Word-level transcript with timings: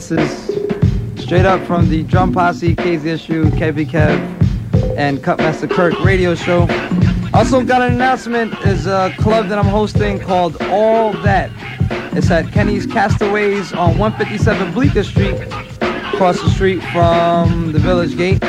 This 0.00 0.12
is 0.12 1.22
straight 1.22 1.44
up 1.44 1.62
from 1.66 1.90
the 1.90 2.02
Drum 2.04 2.32
Posse, 2.32 2.74
KZSU, 2.74 3.50
Kevy 3.50 3.86
Kev, 3.86 4.16
and 4.96 5.22
Cutmaster 5.22 5.68
Kirk 5.68 6.02
radio 6.02 6.34
show. 6.34 6.62
Also 7.34 7.62
got 7.62 7.82
an 7.82 7.92
announcement 7.92 8.54
is 8.66 8.86
a 8.86 9.12
club 9.18 9.48
that 9.48 9.58
I'm 9.58 9.66
hosting 9.66 10.18
called 10.18 10.56
All 10.62 11.12
That. 11.22 11.50
It's 12.16 12.30
at 12.30 12.50
Kenny's 12.50 12.86
Castaways 12.86 13.74
on 13.74 13.98
157 13.98 14.72
Bleecker 14.72 15.04
Street, 15.04 15.38
across 16.14 16.40
the 16.40 16.48
street 16.48 16.82
from 16.94 17.72
the 17.72 17.78
Village 17.78 18.16
Gate. 18.16 18.42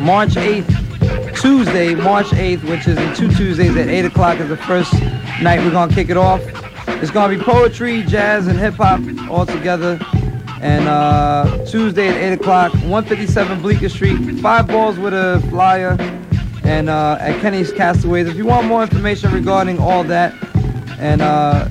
March 0.00 0.30
8th, 0.30 1.42
Tuesday, 1.42 1.94
March 1.94 2.28
8th, 2.28 2.64
which 2.70 2.88
is 2.88 2.96
in 2.96 3.14
two 3.14 3.28
Tuesdays 3.36 3.76
at 3.76 3.88
8 3.88 4.06
o'clock 4.06 4.40
is 4.40 4.48
the 4.48 4.56
first 4.56 4.94
night 5.42 5.60
we're 5.60 5.70
gonna 5.70 5.94
kick 5.94 6.08
it 6.08 6.16
off. 6.16 6.40
It's 7.02 7.10
gonna 7.10 7.36
be 7.36 7.44
poetry, 7.44 8.02
jazz, 8.04 8.46
and 8.46 8.58
hip 8.58 8.76
hop 8.76 9.02
all 9.28 9.44
together. 9.44 10.00
And 10.64 10.88
uh, 10.88 11.64
Tuesday 11.66 12.08
at 12.08 12.16
8 12.16 12.32
o'clock, 12.40 12.72
157 12.72 13.60
Bleecker 13.60 13.90
Street, 13.90 14.16
five 14.40 14.66
balls 14.66 14.98
with 14.98 15.12
a 15.12 15.46
flyer, 15.50 15.98
and 16.64 16.88
uh, 16.88 17.18
at 17.20 17.38
Kenny's 17.42 17.70
Castaways. 17.70 18.28
If 18.28 18.36
you 18.36 18.46
want 18.46 18.66
more 18.66 18.82
information 18.82 19.30
regarding 19.30 19.78
all 19.78 20.04
that, 20.04 20.32
and 20.98 21.20
uh, 21.20 21.68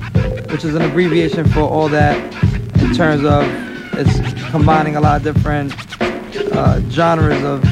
which 0.48 0.64
is 0.64 0.76
an 0.76 0.82
abbreviation 0.82 1.48
for 1.48 1.62
all 1.62 1.88
that, 1.88 2.16
in 2.80 2.94
terms 2.94 3.24
of 3.24 3.42
it's 3.98 4.16
combining 4.52 4.94
a 4.94 5.00
lot 5.00 5.16
of 5.16 5.24
different 5.34 5.74
uh, 6.54 6.80
genres 6.90 7.42
of 7.42 7.62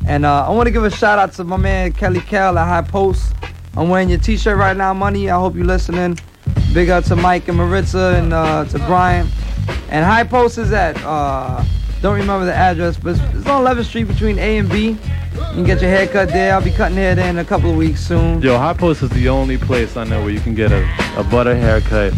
And 0.07 0.25
uh, 0.25 0.47
I 0.47 0.51
want 0.51 0.69
to 0.69 0.70
give 0.70 0.84
a 0.84 0.91
shout 0.91 1.19
out 1.19 1.33
to 1.34 1.45
my 1.45 1.56
man 1.56 1.92
Kelly 1.92 2.20
Kell 2.20 2.56
at 2.56 2.67
High 2.67 2.89
Post. 2.89 3.34
I'm 3.77 3.89
wearing 3.89 4.09
your 4.09 4.20
t-shirt 4.20 4.57
right 4.57 4.77
now, 4.77 4.95
Money. 4.95 5.29
I 5.29 5.39
hope 5.39 5.57
you're 5.57 5.65
listening. 5.65 6.19
Big 6.73 6.89
up 6.89 7.03
to 7.05 7.17
Mike 7.17 7.48
and 7.48 7.57
Maritza 7.57 8.15
and 8.17 8.33
uh, 8.33 8.65
to 8.67 8.79
Brian. 8.81 9.27
And 9.91 10.05
High 10.05 10.23
Post 10.23 10.57
is 10.57 10.73
at, 10.73 10.97
uh, 11.05 11.64
don't 12.01 12.17
remember 12.17 12.47
the 12.47 12.55
address, 12.55 12.97
but 12.97 13.17
it's, 13.17 13.35
it's 13.35 13.47
on 13.48 13.64
11th 13.64 13.87
Street 13.87 14.05
between 14.05 14.39
A 14.39 14.59
and 14.59 14.70
B. 14.70 14.91
You 14.91 14.98
can 15.35 15.64
get 15.64 15.81
your 15.81 15.91
hair 15.91 16.07
cut 16.07 16.29
there. 16.29 16.55
I'll 16.55 16.62
be 16.62 16.70
cutting 16.70 16.97
hair 16.97 17.17
there 17.17 17.29
in 17.29 17.39
a 17.39 17.45
couple 17.45 17.70
of 17.70 17.77
weeks 17.77 18.01
soon. 18.01 18.41
Yo, 18.41 18.57
High 18.57 18.75
Post 18.75 19.03
is 19.03 19.11
the 19.11 19.29
only 19.29 19.59
place 19.59 19.97
I 19.97 20.05
know 20.05 20.23
where 20.23 20.31
you 20.31 20.41
can 20.41 20.55
get 20.55 20.70
a, 20.70 20.89
a 21.17 21.25
butter 21.25 21.57
haircut, 21.57 22.12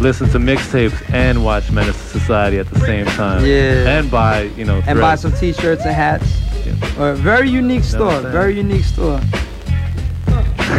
listen 0.00 0.28
to 0.30 0.38
mixtapes, 0.38 1.12
and 1.12 1.44
watch 1.44 1.70
Menace 1.70 1.96
to 1.96 2.18
Society 2.20 2.58
at 2.58 2.68
the 2.68 2.80
same 2.80 3.06
time. 3.06 3.44
Yeah. 3.44 3.98
And 3.98 4.10
buy, 4.10 4.42
you 4.56 4.64
know, 4.64 4.82
And 4.86 5.00
buy 5.00 5.14
some 5.14 5.32
t-shirts 5.32 5.84
and 5.84 5.94
hats. 5.94 6.26
Yeah. 6.66 7.02
Or 7.02 7.14
very 7.14 7.48
unique 7.48 7.84
store. 7.84 8.20
Very 8.20 8.56
unique 8.56 8.84
store. 8.84 9.20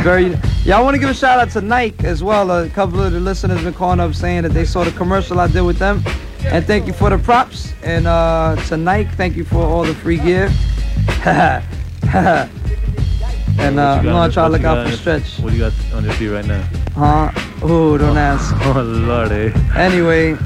Very. 0.01 0.37
Yeah, 0.63 0.77
I 0.77 0.81
want 0.81 0.95
to 0.95 0.99
give 0.99 1.09
a 1.09 1.13
shout 1.13 1.39
out 1.39 1.51
to 1.51 1.61
Nike 1.61 2.05
as 2.05 2.23
well. 2.23 2.49
A 2.51 2.69
couple 2.69 3.01
of 3.01 3.11
the 3.11 3.19
listeners 3.19 3.63
been 3.63 3.73
calling 3.73 3.99
up 3.99 4.13
saying 4.15 4.43
that 4.43 4.53
they 4.53 4.65
saw 4.65 4.83
the 4.83 4.91
commercial 4.91 5.39
I 5.39 5.47
did 5.47 5.61
with 5.61 5.77
them, 5.77 6.03
and 6.45 6.65
thank 6.65 6.87
you 6.87 6.93
for 6.93 7.09
the 7.09 7.17
props. 7.17 7.73
And 7.83 8.07
uh, 8.07 8.55
to 8.67 8.77
Nike, 8.77 9.09
thank 9.11 9.35
you 9.35 9.45
for 9.45 9.63
all 9.63 9.83
the 9.83 9.95
free 9.95 10.17
gear. 10.17 10.51
and 13.59 13.79
uh, 13.79 13.97
I'm 13.99 14.03
gonna 14.03 14.31
try 14.31 14.45
to 14.45 14.49
look 14.49 14.63
out 14.63 14.87
for 14.87 14.95
stretch. 14.95 15.39
What 15.39 15.51
do 15.51 15.55
you 15.55 15.61
got 15.63 15.73
on 15.93 16.03
your 16.03 16.13
feet 16.13 16.29
right 16.29 16.45
now? 16.45 16.61
Huh? 16.95 17.31
Ooh, 17.65 17.97
don't 17.97 18.17
ask. 18.17 18.53
Oh, 18.65 18.81
lordy. 18.81 19.51
Eh. 19.55 19.61
Anyway, 19.75 20.37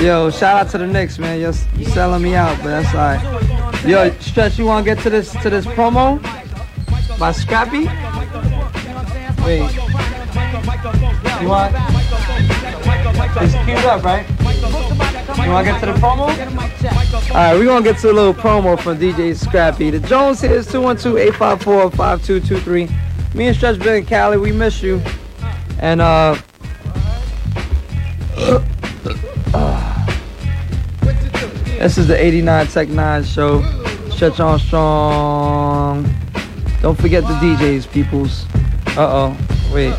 yo, 0.00 0.30
shout 0.30 0.66
out 0.66 0.70
to 0.70 0.78
the 0.78 0.86
Knicks, 0.86 1.18
man. 1.18 1.38
You're, 1.38 1.52
you 1.76 1.84
selling 1.84 2.22
me 2.22 2.34
out, 2.34 2.56
but 2.58 2.68
that's 2.82 2.94
alright. 2.94 3.22
Yo, 3.86 4.10
Stretch, 4.18 4.58
you 4.58 4.64
wanna 4.66 4.84
get 4.84 4.98
to 5.00 5.10
this 5.10 5.30
to 5.42 5.50
this 5.50 5.64
promo 5.64 6.20
by 7.20 7.30
Scrappy? 7.30 7.86
Wait. 9.44 9.70
You 11.40 11.48
want? 11.48 11.72
It's 13.42 13.54
queued 13.64 13.84
up, 13.84 14.02
right? 14.02 14.26
You 15.44 15.50
wanna 15.50 15.64
get 15.70 15.78
to 15.80 15.86
the 15.86 15.92
promo? 15.94 16.28
Alright, 17.30 17.56
we're 17.56 17.66
gonna 17.66 17.84
get 17.84 17.98
to 17.98 18.10
a 18.10 18.12
little 18.12 18.34
promo 18.34 18.76
from 18.80 18.98
DJ 18.98 19.36
Scrappy. 19.36 19.90
The 19.90 20.00
Jones 20.00 20.40
here 20.40 20.50
is 20.52 20.66
212-854-5223. 20.66 22.90
Me 23.34 23.46
and 23.46 23.56
Stretch 23.56 23.78
Big 23.78 23.88
and 23.88 24.06
Cali, 24.08 24.36
we 24.36 24.50
miss 24.50 24.82
you. 24.82 25.00
And 25.80 26.00
uh 26.02 26.36
This 31.80 31.96
is 31.96 32.06
the 32.06 32.16
89 32.22 32.66
Tech 32.66 32.88
9 32.88 33.24
show. 33.24 33.62
Stretch 34.10 34.38
Armstrong. 34.38 36.04
Don't 36.82 36.98
forget 36.98 37.22
the 37.22 37.32
DJs, 37.40 37.90
peoples. 37.90 38.44
Uh 38.88 39.32
oh. 39.32 39.36
Wait. 39.72 39.94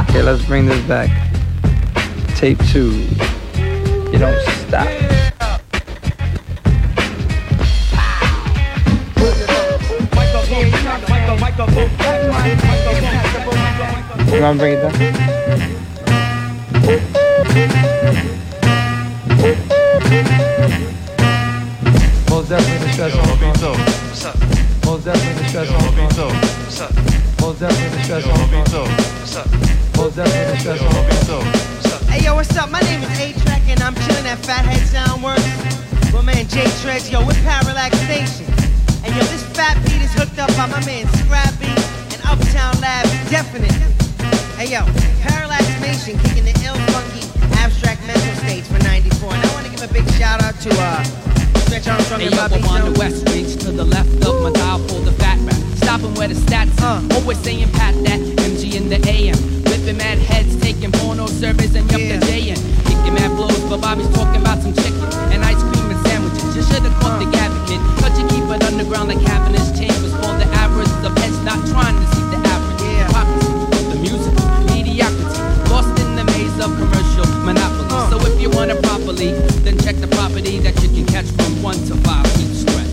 Okay, 0.00 0.22
let's 0.22 0.44
bring 0.44 0.66
this 0.66 0.86
back. 0.86 1.08
Tape 2.36 2.58
two. 2.66 2.90
You 4.12 4.18
don't 4.18 4.38
stop. 4.66 5.08
You 14.38 14.44
wanna 14.44 14.56
bring 14.56 14.74
it 14.74 14.82
down? 14.82 14.92
Most 22.30 22.48
definitely 22.48 22.86
the 22.86 22.92
Stretch 22.92 23.14
Armstrong. 23.18 23.78
Most 24.86 25.04
definitely 25.04 25.42
the 25.42 25.48
Stretch 25.48 25.70
Armstrong. 25.74 26.34
Most 27.40 27.58
definitely 27.58 27.98
the 27.98 28.04
Stretch 28.04 28.26
Armstrong. 28.30 28.90
Most 29.96 30.14
definitely 30.14 30.54
the 30.54 30.58
Stretch 30.60 30.82
Armstrong. 30.82 31.46
Hey 32.06 32.22
yo, 32.22 32.36
what's 32.36 32.56
up? 32.56 32.70
My 32.70 32.78
name 32.82 33.02
is 33.02 33.18
A-Track 33.18 33.62
and 33.66 33.82
I'm 33.82 33.96
chilling 33.96 34.26
at 34.28 34.38
Fathead 34.38 34.86
Soundworks. 34.86 36.14
My 36.14 36.22
man 36.22 36.46
Jay 36.46 36.70
Trex, 36.78 37.10
yo, 37.10 37.26
with 37.26 37.42
Parallax 37.42 37.98
Station. 38.06 38.46
And 39.02 39.12
yo, 39.16 39.24
this 39.34 39.42
fat 39.56 39.74
beat 39.82 40.00
is 40.00 40.14
hooked 40.14 40.38
up 40.38 40.54
by 40.54 40.66
my 40.66 40.78
man 40.86 41.08
Scrappy 41.26 41.74
and 42.14 42.22
Uptown 42.22 42.80
Lab 42.80 43.04
Definite. 43.30 43.97
Hey 44.58 44.74
yo, 44.74 44.82
Parallax 45.22 45.62
Nation 45.80 46.18
kicking 46.18 46.42
the 46.42 46.50
ill 46.66 46.74
funky 46.90 47.22
abstract 47.62 48.02
mental 48.10 48.34
states 48.42 48.66
for 48.66 48.82
94. 48.82 49.30
And 49.32 49.46
I 49.46 49.54
want 49.54 49.64
to 49.66 49.70
give 49.70 49.88
a 49.88 49.92
big 49.94 50.02
shout 50.18 50.42
out 50.42 50.58
to 50.66 50.70
uh 50.74 50.98
Stretch 51.70 51.86
Armstrong 51.86 52.18
Hey 52.18 52.26
and 52.26 52.34
yo, 52.34 52.42
Bobby 52.42 52.58
I'm 52.66 52.66
on 52.66 52.92
the 52.92 52.98
west 52.98 53.22
streets 53.22 53.54
to 53.62 53.70
the 53.70 53.84
left 53.84 54.10
of 54.26 54.42
my 54.42 54.50
dial 54.50 54.82
for 54.90 54.98
the 55.06 55.12
fat 55.12 55.38
rap. 55.46 55.54
Stopping 55.78 56.12
where 56.18 56.26
the 56.26 56.34
stats 56.34 56.74
Uh. 56.82 56.98
Always 57.14 57.38
saying 57.38 57.70
pat 57.70 57.94
that 58.02 58.18
MG 58.18 58.74
in 58.74 58.88
the 58.90 58.98
AM. 59.06 59.38
Flipping 59.62 59.96
mad 59.96 60.18
heads, 60.18 60.58
taking 60.60 60.90
porno 60.90 61.28
surveys 61.28 61.76
and 61.76 61.88
yup 61.92 62.00
Yeah. 62.00 62.18
the 62.18 62.26
JN. 62.26 62.58
Kicking 62.82 63.14
mad 63.14 63.30
blows, 63.38 63.62
but 63.70 63.80
Bobby's 63.80 64.10
talking 64.10 64.42
about 64.42 64.58
some 64.60 64.74
chicken 64.74 65.06
and 65.30 65.44
ice 65.44 65.62
cream 65.70 65.86
and 65.86 66.02
sandwiches. 66.04 66.56
You 66.58 66.62
should've 66.66 66.98
caught 66.98 67.22
the 67.22 67.30
gabby 67.30 67.60
kid, 67.70 67.80
but 68.02 68.10
you 68.18 68.26
keep 68.26 68.42
it 68.50 68.64
underground 68.66 69.06
like 69.06 69.22
Cavendish 69.22 69.70
chambers 69.78 70.14
for 70.18 70.34
the 70.34 70.50
average 70.58 70.90
of 71.06 71.16
heads 71.16 71.38
not 71.46 71.62
trying 71.70 71.94
to 71.94 72.17
the 76.68 76.76
commercial 76.76 77.26
monopoly. 77.44 77.88
Uh. 77.90 78.10
So 78.10 78.16
if 78.26 78.40
you 78.40 78.50
want 78.50 78.70
it 78.70 78.82
properly, 78.82 79.32
then 79.64 79.78
check 79.78 79.96
the 79.96 80.08
property 80.08 80.58
that 80.60 80.80
you 80.82 80.88
can 80.88 81.06
catch 81.06 81.26
from 81.32 81.62
one 81.62 81.76
to 81.88 81.94
five 82.04 82.26
each 82.38 82.64
stretch. 82.64 82.92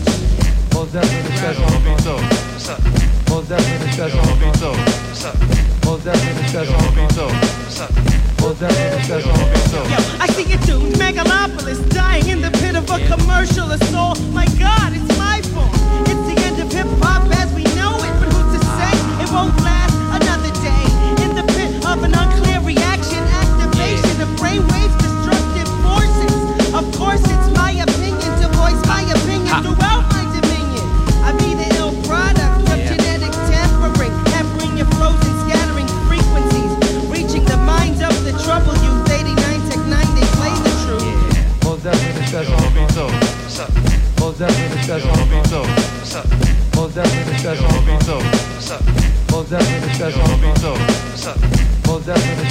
Most 0.72 0.92
definitely. 0.92 1.36
Most 3.28 3.48
definitely. 3.48 3.92
Most 5.84 6.04
definitely. 6.04 6.56
Most 8.40 8.60
definitely 8.60 8.96
the 8.96 9.02
Stretch 9.04 9.26
Armstrong. 9.26 9.90
Yo, 9.90 9.98
I 10.20 10.26
see 10.28 10.44
you 10.44 10.58
do 10.58 10.78
megalopolis 10.96 11.80
dying 11.90 12.28
in 12.28 12.40
the 12.40 12.50
pit 12.50 12.76
of 12.76 12.88
a 12.90 12.98
commercial 13.06 13.70
assault. 13.70 14.20
My 14.32 14.46
God, 14.58 14.92
it's 14.94 15.18
my 15.18 15.40
fault. 15.52 15.72
It's 16.08 16.24
the 16.30 16.36
end 16.46 16.60
of 16.60 16.72
hip 16.72 16.86
hop 17.02 17.28
as 17.36 17.52
we 17.54 17.64
know 17.74 17.96
it, 17.96 18.12
but 18.20 18.32
who's 18.32 18.58
to 18.58 18.64
say 18.76 18.92
it 19.22 19.30
won't 19.32 19.56
last 19.62 19.75
Most 44.86 45.02
definitely. 45.02 45.34
Most 46.76 46.94
definitely. 46.94 47.42
Most 49.32 49.50
definitely. 49.50 49.96
Most 51.86 52.06
definitely. 52.06 52.46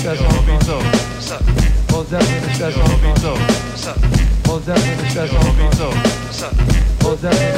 Most 7.03 7.21
definitely. 7.21 7.55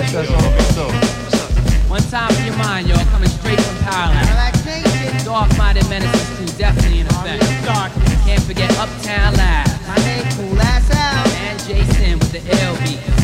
One 1.89 2.03
time 2.11 2.29
in 2.35 2.45
your 2.45 2.57
mind, 2.57 2.87
y'all 2.87 3.03
coming 3.05 3.29
straight 3.29 3.59
from 3.59 3.77
Powerland. 3.77 5.25
Dark-minded 5.25 5.89
menaces 5.89 6.37
too, 6.37 6.45
definitely 6.59 6.99
in 6.99 7.07
effect. 7.07 7.43
Can't 8.25 8.43
forget 8.43 8.69
Uptown 8.77 9.33
Live. 9.33 9.87
My 9.87 9.95
name 10.05 10.25
Cool 10.35 10.61
Ass 10.61 10.91
Al. 10.91 11.27
And 11.47 11.59
Jason 11.61 12.19
with 12.19 12.31
the 12.31 12.39
LB. 12.39 13.16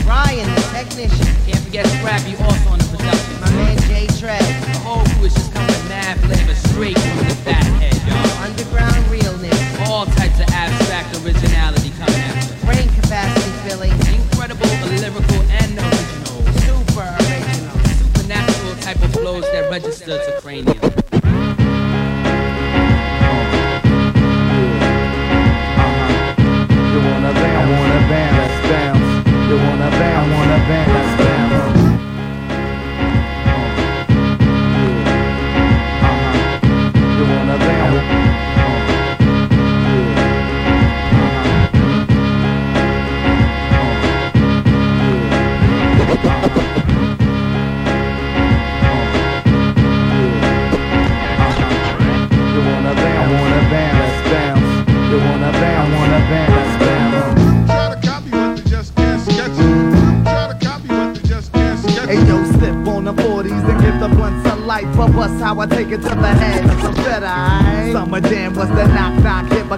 Technician. 0.84 1.26
Can't 1.46 1.64
forget 1.64 1.88
Scrappy 1.88 2.36
also 2.44 2.72
on 2.72 2.80
the 2.80 2.98
production. 2.98 3.40
My 3.40 3.50
man 3.52 3.78
Jay 3.88 4.06
Trey. 4.20 4.38
The 4.38 4.80
whole 4.80 5.06
crew 5.16 5.28
is 5.28 5.34
just 5.34 5.54
coming 5.54 5.70
mad 5.88 6.20
flavor 6.20 6.56
straight 6.56 7.00
from 7.00 7.20
the 7.20 7.36
fat 7.36 7.73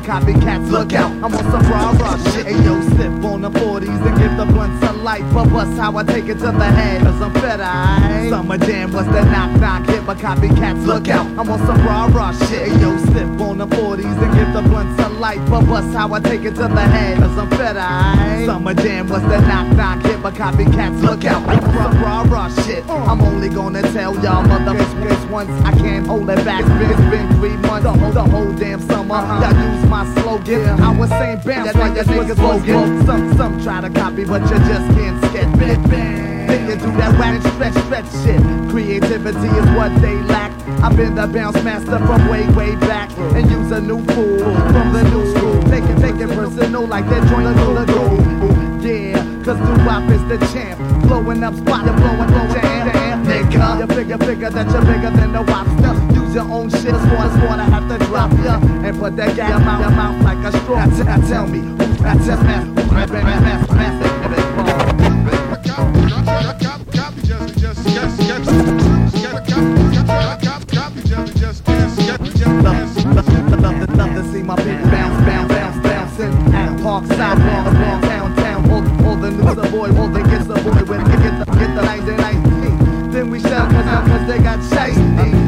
copycats, 0.06 0.70
look 0.70 0.94
out. 0.94 1.12
I'm 1.12 1.34
on 1.34 1.44
some 1.52 1.72
raw 1.72 2.18
shit. 2.32 2.46
Hey 2.46 2.64
yo, 2.64 2.80
sip 2.96 3.12
on 3.26 3.42
the 3.42 3.50
40s 3.50 4.06
and 4.08 4.18
give 4.20 4.38
the 4.38 4.46
blunts 4.46 4.86
a 4.88 4.94
light. 4.94 5.24
But 5.34 5.50
bust 5.50 5.78
how 5.78 5.98
I 5.98 6.04
take 6.04 6.26
it 6.26 6.36
to 6.36 6.52
the 6.52 6.66
head. 6.80 7.02
Cause 7.02 7.22
I'm 7.22 7.34
better, 7.34 7.64
aight? 7.64 8.30
Summer 8.30 8.58
jam, 8.58 8.94
what's 8.94 9.08
the 9.08 9.24
knock 9.26 9.60
knock? 9.60 9.86
Hit 9.88 10.04
my 10.04 10.16
copycats, 10.16 10.86
look 10.86 11.10
out. 11.10 11.26
I'm 11.26 11.50
on 11.50 11.60
some 11.66 11.86
raw 11.86 12.32
shit. 12.32 12.70
Hey 12.70 12.80
yo, 12.80 12.98
sip 12.98 13.42
on 13.42 13.58
the 13.58 13.68
40s 13.68 14.22
and 14.24 14.34
give 14.38 14.54
the 14.54 14.62
blunts 14.70 15.02
a 15.02 15.10
light. 15.10 15.15
Life, 15.20 15.50
but 15.50 15.66
bust 15.66 15.96
how 15.96 16.14
I 16.14 16.20
take 16.20 16.44
it 16.44 16.56
to 16.56 16.68
the 16.68 16.82
head. 16.82 17.18
Cause 17.20 17.38
I'm 17.38 17.50
better, 17.50 17.80
aight? 17.80 18.46
Summer 18.46 18.74
jam, 18.74 19.08
what's 19.08 19.24
the 19.24 19.40
knock 19.42 19.76
knock? 19.78 20.06
Hit 20.06 20.20
my 20.20 20.30
copycats, 20.30 21.02
look 21.02 21.24
out. 21.24 21.42
On 21.48 22.02
rah 22.02 22.24
rah 22.24 22.64
shit. 22.64 22.86
I'm 22.90 23.22
only 23.22 23.48
gonna 23.48 23.82
tell 23.94 24.14
y'all 24.16 24.44
motherfuckers 24.44 25.30
once 25.30 25.50
I 25.64 25.72
can't 25.72 26.06
hold 26.06 26.30
it 26.30 26.44
back. 26.44 26.62
It's 26.62 26.70
been, 26.70 26.92
it's 26.92 27.10
been 27.10 27.28
three 27.40 27.56
months, 27.68 27.84
the 27.84 27.94
whole, 27.94 28.12
the 28.12 28.24
whole 28.24 28.52
damn 28.54 28.82
summer. 28.82 29.16
Uh-huh. 29.16 29.42
Y'all 29.42 29.76
use 29.76 29.90
my 29.90 30.22
slogan. 30.22 30.80
I 30.82 30.98
was 30.98 31.10
saying 31.10 31.42
bounce 31.46 31.76
like 31.76 31.94
that 31.94 32.06
niggas 32.08 32.36
slogan. 32.36 33.06
Some, 33.06 33.38
some 33.38 33.64
try 33.64 33.82
to 33.82 33.90
copy, 33.90 34.26
but 34.26 34.42
you 34.44 34.58
just 34.68 34.98
can't 34.98 35.24
sketch. 35.26 35.60
Bang, 35.60 35.90
bang. 35.90 36.48
They 36.48 36.58
can 36.58 36.78
do 36.80 36.92
that 36.98 37.18
whack 37.18 37.42
stretch, 37.54 37.74
stretch 37.86 38.12
shit. 38.24 38.42
Creativity 38.70 39.48
is 39.48 39.66
what 39.78 39.90
they 40.02 40.16
lack. 40.24 40.55
I've 40.84 40.96
been 40.96 41.16
the 41.16 41.28
bounce 41.28 41.62
master 41.64 42.00
from 42.00 42.28
way, 42.28 42.48
way 42.50 42.76
back. 42.76 43.10
And 43.18 43.50
use 43.50 43.72
a 43.72 43.82
new 43.82 44.04
fool 44.14 44.40
from 44.40 44.94
the 44.94 45.04
new 45.10 45.26
school. 45.36 45.62
Take 45.64 45.84
it, 45.84 46.00
take 46.00 46.20
it 46.22 46.30
personal 46.30 46.86
like 46.88 47.08
that 47.10 47.28
joint 47.30 47.56
the 47.56 47.86
groove. 47.92 48.84
Yeah, 48.84 49.18
cause 49.44 49.58
doo-wop 49.58 50.10
is 50.12 50.24
the 50.30 50.38
champ. 50.54 50.80
Blowing 51.08 51.44
up 51.44 51.56
spot, 51.56 51.86
you're 51.86 51.96
blowing, 51.96 52.28
blowing 52.28 52.52
jam, 52.54 52.92
jam, 52.94 53.26
nigga. 53.26 53.80
You 53.80 53.88
figure, 53.96 54.18
figure 54.18 54.50
that 54.52 54.72
you're 54.72 54.86
bigger 54.86 55.12
than 55.12 55.32
the 55.34 55.42
wop. 55.42 55.68
Use 56.14 56.36
your 56.36 56.48
own 56.52 56.70
shit, 56.70 56.94
it's 56.94 57.06
water, 57.14 57.48
water, 57.48 57.64
have 57.64 57.88
to 57.90 57.98
drop 58.06 58.32
ya. 58.44 58.60
And 58.86 59.00
put 59.00 59.16
that 59.18 59.36
gas 59.36 59.60
in 59.60 59.80
your 59.82 59.90
mouth 59.90 60.22
like 60.24 60.38
a 60.46 60.52
straw. 60.60 60.86
Now, 60.86 61.18
now 61.18 61.28
tell 61.28 61.48
me, 61.48 61.60
who 61.60 61.76
that 62.04 62.18
test 62.18 62.44
math, 62.44 62.66
who 62.68 62.74
that 62.74 63.10
math, 63.10 63.42
math, 63.42 63.70
math, 63.72 64.00
math, 64.02 64.16
Copy, 65.66 66.10
copy, 66.10 66.86
copy, 66.94 66.98
copy, 66.98 67.22
just, 67.22 67.58
just 67.58 67.82
sketch, 67.82 68.12
sketch. 68.12 68.46
Sketch, 68.46 69.34
copy, 69.34 69.52
copy, 69.52 69.75
at 77.26 77.38
Parkside, 77.38 77.42
Bronx, 77.42 77.78
Bronx, 77.78 78.08
downtown. 78.08 78.72
All, 78.72 79.08
all 79.08 79.16
the 79.16 79.32
news 79.32 79.58
avoid, 79.58 79.98
all 79.98 80.08
the 80.08 80.22
gets 80.24 80.48
avoid 80.50 80.88
when 80.88 81.04
they 81.04 81.18
get 81.18 81.40
the 81.40 81.46
get 81.46 81.76
the 81.76 81.84
1919. 81.84 83.12
Then 83.12 83.30
we 83.30 83.40
shell 83.40 83.66
cause, 83.68 84.08
cause 84.08 84.28
they 84.28 84.40
got 84.40 84.60
chased. 84.70 85.00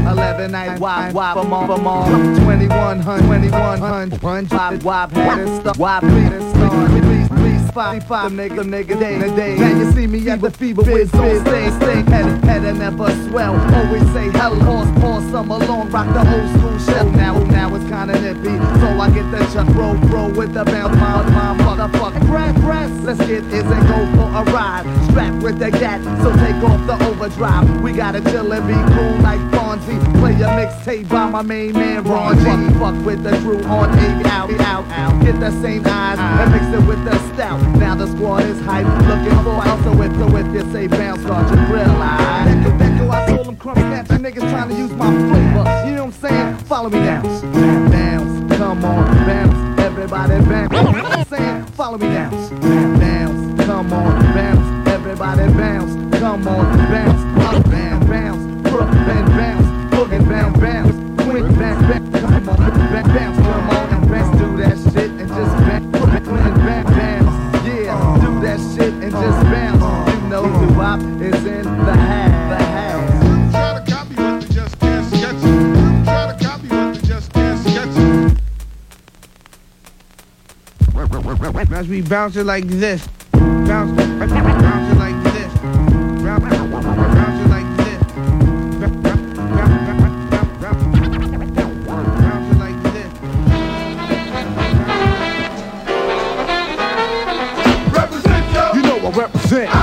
11 0.08 0.52
night 0.52 0.80
wide, 0.80 1.14
wide, 1.14 1.34
from 1.34 1.54
all, 1.54 1.66
from 1.68 1.86
all. 1.86 2.08
2100, 2.08 3.04
2100, 3.04 4.22
punch, 4.22 4.52
wide, 4.52 4.84
wide, 4.84 5.12
had 5.12 5.40
it 5.40 5.62
stuck, 5.62 5.78
wide, 5.78 6.02
beat 6.02 6.34
it, 6.34 6.56
start. 6.56 6.90
Please, 6.90 7.28
please, 7.28 7.72
five, 7.72 8.04
five, 8.08 8.36
the 8.36 8.50
nigga, 8.50 8.64
nigga, 8.64 9.00
day 9.00 9.20
day. 9.36 9.58
Now 9.58 9.78
you 9.78 9.92
see 9.92 10.08
me 10.08 10.30
at 10.30 10.40
the 10.40 10.50
fever 10.50 10.82
with 10.82 11.12
biz, 11.12 11.42
stay, 11.42 11.70
stay, 11.72 12.02
head, 12.10 12.44
head 12.46 12.64
and 12.64 12.80
never 12.80 13.12
swell. 13.30 13.54
Always 13.76 14.08
say 14.14 14.30
hello, 14.32 14.58
pause, 14.62 15.02
pause, 15.02 15.32
summer 15.32 15.58
long, 15.58 15.90
rock 15.92 16.08
the 16.14 16.20
old 16.20 16.50
school 16.58 16.94
show. 16.94 17.10
Now, 17.12 17.47
it's 17.88 17.96
kinda 17.96 18.20
nippy, 18.22 18.58
so 18.80 19.00
I 19.00 19.10
get 19.10 19.32
the 19.32 19.40
chuck, 19.54 19.68
roll, 19.76 19.96
roll 20.12 20.30
with 20.32 20.54
the 20.54 20.66
bounce, 20.66 20.96
my, 20.98 21.24
my 21.24 21.64
motherfucker. 21.64 22.28
Press, 22.28 22.60
press, 22.62 22.92
let's 23.04 23.20
get 23.20 23.44
is 23.46 23.64
and 23.64 23.88
go 23.88 23.98
for 24.16 24.28
a 24.40 24.44
ride. 24.54 24.86
Strapped 25.10 25.44
with 25.44 25.60
the 25.60 25.72
gat, 25.72 26.04
so 26.22 26.32
take 26.36 26.62
off 26.64 26.86
the 26.88 26.98
overdrive. 27.08 27.82
We 27.82 27.94
gotta 27.94 28.22
chill 28.22 28.52
and 28.52 28.68
be 28.68 28.74
cool 28.74 29.18
like 29.22 29.40
Fonzie. 29.52 30.00
Play 30.20 30.34
a 30.34 30.50
mixtape 30.58 31.10
by 31.10 31.30
my 31.30 31.42
main 31.42 31.74
man 31.74 32.04
Ron 32.04 32.38
G. 32.38 32.44
Fuck, 32.44 32.80
fuck 32.80 33.06
with 33.06 33.24
the 33.24 33.32
crew 33.40 33.64
on 33.64 33.90
A 33.98 34.28
out, 34.28 34.52
out, 34.62 34.86
out. 34.90 35.24
Get 35.24 35.40
the 35.40 35.52
same 35.62 35.86
eyes 35.86 36.20
and 36.20 36.52
mix 36.52 36.66
it 36.66 36.88
with 36.88 37.04
the 37.06 37.18
stout. 37.34 37.62
Now 37.78 37.96
the 37.96 38.08
squad 38.08 38.44
is 38.44 38.60
hype, 38.62 38.86
looking 39.08 39.44
for 39.44 39.64
out. 39.66 39.84
So 39.84 40.02
if, 40.02 40.12
so 40.16 40.36
if 40.36 40.48
you 40.54 40.72
say 40.74 40.88
bounce, 40.88 41.22
start 41.22 41.48
your 41.56 41.66
grill 41.68 42.87
them 43.58 43.74
crumb 43.74 43.76
snatching 43.76 44.24
niggas 44.24 44.50
trying 44.50 44.70
to 44.70 44.76
use 44.76 44.92
my 44.94 45.12
flavor. 45.12 45.88
You 45.88 45.96
know 45.96 46.06
what 46.06 46.14
I'm 46.24 46.30
saying? 46.30 46.58
Follow 46.66 46.90
me 46.90 47.00
now. 47.00 47.22
Bounce, 47.22 48.58
come 48.58 48.86
on, 48.86 49.06
bounce. 49.26 49.80
Everybody 49.80 50.46
bounce. 50.46 50.74
You 50.74 50.82
know 50.82 50.92
what 50.92 51.06
I'm 51.06 51.26
saying? 51.26 51.66
Follow 51.66 51.98
me 51.98 52.08
now. 52.08 52.30
Bounce, 52.30 53.66
come 53.66 53.94
on, 53.94 54.34
bounce. 54.34 54.88
Everybody 54.88 55.54
bounce. 55.54 56.20
Come 56.20 56.48
on, 56.48 56.78
bounce. 56.92 57.46
Up, 57.46 57.64
bounce, 57.66 58.08
bounce. 58.08 58.70
Brooklyn 58.70 59.26
bounce. 59.38 59.68
Boogie 59.94 60.30
bounce, 60.30 60.58
bounce. 60.60 60.96
Bounce, 61.18 61.58
bounce. 61.58 62.20
Come 62.20 62.50
on, 62.50 62.58
bounce, 62.58 63.08
bounce. 63.08 63.38
Come 63.38 63.70
on 63.70 63.94
and 63.94 64.10
bounce. 64.10 64.38
Do 64.38 64.48
that 64.58 64.78
shit 64.94 65.12
and 65.12 65.30
just 65.30 65.54
bounce. 65.58 65.86
Brooklyn 65.88 66.54
bounce, 66.66 66.90
bounce. 66.90 67.66
Yeah, 67.66 68.18
do 68.22 68.40
that 68.42 68.60
shit 68.76 68.94
and 68.94 69.12
just 69.12 69.42
bounce. 69.44 70.14
You 70.14 70.30
know 70.30 70.44
the 70.44 70.74
wop 70.74 71.00
As 81.56 81.88
we 81.88 82.02
bounce 82.02 82.36
it 82.36 82.44
like 82.44 82.68
this. 82.68 83.08
Bounce, 83.32 83.92
bounce 83.96 84.22
it 84.22 84.98
like 84.98 85.24
this. 85.24 85.54
Bounce, 85.58 86.44
bounce 86.44 87.42
it 87.42 87.48
like 87.50 87.78
this. 87.78 88.02
Represent 97.94 98.54
yo. 98.54 98.74
You 98.74 98.82
know 98.82 98.98
I 98.98 99.10
represent. 99.12 99.70
I 99.74 99.76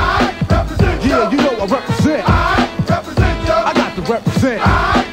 represent 0.50 1.04
yo. 1.04 1.08
Yeah, 1.08 1.30
you 1.30 1.36
know 1.38 1.54
I 1.60 1.66
represent. 1.66 2.22
I 2.28 2.30
represent. 2.88 3.48
I 3.48 3.72
got 3.74 3.94
to 3.94 4.02
represent. 4.12 4.60
I 4.62 5.03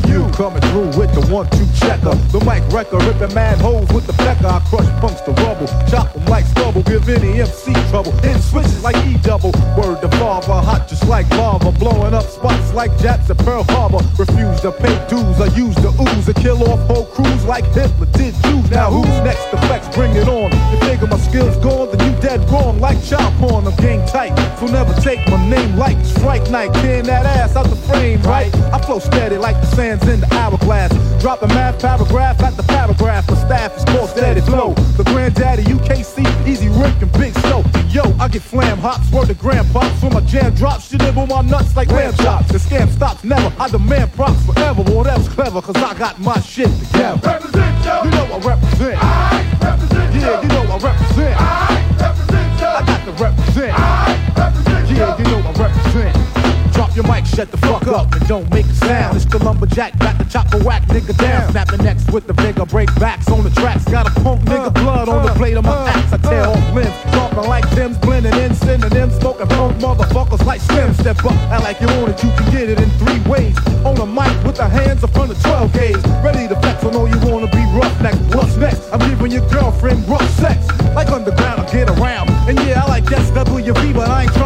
for 0.00 0.08
you. 0.08 0.28
Coming 0.32 0.60
through 0.70 0.92
with 0.98 1.12
the 1.14 1.24
one-two 1.32 1.66
checker. 1.74 2.14
The 2.32 2.40
mic 2.44 2.62
wrecker, 2.72 2.98
ripping 2.98 3.34
mad 3.34 3.58
holes 3.58 3.88
with 3.92 4.06
the 4.06 4.12
pecker. 4.24 4.46
I 4.46 4.60
crush 4.68 4.88
punks 5.00 5.20
to 5.22 5.32
rubble, 5.42 5.66
chop 5.88 6.12
them 6.12 6.24
like 6.26 6.44
stubble. 6.46 6.82
Give 6.82 7.08
any 7.08 7.40
MC 7.40 7.72
trouble. 7.90 8.12
Hit 8.22 8.40
switches 8.40 8.82
like 8.82 8.96
E-double. 9.06 9.52
Word 9.76 10.00
to 10.02 10.08
father, 10.18 10.52
hot 10.52 10.88
just 10.88 11.06
like 11.08 11.28
lava. 11.30 11.72
Blowing 11.72 12.14
up 12.14 12.24
spots 12.24 12.72
like 12.74 12.96
Japs 12.98 13.30
at 13.30 13.38
Pearl 13.38 13.64
Harbor. 13.70 14.00
Refuse 14.18 14.60
to 14.60 14.72
pay 14.72 14.96
dues. 15.08 15.40
I 15.40 15.48
use 15.56 15.76
the 15.76 15.92
ooze 16.00 16.26
to 16.26 16.34
kill 16.34 16.62
off 16.68 16.80
whole 16.88 17.06
crews 17.06 17.44
like 17.44 17.64
Hitler 17.72 18.06
did 18.12 18.34
Jews. 18.44 18.70
Now 18.70 18.90
who's 18.90 19.16
next 19.24 19.46
flex? 19.66 19.88
Bring 19.94 20.14
it 20.16 20.28
on. 20.28 20.50
If 20.74 20.80
they 20.80 21.06
my 21.06 21.18
skills 21.18 21.56
gone, 21.58 21.90
then 21.90 22.00
you 22.06 22.20
dead 22.20 22.40
wrong. 22.50 22.80
Like 22.80 23.02
child 23.04 23.32
porn, 23.34 23.66
I'm 23.66 23.76
game 23.76 24.04
tight. 24.06 24.34
So 24.58 24.66
never 24.66 24.92
take 25.00 25.20
my 25.28 25.38
name 25.48 25.76
like 25.76 25.98
Strike 26.04 26.50
Night. 26.50 26.72
Clearing 26.74 27.06
that 27.06 27.26
ass 27.26 27.56
out 27.56 27.66
the 27.66 27.76
frame, 27.76 28.22
right? 28.22 28.54
I 28.72 28.78
flow 28.80 28.98
steady 28.98 29.36
like 29.36 29.60
the 29.60 29.66
sands 29.86 30.08
in 30.08 30.20
the 30.20 30.34
hourglass. 30.34 30.90
Dropping 31.20 31.48
math 31.50 31.80
paragraph 31.80 32.40
at 32.42 32.56
the 32.56 32.62
paragraph. 32.64 33.28
My 33.30 33.36
staff 33.36 33.76
is 33.76 33.84
called 33.84 34.10
Steady 34.10 34.40
Flow. 34.40 34.74
The 34.96 35.04
granddaddy 35.04 35.62
UKC, 35.64 36.46
Easy 36.46 36.68
Rick 36.68 37.00
and 37.02 37.12
Big 37.12 37.32
Snow. 37.38 37.64
Yo, 37.88 38.02
I 38.18 38.28
get 38.28 38.42
flam 38.42 38.78
hops, 38.78 39.10
word 39.12 39.28
to 39.28 39.34
grandpops. 39.34 40.02
When 40.02 40.12
my 40.12 40.20
jam 40.20 40.54
drops, 40.54 40.88
she 40.88 40.96
nibble 40.96 41.26
my 41.26 41.42
nuts 41.42 41.76
like 41.76 41.88
lamb 41.88 42.14
chops. 42.14 42.48
The 42.48 42.58
scam 42.58 42.88
stops 42.90 43.22
never. 43.22 43.52
I 43.60 43.68
demand 43.68 44.12
props 44.12 44.44
forever. 44.46 44.82
Whatever's 44.82 45.28
clever, 45.28 45.62
cause 45.62 45.76
I 45.76 45.94
got 45.94 46.18
my 46.20 46.38
shit 46.40 46.70
together. 46.80 47.20
Represent, 47.22 47.84
yo. 47.84 48.02
You 48.04 48.10
know 48.10 48.26
I 48.34 48.38
represent. 48.38 48.98
I 49.02 49.58
represent, 49.62 50.14
yo. 50.14 50.20
Yeah, 50.20 50.42
you 50.42 50.48
know 50.48 50.62
I 50.62 50.78
represent. 50.78 51.40
I 51.40 51.65
your 56.96 57.06
mic, 57.06 57.26
shut 57.26 57.50
the 57.50 57.58
fuck 57.58 57.86
up, 57.88 58.10
and 58.14 58.26
don't 58.26 58.48
make 58.50 58.64
a 58.64 58.74
sound. 58.74 59.16
It's 59.16 59.26
the 59.26 59.38
lumberjack, 59.38 59.98
got 59.98 60.16
the 60.16 60.24
chopper 60.24 60.58
whack 60.64 60.82
nigga 60.88 61.14
down. 61.18 61.50
Snap 61.52 61.68
the 61.68 61.76
necks 61.76 62.06
with 62.10 62.26
the 62.26 62.32
vigor, 62.32 62.64
break 62.64 62.88
backs 62.96 63.28
on 63.28 63.44
the 63.44 63.50
tracks. 63.50 63.84
Got 63.84 64.08
a 64.08 64.20
punk 64.22 64.40
nigga 64.48 64.68
uh, 64.68 64.70
blood 64.70 65.08
on 65.08 65.22
the 65.22 65.32
uh, 65.32 65.36
blade 65.36 65.58
of 65.58 65.64
my 65.64 65.76
uh, 65.76 65.92
axe. 65.92 66.12
I 66.14 66.16
tear 66.16 66.46
off 66.48 66.74
limbs, 66.74 66.96
talking 67.12 67.48
like 67.48 67.68
Tim's, 67.74 67.98
blending 67.98 68.34
in 68.40 68.54
synonyms, 68.54 69.14
smoking 69.16 69.46
punk 69.48 69.76
motherfuckers 69.76 70.44
like 70.46 70.60
Slim. 70.62 70.94
Step 70.94 71.22
up, 71.24 71.32
act 71.52 71.64
like 71.64 71.80
you 71.80 71.88
own 72.00 72.08
it, 72.08 72.22
you 72.24 72.30
can 72.32 72.50
get 72.50 72.70
it 72.70 72.80
in 72.80 72.88
three 72.96 73.20
ways. 73.28 73.56
On 73.84 73.98
a 74.00 74.06
mic 74.06 74.32
with 74.44 74.56
the 74.56 74.66
hands 74.66 75.04
up 75.04 75.12
front 75.12 75.30
of 75.30 75.42
12 75.42 75.72
gauge, 75.74 76.02
ready 76.24 76.48
to 76.48 76.56
flex. 76.60 76.82
I 76.82 76.90
know 76.92 77.04
you 77.04 77.18
wanna 77.28 77.50
be 77.52 77.64
rough 77.76 78.00
neck. 78.00 78.14
What's 78.32 78.56
next? 78.56 78.88
I'm 78.90 79.00
giving 79.00 79.32
your 79.32 79.46
girlfriend 79.50 80.08
rough 80.08 80.28
sex, 80.40 80.66
like 80.94 81.08
underground. 81.08 81.60
I 81.60 81.70
get 81.70 81.90
around, 81.90 82.30
and 82.48 82.58
yeah, 82.60 82.82
I 82.82 82.88
like 82.88 83.04
SWV, 83.04 83.92
but 83.92 84.08
I 84.08 84.22
ain't 84.22 84.32
trying 84.32 84.45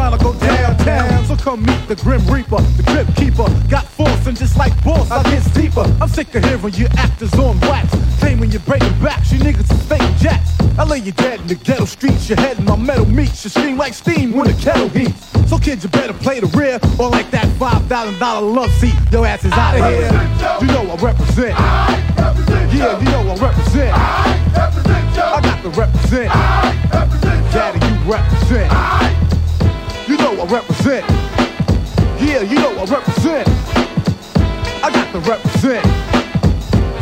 So 1.31 1.37
come 1.37 1.63
meet 1.63 1.87
the 1.87 1.95
Grim 1.95 2.27
Reaper, 2.27 2.59
the 2.75 2.83
Grip 2.83 3.07
Keeper. 3.15 3.47
Got 3.69 3.87
force 3.87 4.27
and 4.27 4.35
just 4.35 4.57
like 4.57 4.73
boss, 4.83 5.09
I 5.09 5.23
get 5.23 5.41
deeper. 5.53 5.85
I'm 6.01 6.09
sick 6.09 6.35
of 6.35 6.43
hearing 6.43 6.73
you 6.73 6.87
actors 6.97 7.33
on 7.35 7.57
wax. 7.61 7.87
Claiming 8.19 8.51
you're 8.51 8.59
breaking 8.67 8.91
backs, 8.99 9.31
you 9.31 9.39
niggas 9.39 9.71
is 9.71 9.81
fake 9.87 10.01
jacks. 10.19 10.51
I 10.77 10.83
lay 10.83 10.97
you 10.97 11.13
dead 11.13 11.39
in 11.39 11.47
the 11.47 11.55
ghetto 11.55 11.85
streets, 11.85 12.27
your 12.27 12.37
head 12.37 12.59
in 12.59 12.65
my 12.65 12.75
metal 12.75 13.05
meats. 13.05 13.45
You 13.45 13.49
scream 13.49 13.77
like 13.77 13.93
steam 13.93 14.33
when 14.33 14.47
the 14.47 14.61
kettle 14.61 14.89
heats. 14.89 15.31
So 15.49 15.57
kids, 15.57 15.85
you 15.85 15.89
better 15.89 16.11
play 16.11 16.41
the 16.41 16.47
rear, 16.47 16.81
or 16.99 17.09
like 17.09 17.31
that 17.31 17.47
$5,000 17.55 18.19
love 18.53 18.71
seat. 18.73 18.93
Your 19.09 19.25
ass 19.25 19.45
is 19.45 19.53
out 19.53 19.79
of 19.79 19.85
here. 19.85 20.11
You 20.59 20.67
know 20.67 20.91
I 20.91 20.95
represent. 20.97 21.55
I 21.57 21.95
represent. 22.17 22.73
Yeah, 22.73 22.99
you 22.99 23.05
know 23.05 23.31
I 23.31 23.35
represent. 23.35 23.95
I 23.95 24.67
represent. 24.67 25.17
I 25.17 25.39
got 25.41 25.61
to 25.63 25.69
represent. 25.69 26.29
I 26.35 26.75
represent. 26.91 27.53
Daddy, 27.53 27.79
you 27.87 27.95
represent. 28.11 28.69
You 30.09 30.17
know 30.17 30.41
I 30.41 30.45
represent. 30.45 31.20
Yeah, 32.31 32.43
you 32.43 32.55
know 32.55 32.71
I 32.79 32.85
represent. 32.85 33.45
I 34.81 34.89
got 34.89 35.11
to 35.11 35.19
represent. 35.29 35.83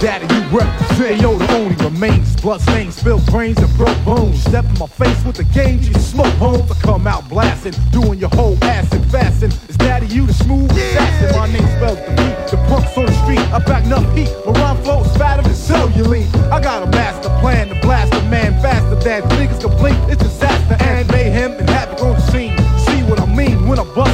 Daddy, 0.01 0.25
you 0.33 0.41
represent. 0.49 1.21
Yo, 1.21 1.37
the 1.37 1.53
only 1.53 1.75
remains. 1.85 2.35
Blood 2.41 2.61
stains, 2.61 2.95
spilled 2.95 3.23
brains, 3.27 3.59
and 3.59 3.71
broke 3.77 4.03
bones. 4.03 4.41
Step 4.41 4.65
in 4.65 4.79
my 4.79 4.87
face 4.87 5.23
with 5.23 5.35
the 5.35 5.43
game, 5.43 5.77
you 5.83 5.93
smoke 5.99 6.33
homes. 6.41 6.71
I 6.71 6.73
come 6.81 7.05
out 7.05 7.29
blasting, 7.29 7.75
doing 7.91 8.17
your 8.17 8.29
whole 8.29 8.57
ass 8.63 8.91
and 8.91 9.05
fasting. 9.11 9.51
Is 9.69 9.77
Daddy 9.77 10.07
you 10.07 10.25
the 10.25 10.33
smooth 10.33 10.71
assassin? 10.71 11.37
My 11.37 11.45
name 11.45 11.67
spelled 11.77 11.99
the 11.99 12.09
beat. 12.17 12.49
The 12.49 12.57
punks 12.67 12.97
on 12.97 13.05
the 13.05 13.13
street, 13.21 13.45
I 13.53 13.59
back 13.59 13.85
enough 13.85 14.11
heat. 14.15 14.33
My 14.47 14.53
rhyme 14.53 14.81
flow 14.81 15.03
is 15.03 15.15
fatter 15.15 15.43
than 15.43 15.51
cellulite. 15.51 16.33
I 16.51 16.59
got 16.59 16.81
a 16.81 16.87
master 16.87 17.29
plan 17.39 17.67
to 17.67 17.79
blast 17.81 18.15
a 18.15 18.21
man 18.31 18.59
faster 18.63 18.95
than 18.95 19.21
niggas 19.37 19.61
blink. 19.77 19.95
It's 20.09 20.23
disaster 20.23 20.75
and 20.79 21.07
mayhem 21.11 21.51
and 21.51 21.69
havoc 21.69 22.01
on 22.01 22.15
the 22.15 22.21
scene. 22.31 22.57
See 22.79 23.03
what 23.03 23.19
I 23.19 23.27
mean 23.27 23.67
when 23.67 23.77
I 23.77 23.83
bust 23.93 24.08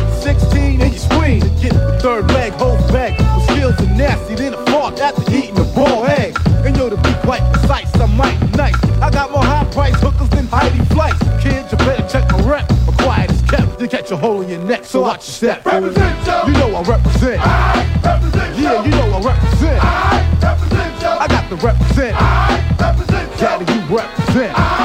third 2.06 2.32
leg, 2.34 2.54
whole 2.54 2.78
bag 2.94 3.18
with 3.36 3.50
skills 3.50 3.80
and 3.80 3.98
nasty, 3.98 4.36
then 4.36 4.54
a 4.54 4.66
fart 4.68 5.00
after 5.00 5.24
eating 5.34 5.58
a 5.58 5.64
raw 5.74 6.04
egg. 6.04 6.38
And 6.64 6.78
yo, 6.78 6.88
to 6.88 6.98
be 6.98 7.12
quite 7.24 7.42
precise, 7.52 7.92
I'm 7.96 8.16
mighty 8.16 8.46
nice. 8.56 8.76
I 9.02 9.10
got 9.10 9.32
more 9.32 9.44
high 9.44 9.66
price 9.72 10.00
hookers 10.02 10.30
than 10.30 10.46
Heidi 10.46 10.78
Fleiss. 10.94 11.18
Kids, 11.42 11.72
you 11.72 11.80
better 11.80 12.08
check 12.08 12.32
my 12.32 12.42
rep. 12.48 12.70
My 12.86 12.94
quiet 13.02 13.32
is 13.32 13.42
kept 13.50 13.80
to 13.80 13.88
catch 13.88 14.12
a 14.12 14.18
hole 14.18 14.42
in 14.42 14.50
your 14.50 14.64
neck, 14.66 14.86
so 14.86 15.02
watch 15.02 15.26
your 15.26 15.34
step. 15.34 15.66
Represent, 15.66 16.28
yo. 16.28 16.46
You 16.46 16.54
know 16.54 16.76
I 16.76 16.82
represent. 16.84 17.42
I 17.42 18.02
represent. 18.04 18.60
Yeah, 18.60 18.86
you 18.86 18.92
know 18.92 19.10
I 19.10 19.22
represent. 19.34 19.84
I 19.84 20.40
represent, 20.44 21.02
yo. 21.02 21.10
I 21.10 21.28
got 21.28 21.50
to 21.50 21.56
represent. 21.56 22.16
I 22.22 22.76
represent, 22.80 23.32
yo. 23.32 23.38
Daddy, 23.40 23.74
you 23.74 23.98
represent. 23.98 24.54
I 24.56 24.85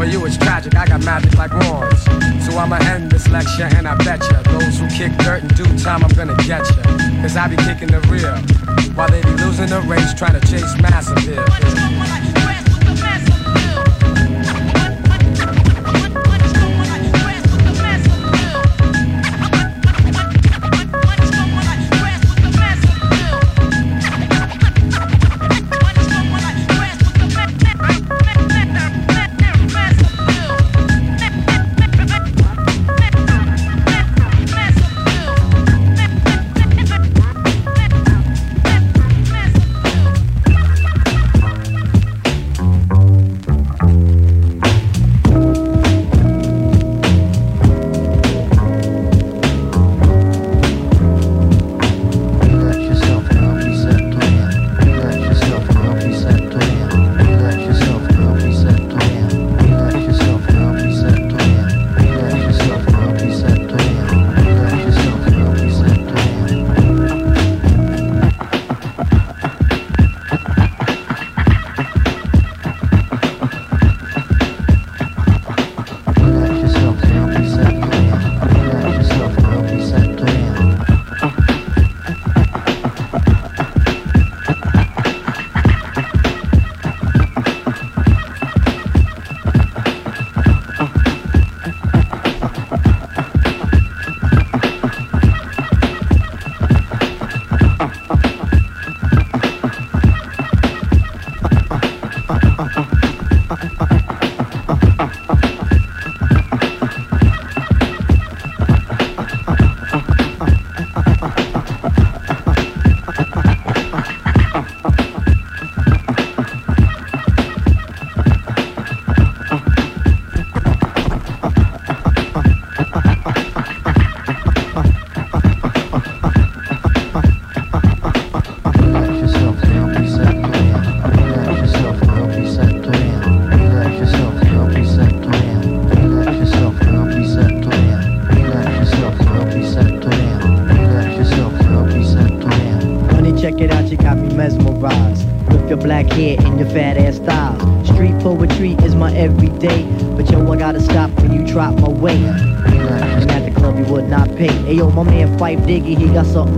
For 0.00 0.06
you 0.06 0.24
it's 0.24 0.38
tragic, 0.38 0.74
I 0.76 0.86
got 0.86 1.04
magic 1.04 1.36
like 1.36 1.52
wands. 1.52 2.04
So 2.46 2.56
I'ma 2.56 2.76
end 2.76 3.12
this 3.12 3.28
lecture 3.28 3.68
and 3.76 3.86
I 3.86 3.94
bet 3.96 4.22
ya 4.32 4.40
Those 4.44 4.78
who 4.78 4.88
kick 4.88 5.12
dirt 5.18 5.42
in 5.42 5.48
due 5.48 5.76
time, 5.76 6.02
I'm 6.02 6.08
gonna 6.16 6.34
get 6.36 6.64
ya 6.70 6.82
Cause 7.20 7.36
I 7.36 7.48
be 7.48 7.56
kicking 7.56 7.88
the 7.88 8.00
rear 8.08 8.32
While 8.94 9.10
they 9.10 9.20
be 9.20 9.28
losing 9.44 9.68
the 9.68 9.82
race 9.82 10.14
trying 10.14 10.40
to 10.40 10.46
chase 10.46 10.74
massive 10.80 11.18
appeal. 11.18 11.99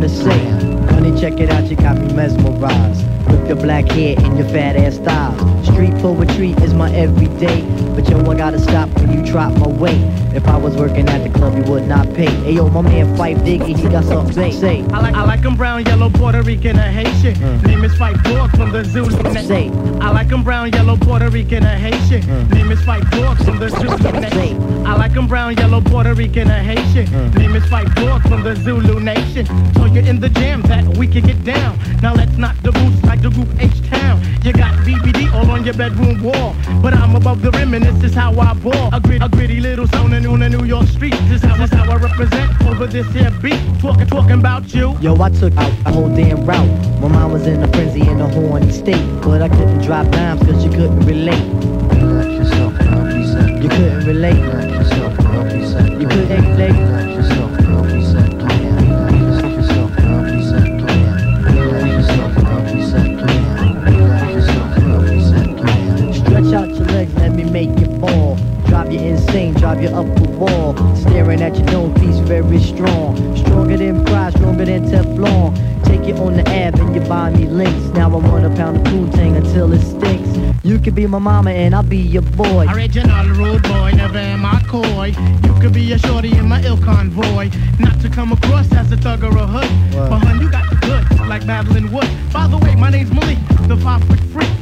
To 0.02 0.08
say. 0.08 0.41
Hey 12.42 12.54
yo, 12.54 12.68
my 12.68 12.80
man 12.82 13.16
Phife 13.16 13.38
Diggy, 13.44 13.76
he 13.76 13.88
got 13.88 14.02
something 14.02 14.34
to 14.34 14.52
say. 14.52 14.82
I 14.92 14.98
like 14.98 15.14
I 15.14 15.24
like 15.24 15.44
'em 15.44 15.54
brown, 15.54 15.84
yellow, 15.86 16.10
Puerto 16.10 16.42
Rican, 16.42 16.76
or 16.76 16.90
Haitian. 16.90 17.36
Hmm. 17.36 17.64
Name 17.66 17.84
is 17.84 17.94
Phife 17.94 18.20
Dawg 18.24 18.50
from 18.56 18.72
the 18.72 18.84
Zulu. 18.84 19.10
Say. 19.46 19.70
I 20.00 20.10
like 20.10 20.32
'em 20.32 20.42
brown, 20.42 20.72
yellow, 20.72 20.96
Puerto 20.96 21.30
Rican, 21.30 21.64
or 21.64 21.76
Haitian. 21.76 22.22
Hmm. 22.22 22.52
Name 22.52 22.72
is 22.72 22.80
Phife 22.80 23.08
Dawg 23.12 23.38
from 23.44 23.60
the 23.60 23.68
Zulu. 23.68 23.96
Say. 24.30 24.56
I 24.84 24.96
like 24.96 25.16
'em 25.16 25.28
brown, 25.28 25.54
yellow, 25.54 25.80
Puerto 25.80 26.14
Rican, 26.14 26.50
or 26.50 26.62
Haitian. 26.70 27.06
Hmm. 27.06 27.38
Name 27.38 27.54
is 27.54 27.64
Phife 27.66 27.94
Dawg 27.94 28.22
from 28.28 28.42
the 28.42 28.56
Zulu 28.56 28.98
Nation. 28.98 29.46
So 29.74 29.84
you're 29.84 30.04
in 30.04 30.18
the 30.18 30.28
jam 30.28 30.62
that 30.62 30.84
we 30.96 31.06
can 31.06 31.24
get 31.24 31.44
down. 31.44 31.78
Now 32.02 32.12
let's 32.12 32.36
knock 32.36 32.56
the 32.62 32.72
boots 32.72 33.04
like 33.04 33.22
the 33.22 33.30
group 33.30 33.48
H 33.60 33.81
on 35.52 35.64
your 35.64 35.74
bedroom 35.74 36.22
wall, 36.22 36.56
but 36.80 36.94
I'm 36.94 37.14
above 37.14 37.42
the 37.42 37.50
rim 37.50 37.74
and 37.74 37.84
this 37.84 38.02
is 38.10 38.14
how 38.14 38.32
I 38.40 38.54
ball. 38.54 38.88
A 38.92 38.98
gritty, 38.98 39.24
a 39.24 39.28
gritty 39.28 39.60
little 39.60 39.86
zone 39.86 40.14
in 40.14 40.22
the 40.22 40.48
New 40.48 40.64
York 40.64 40.86
street. 40.88 41.14
This 41.28 41.42
is 41.42 41.48
how, 41.48 41.56
this 41.56 41.70
is 41.70 41.78
how 41.78 41.90
I 41.90 41.96
represent 41.96 42.62
over 42.64 42.86
this 42.86 43.06
here 43.12 43.30
beat. 43.42 43.60
Talking, 43.78 44.06
talking 44.06 44.38
about 44.38 44.74
you. 44.74 44.96
Yo, 45.00 45.20
I 45.20 45.28
took 45.28 45.54
out 45.56 45.72
a 45.84 45.92
whole 45.92 46.08
damn 46.08 46.44
route. 46.46 47.00
My 47.00 47.08
mom 47.08 47.32
was 47.32 47.46
in 47.46 47.62
a 47.62 47.68
frenzy 47.68 48.00
in 48.00 48.20
a 48.20 48.28
horny 48.28 48.72
state, 48.72 49.04
but 49.20 49.42
I 49.42 49.48
couldn't 49.50 49.82
drop 49.82 50.10
dimes 50.10 50.42
cause 50.42 50.64
you 50.64 50.70
couldn't 50.70 51.00
relate. 51.00 51.44
Relax 52.00 52.30
yourself, 52.30 52.78
girl, 52.78 53.04
reset. 53.04 53.62
You 53.62 53.68
couldn't 53.68 54.06
relate. 54.06 54.40
Relax 54.40 54.72
yourself, 54.72 55.16
girl, 55.18 55.44
reset. 55.44 56.00
You 56.00 56.08
couldn't 56.08 56.50
relate. 56.52 57.01
You 69.82 69.88
up 69.88 70.06
the 70.14 70.28
wall. 70.30 70.74
Staring 70.94 71.42
at 71.42 71.56
your 71.56 71.66
known 71.66 71.94
piece, 71.94 72.18
very 72.20 72.60
strong. 72.60 73.36
Stronger 73.36 73.76
than 73.76 74.04
pride, 74.04 74.32
stronger 74.34 74.64
than 74.64 74.84
Teflon. 74.84 75.54
Take 75.84 76.08
it 76.08 76.16
on 76.18 76.34
the 76.34 76.48
ab 76.48 76.78
and 76.78 76.94
you 76.94 77.00
buy 77.02 77.30
me 77.30 77.46
links. 77.46 77.86
Now 77.94 78.06
I 78.10 78.16
want 78.16 78.44
a 78.44 78.50
pound 78.50 78.76
of 78.76 78.84
Poontang 78.84 79.36
until 79.36 79.72
it 79.72 79.80
stinks. 79.80 80.30
You 80.64 80.78
could 80.78 80.94
be 80.94 81.06
my 81.06 81.18
mama 81.18 81.50
and 81.50 81.74
I'll 81.74 81.82
be 81.82 81.98
your 81.98 82.22
boy. 82.22 82.66
Original 82.68 83.26
rude 83.30 83.62
boy, 83.64 83.92
never 83.96 84.18
am 84.18 84.46
I 84.46 84.62
coy. 84.68 85.14
You 85.44 85.60
could 85.60 85.74
be 85.74 85.92
a 85.92 85.98
shorty 85.98 86.36
in 86.36 86.48
my 86.48 86.62
ill 86.62 86.78
convoy. 86.78 87.50
Not 87.80 88.00
to 88.02 88.08
come 88.08 88.32
across 88.32 88.72
as 88.72 88.92
a 88.92 88.96
thug 88.96 89.24
or 89.24 89.36
a 89.36 89.46
hood. 89.46 89.68
But 89.92 90.18
hun, 90.20 90.40
you 90.40 90.50
got 90.50 90.70
the 90.70 90.76
goods, 90.76 91.20
like 91.28 91.44
Madeline 91.44 91.90
Wood. 91.90 92.08
By 92.32 92.46
the 92.46 92.58
way, 92.58 92.76
my 92.76 92.90
name's 92.90 93.12
Malik, 93.12 93.38
the 93.66 93.76
five 93.76 94.04
foot 94.04 94.20
freak. 94.32 94.61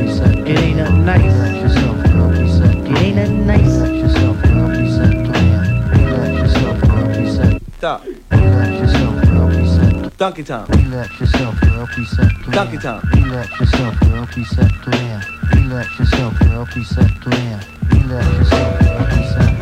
Relax 0.00 0.18
yourself. 0.18 0.46
It 0.46 0.58
ain't 0.58 0.76
nothing 0.76 1.04
nice. 1.04 1.22
Relax 1.22 1.74
yourself, 1.74 1.96
girl, 2.04 2.30
reset. 2.30 2.74
It 2.74 3.02
ain't 3.02 3.16
nothing 3.16 3.46
nice. 3.46 3.60
Relax 3.60 4.14
yourself, 4.14 4.42
girl, 4.42 4.68
reset. 4.68 5.14
Relax 5.90 6.54
yourself, 6.54 6.80
girl, 6.80 7.06
reset. 7.06 7.62
Stop. 7.76 8.04
Relax 8.30 8.70
yourself, 8.80 9.24
girl, 9.24 9.48
reset. 9.48 10.16
Donkey 10.16 10.44
time. 10.44 10.66
Relax 10.68 11.20
yourself, 11.20 11.60
girl, 11.60 11.88
reset. 11.96 12.32
Donkey 12.50 12.78
time. 12.78 13.02
Relax 13.12 13.60
yourself, 13.60 14.00
girl. 14.00 14.10
Relax 15.52 15.98
yourself, 15.98 16.38
girl, 16.40 16.68
reset. 16.74 17.26
Relax 17.26 17.66
yourself, 18.38 18.78
girl, 18.80 19.06
reset. 19.06 19.59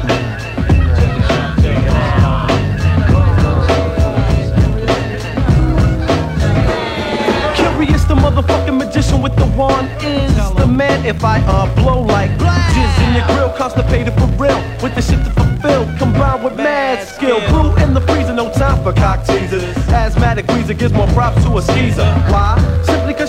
With 9.16 9.36
the 9.36 9.46
wand 9.56 9.88
is 10.02 10.34
the 10.54 10.66
man. 10.66 11.06
If 11.06 11.24
I 11.24 11.40
uh 11.46 11.72
blow 11.74 12.02
like 12.02 12.30
jizz 12.74 13.08
in 13.08 13.14
your 13.16 13.26
grill, 13.28 13.50
constipated 13.56 14.14
for 14.14 14.26
real, 14.36 14.60
with 14.82 14.94
the 14.94 15.02
shit 15.02 15.24
to 15.24 15.30
fulfill, 15.30 15.86
combined 15.98 16.44
with 16.44 16.56
mad 16.56 17.06
skill. 17.06 17.40
Brew 17.48 17.74
in 17.82 17.94
the 17.94 18.00
freezer, 18.02 18.34
no 18.34 18.52
time 18.52 18.82
for 18.82 18.92
cock 18.92 19.24
teasers. 19.24 19.76
Asthmatic 19.88 20.46
wheezer 20.48 20.74
gives 20.74 20.92
more 20.92 21.08
props 21.08 21.42
to 21.44 21.58
a 21.58 21.62
skeezer. 21.62 22.04
Why? 22.30 22.56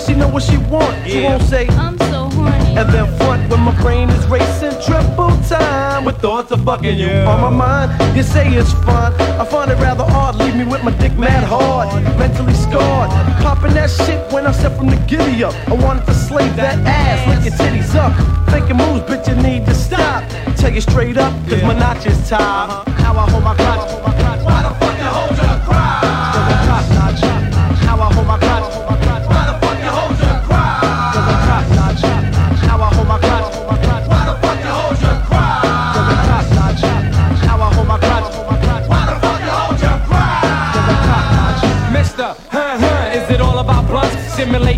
cause 0.00 0.06
she 0.06 0.14
know 0.14 0.28
what 0.28 0.42
she 0.42 0.56
want. 0.70 1.08
She 1.08 1.22
won't 1.22 1.42
say 1.42 1.66
I'm 1.68 1.98
so 1.98 2.28
horny. 2.30 2.76
and 2.76 2.88
then 2.90 3.06
front 3.18 3.50
when 3.50 3.60
my 3.60 3.74
brain 3.80 4.08
is 4.10 4.26
racing 4.26 4.72
triple 4.82 5.30
time 5.48 6.04
with 6.04 6.16
thoughts 6.18 6.50
of 6.50 6.64
fucking 6.64 6.98
you 6.98 7.10
on 7.28 7.40
my 7.40 7.50
mind. 7.50 8.16
You 8.16 8.22
say 8.22 8.48
it's 8.54 8.72
fun, 8.84 9.12
I 9.40 9.44
find 9.44 9.70
it 9.70 9.76
rather 9.76 10.04
odd. 10.04 10.36
Leave 10.36 10.56
me 10.56 10.64
with 10.64 10.82
my 10.84 10.92
dick 10.98 11.16
mad 11.18 11.44
hard, 11.44 11.88
mentally 12.18 12.54
scarred. 12.54 13.10
Popping 13.42 13.74
that 13.74 13.90
shit 13.90 14.20
when 14.32 14.46
I 14.46 14.52
step 14.52 14.76
from 14.76 14.88
the 14.88 14.96
giddy 15.08 15.44
up. 15.44 15.54
I 15.68 15.74
wanted 15.74 16.06
to 16.06 16.14
slave 16.14 16.56
that 16.56 16.78
ass, 16.86 17.26
lick 17.28 17.44
your 17.44 17.54
titties 17.58 17.94
up. 17.94 18.12
Making 18.52 18.76
moves, 18.76 19.02
bitch, 19.04 19.28
you 19.28 19.36
need 19.42 19.66
to 19.66 19.74
stop. 19.74 20.24
Tell 20.56 20.72
you 20.72 20.80
straight 20.80 21.16
up, 21.16 21.32
cause 21.48 21.62
my 21.62 21.74
notch 21.74 22.06
is 22.06 22.28
tied. 22.28 22.40
Uh-huh. 22.40 22.90
How 23.02 23.16
I 23.16 23.30
hold 23.30 23.44
my 23.44 23.54
crotch, 23.54 23.90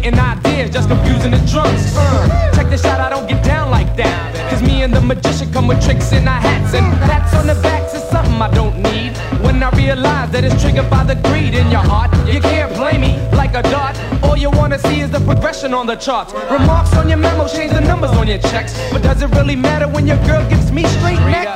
Simulating 0.02 0.18
ideas, 0.18 0.70
just 0.70 0.88
confusing 0.88 1.30
the 1.30 1.38
drunks. 1.50 1.96
Uh, 1.96 2.50
check 2.54 2.68
this 2.68 2.84
out, 2.84 3.00
I 3.00 3.08
don't 3.08 3.28
get 3.28 3.44
down 3.44 3.70
like 3.70 3.94
that. 3.96 4.50
Cause 4.50 4.62
me 4.62 4.82
and 4.82 4.92
the 4.92 5.00
magician 5.00 5.52
come 5.52 5.68
with 5.68 5.82
tricks 5.84 6.12
in 6.12 6.26
our 6.26 6.40
hats. 6.40 6.74
And 6.74 6.86
pats 7.02 7.34
on 7.34 7.46
the 7.46 7.54
backs 7.62 7.94
is 7.94 8.02
something 8.10 8.34
I 8.34 8.50
don't 8.50 8.76
need. 8.82 9.16
When 9.44 9.62
I 9.62 9.70
realize 9.76 10.30
that 10.32 10.44
it's 10.44 10.60
triggered 10.60 10.90
by 10.90 11.04
the 11.04 11.14
greed 11.28 11.54
in 11.54 11.70
your 11.70 11.82
heart, 11.82 12.10
you 12.26 12.40
can't 12.40 12.74
blame 12.74 13.02
me 13.02 13.16
like 13.32 13.54
a 13.54 13.62
dart. 13.62 13.96
All 14.24 14.36
you 14.36 14.50
wanna 14.50 14.78
see 14.78 15.00
is 15.00 15.10
the 15.10 15.20
progression 15.20 15.72
on 15.74 15.86
the 15.86 15.96
charts. 15.96 16.32
Remarks 16.50 16.92
on 16.94 17.08
your 17.08 17.18
memo, 17.18 17.46
change 17.46 17.72
the 17.72 17.80
numbers 17.80 18.10
on 18.10 18.26
your 18.26 18.38
checks. 18.38 18.74
But 18.90 19.02
does 19.02 19.22
it 19.22 19.30
really 19.30 19.56
matter 19.56 19.88
when 19.88 20.06
your 20.06 20.18
girl 20.26 20.42
gives 20.48 20.72
me 20.72 20.84
straight 20.98 21.20
neck? 21.30 21.46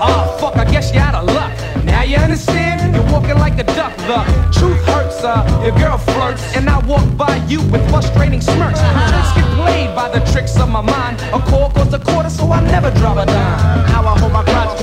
Oh 0.00 0.36
fuck, 0.38 0.56
I 0.56 0.64
guess 0.70 0.92
you're 0.92 1.02
out 1.02 1.14
of 1.14 1.34
luck. 1.34 1.55
Now 1.96 2.02
you 2.02 2.16
understand? 2.18 2.94
You're 2.94 3.10
walking 3.10 3.38
like 3.38 3.58
a 3.58 3.64
duck. 3.64 3.96
The 3.96 4.20
truth 4.52 4.84
hurts, 4.84 5.24
uh, 5.24 5.62
your 5.64 5.74
girl 5.78 5.96
flirts, 5.96 6.54
and 6.54 6.68
I 6.68 6.78
walk 6.86 7.08
by 7.16 7.36
you 7.48 7.62
with 7.72 7.88
frustrating 7.88 8.42
smirks. 8.42 8.80
Tricks 9.08 9.32
get 9.32 9.48
played 9.56 9.96
by 9.96 10.10
the 10.10 10.20
tricks 10.30 10.60
of 10.60 10.68
my 10.68 10.82
mind. 10.82 11.18
A 11.32 11.40
call 11.40 11.70
costs 11.70 11.94
a 11.94 11.98
quarter, 11.98 12.28
so 12.28 12.52
I 12.52 12.60
never 12.60 12.90
drop 13.00 13.16
a 13.16 13.24
dime. 13.24 13.88
How 13.88 14.06
I 14.06 14.18
hold 14.18 14.30
my 14.30 14.44
crotch, 14.44 14.78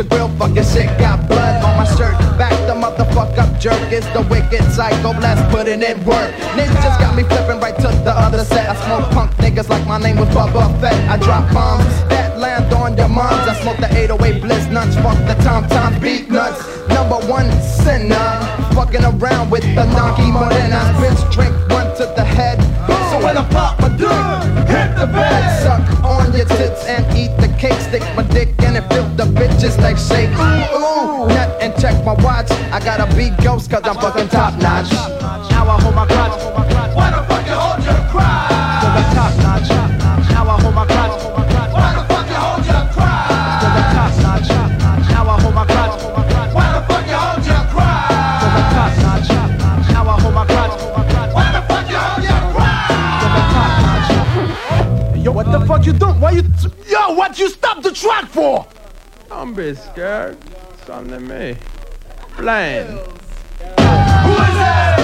your 0.00 0.08
grill, 0.08 0.28
fucking 0.38 0.64
shit 0.64 0.88
got 0.98 1.28
blood 1.28 1.62
on 1.62 1.76
my 1.76 1.84
shirt. 1.96 2.16
Back 2.38 2.56
the 2.66 2.74
motherfuck 2.74 3.36
up 3.36 3.60
jerk. 3.60 3.80
It's 3.92 4.06
the 4.16 4.22
wicked 4.30 4.64
psycho 4.72 5.12
blast 5.12 5.42
putting 5.52 5.82
in 5.82 5.96
work. 6.04 6.32
Ninjas 6.56 6.96
got 6.98 7.14
me 7.14 7.22
flipping 7.24 7.60
right 7.60 7.76
to 7.76 7.88
the 8.04 8.12
other 8.16 8.44
set. 8.44 8.68
I 8.68 8.74
smoke 8.86 9.10
punk 9.10 9.30
niggas 9.36 9.68
like 9.68 9.86
my 9.86 9.98
name 9.98 10.16
was 10.16 10.28
Boba 10.28 10.68
Fett. 10.80 10.96
I 11.08 11.16
drop 11.18 11.52
bombs 11.52 11.84
that 12.08 12.38
land 12.38 12.72
on 12.72 12.96
your 12.96 13.08
moms. 13.08 13.46
I 13.48 13.54
smoke 13.62 13.76
the 13.76 13.90
808 13.92 14.40
bliss 14.40 14.66
nuts. 14.68 14.96
Fuck 14.96 15.18
the 15.28 15.36
tom 15.44 15.68
tom 15.68 16.00
beat 16.00 16.30
nuts. 16.30 16.60
Number 16.88 17.20
one 17.28 17.50
sinner. 17.60 18.30
Fucking 18.74 19.04
around 19.04 19.50
with 19.50 19.64
the 19.74 19.84
donkey 19.96 20.30
morena. 20.30 20.80
Bitch 21.00 21.20
drink 21.32 21.54
one 21.68 21.88
to 21.96 22.06
the 22.16 22.24
head. 22.24 22.58
The 24.00 25.06
bed. 25.06 25.62
Suck 25.62 26.04
on 26.04 26.32
your 26.32 26.46
tits 26.46 26.84
and 26.86 27.04
eat 27.16 27.34
the 27.40 27.48
cake. 27.58 27.80
Stick 27.80 28.02
my 28.16 28.22
dick 28.22 28.48
in 28.60 28.76
and 28.76 28.86
fill 28.92 29.08
the 29.16 29.24
bitches 29.24 29.78
like 29.78 29.98
shake. 29.98 30.30
Ooh, 30.30 31.26
nut 31.28 31.58
and 31.60 31.74
check 31.80 32.04
my 32.04 32.14
watch. 32.24 32.50
I 32.72 32.80
gotta 32.80 33.06
be 33.16 33.30
ghost 33.42 33.70
cause 33.70 33.82
I'm 33.84 33.96
fucking 33.96 34.28
top 34.28 34.54
notch. 34.60 34.92
Now 35.50 35.68
I 35.68 35.80
hold 35.80 35.94
my 35.94 36.06
crotch. 36.06 36.79
What 57.16 57.38
you 57.38 57.50
stop 57.50 57.82
the 57.82 57.92
track 57.92 58.26
for? 58.26 58.66
Don't 59.28 59.54
be 59.54 59.74
scared. 59.74 60.38
Something 60.86 61.14
to 61.14 61.20
me. 61.20 61.56
Blind. 62.36 62.98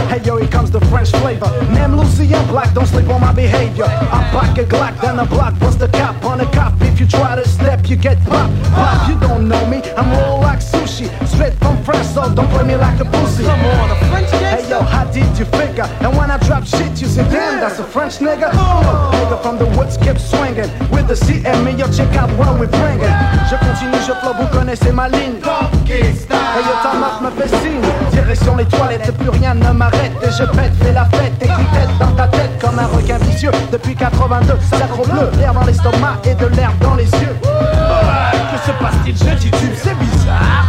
Hey 0.09 0.23
yo, 0.25 0.37
here 0.37 0.49
comes 0.49 0.71
the 0.71 0.81
French 0.87 1.11
flavor. 1.11 1.51
Name 1.73 1.97
Lucien 1.97 2.47
Black, 2.47 2.73
don't 2.75 2.87
sleep 2.87 3.09
on 3.09 3.21
my 3.21 3.33
behavior. 3.33 3.85
I 3.85 4.29
pack 4.33 4.57
a 4.59 4.65
Glock, 4.65 5.01
then 5.01 5.19
a 5.19 5.27
block, 5.27 5.59
bust 5.59 5.79
the 5.79 5.89
cap 5.89 6.25
on 6.25 6.41
a 6.41 6.47
cop. 6.53 6.75
If 6.81 7.01
you 7.01 7.07
try 7.07 7.37
to 7.37 7.47
step, 7.47 7.89
you 7.89 7.97
get 7.97 8.19
pop. 8.25 8.51
Pop, 8.73 9.09
you 9.09 9.19
don't 9.21 9.49
know 9.49 9.67
me, 9.67 9.83
I'm 9.97 10.11
roll 10.13 10.41
like 10.41 10.61
sushi. 10.61 11.07
Straight 11.27 11.55
from 11.55 11.83
France, 11.85 12.15
so 12.15 12.33
don't 12.35 12.49
play 12.51 12.65
me 12.65 12.77
like 12.77 12.99
a 13.01 13.05
pussy. 13.05 13.45
Come 13.45 13.61
on, 13.61 13.91
a 13.91 13.97
French 14.09 14.31
Hey 14.31 14.69
yo, 14.71 14.81
how 14.81 15.05
did 15.11 15.37
you 15.39 15.45
figure? 15.45 15.85
And 16.01 16.17
when 16.17 16.31
I 16.31 16.39
drop 16.39 16.65
shit, 16.65 17.01
you 17.01 17.09
say, 17.09 17.29
damn, 17.29 17.61
that's 17.61 17.79
a 17.79 17.85
French 17.85 18.15
nigga. 18.19 18.53
Look, 18.53 19.13
nigga 19.13 19.43
from 19.43 19.59
the 19.59 19.67
woods 19.77 19.97
kept 19.99 20.21
swinging. 20.21 20.71
With 20.91 21.09
the 21.09 21.15
CM, 21.15 21.79
yo, 21.79 21.87
check 21.93 22.15
out 22.17 22.31
what 22.39 22.59
we 22.59 22.67
bringing. 22.67 23.15
Je 23.51 23.57
continue, 23.57 24.01
je 24.07 24.13
flow, 24.21 24.33
vous 24.33 24.49
connaissez 24.57 24.93
ma 24.93 25.09
ligne. 25.09 25.41
Hey 25.87 26.63
yo, 26.65 26.73
ta 26.83 26.95
meuf 26.95 27.21
me 27.21 27.31
fait 27.39 27.49
signe. 27.61 27.83
Direction 28.13 28.57
les 28.57 28.65
toilettes, 28.77 29.13
plus 29.13 29.31
rien 29.31 29.55
ne 29.55 29.71
m'arrête. 29.71 30.13
Et 30.23 30.31
je 30.31 30.45
pète, 30.45 30.73
fais 30.83 30.93
la 30.93 31.05
fête, 31.07 31.33
et 31.41 31.47
tête 31.47 31.99
dans 31.99 32.13
ta 32.13 32.29
tête 32.29 32.51
comme 32.61 32.79
un 32.79 32.87
requin 32.87 33.19
vicieux. 33.19 33.51
Depuis 33.73 33.95
82, 33.95 34.55
sacre 34.71 35.03
bleu, 35.09 35.31
l'air 35.39 35.53
dans 35.53 35.65
l'estomac 35.65 36.19
et 36.25 36.35
de 36.35 36.47
l'air 36.47 36.73
dans 36.81 36.95
les 36.95 37.05
yeux. 37.05 37.37
que 37.43 38.67
se 38.67 38.73
passe-t-il? 38.73 39.17
Je 39.17 39.35
titube, 39.37 39.75
c'est 39.77 39.99
bizarre. 39.99 40.67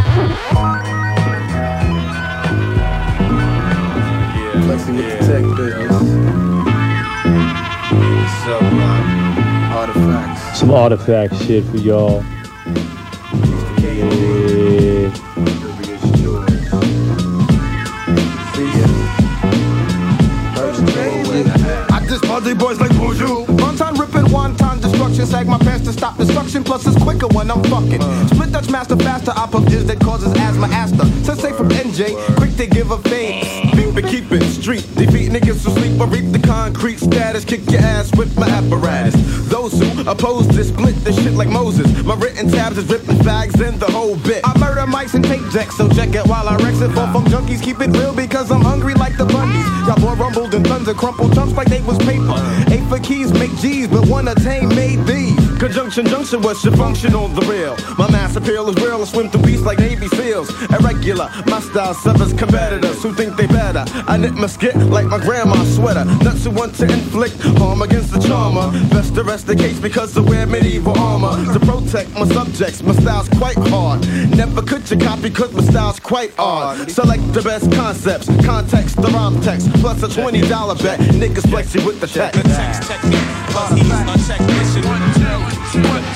Flexing 4.64 4.96
with 4.96 5.18
the 5.18 5.26
tech 5.26 5.42
business. 5.56 5.92
So, 8.44 8.54
artifacts. 9.72 10.58
Some 10.58 10.70
artifact 10.70 11.34
shit 11.36 11.64
for 11.64 11.76
y'all. 11.76 12.22
Quicker 27.18 27.34
when 27.34 27.50
I'm 27.50 27.62
fucking. 27.64 28.00
Split 28.28 28.52
Dutch 28.52 28.70
master 28.70 28.96
faster. 28.96 29.32
I 29.34 29.46
pump 29.46 29.70
is 29.70 29.86
that 29.86 30.00
causes 30.00 30.32
asthma. 30.34 30.68
Asta. 30.68 31.04
Sensei 31.24 31.52
from 31.52 31.68
NJ. 31.68 32.14
Quick 32.36 32.56
to 32.56 32.66
give 32.66 32.90
a 32.90 32.98
fade. 32.98 33.72
Beat 33.76 33.94
but 33.94 34.04
keep 34.04 34.30
it 34.30 34.42
street. 34.44 34.86
Defeat 34.94 35.30
niggas 35.30 35.64
who 35.64 35.70
sleep 35.72 36.00
or 36.00 36.06
reap 36.06 36.30
the 36.32 36.38
concrete 36.38 36.98
status. 36.98 37.44
Kick 37.44 37.68
your 37.70 37.80
ass 37.80 38.14
with 38.16 38.36
my 38.38 38.48
apparatus. 38.48 39.14
Those 39.48 39.72
who 39.72 40.08
oppose 40.08 40.48
this 40.48 40.68
split 40.68 40.94
this 41.04 41.16
shit 41.22 41.32
like 41.32 41.48
Moses. 41.48 41.86
My 42.04 42.14
written 42.14 42.50
tabs 42.50 42.78
is 42.78 42.86
ripping 42.88 43.16
fags 43.18 43.60
in 43.66 43.78
the 43.78 43.90
whole 43.90 44.16
bit. 44.16 44.40
I 44.44 44.56
murder 44.58 44.82
mics 44.82 45.14
and 45.14 45.24
tape 45.24 45.50
decks, 45.52 45.76
so 45.76 45.88
check 45.88 46.14
it 46.14 46.26
while 46.26 46.48
I 46.48 46.56
wreck 46.56 46.74
it. 46.74 46.92
Fall 46.94 47.12
from 47.12 47.24
junkies, 47.24 47.62
keep 47.62 47.80
it 47.80 47.90
real 47.96 48.14
because 48.14 48.50
I'm 48.50 48.62
hungry 48.62 48.94
like 48.94 49.16
the 49.16 49.26
Bundys. 49.26 49.66
Y'all 49.86 50.00
boy 50.00 50.14
rumbled 50.20 50.54
and 50.54 50.66
thunder 50.66 50.94
crumpled 50.94 51.34
chumps 51.34 51.54
like 51.54 51.68
they 51.68 51.80
was 51.82 51.98
paper. 51.98 52.38
Eight 52.70 52.86
for 52.88 52.98
keys 52.98 53.32
make 53.32 53.54
G's, 53.56 53.88
but 53.88 54.06
one 54.06 54.28
attain 54.28 54.68
made 54.68 55.04
these. 55.06 55.27
Conjunction 55.58 56.06
junction 56.06 56.40
was 56.40 56.64
your 56.64 56.76
function 56.76 57.16
on 57.16 57.34
the 57.34 57.40
real. 57.42 57.76
My 57.98 58.08
mass 58.12 58.36
appeal 58.36 58.68
is 58.68 58.76
real, 58.76 59.02
I 59.02 59.04
swim 59.04 59.28
through 59.28 59.42
beats 59.42 59.62
like 59.62 59.78
Navy 59.80 60.06
SEAls. 60.06 60.48
Irregular, 60.70 61.28
my 61.46 61.58
style 61.58 61.94
severs 61.94 62.32
competitors 62.32 63.02
who 63.02 63.12
think 63.12 63.36
they 63.36 63.48
better. 63.48 63.84
I 64.06 64.16
knit 64.18 64.34
my 64.34 64.46
skit 64.46 64.76
like 64.76 65.06
my 65.06 65.18
grandma's 65.18 65.74
sweater. 65.74 66.04
Nuts 66.04 66.44
who 66.44 66.50
want 66.50 66.76
to 66.76 66.84
inflict 66.84 67.42
harm 67.58 67.82
against 67.82 68.12
the 68.12 68.20
charmer. 68.20 68.70
Best 68.90 69.16
to 69.16 69.24
rest 69.24 69.48
the 69.48 69.56
case 69.56 69.80
because 69.80 70.16
I 70.16 70.20
wear 70.20 70.46
medieval 70.46 70.96
armor. 70.96 71.34
To 71.52 71.58
protect 71.58 72.14
my 72.14 72.26
subjects, 72.28 72.80
my 72.80 72.92
style's 72.92 73.28
quite 73.28 73.58
hard. 73.68 74.06
Never 74.36 74.62
could 74.62 74.88
you 74.88 74.96
copy 74.96 75.28
cause 75.28 75.52
my 75.52 75.62
style's 75.62 75.98
quite 75.98 76.38
odd. 76.38 76.88
Select 76.88 77.32
the 77.32 77.42
best 77.42 77.72
concepts, 77.72 78.26
context, 78.46 78.94
the 78.94 79.08
rhyme 79.08 79.40
text, 79.40 79.72
plus 79.80 80.04
a 80.04 80.06
$20 80.06 80.48
bet. 80.84 81.00
Niggas 81.00 81.50
flexing 81.50 81.84
with 81.84 82.00
the 82.00 82.06
check. 82.06 82.32
The 82.32 82.44
text 82.44 82.88
technique, 82.88 83.18
plus 83.50 83.72
he's 83.72 83.90
unchecked 83.90 84.46
mission. 84.46 84.67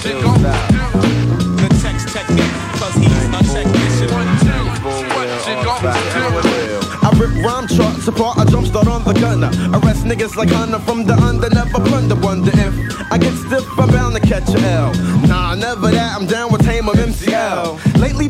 One, 0.02 0.10
two, 0.10 0.26
what 0.26 0.38
you 0.38 0.82
do? 0.82 1.62
The 1.62 1.68
text 1.80 2.08
technique, 2.08 2.50
plus 2.74 2.94
he's 2.96 3.24
unchecked 3.30 3.70
mission. 3.70 4.10
What 4.10 4.26
you 5.46 5.54
gon' 5.62 5.82
do? 5.82 5.92
I 7.02 7.10
rip 7.18 7.30
rhyme 7.44 7.68
charts 7.68 8.08
apart, 8.08 8.38
I 8.38 8.44
jumpstart 8.44 8.88
on 8.88 9.04
the 9.04 9.12
gunner. 9.12 9.50
Arrest 9.78 10.04
niggas 10.04 10.34
like 10.34 10.50
Hunter 10.50 10.80
from 10.80 11.04
the 11.04 11.14
under, 11.14 11.48
never 11.50 11.78
plunder. 11.78 12.16
Wonder 12.16 12.50
if 12.54 13.12
I 13.12 13.18
get 13.18 13.34
stiff, 13.34 13.66
I'm 13.78 13.90
bound 13.90 14.14
to 14.14 14.20
catch 14.20 14.48
a 14.54 14.58
L. 14.58 14.92
Nah, 15.26 15.54
never 15.54 15.90
that, 15.90 16.16
I'm 16.18 16.26
down 16.26 16.50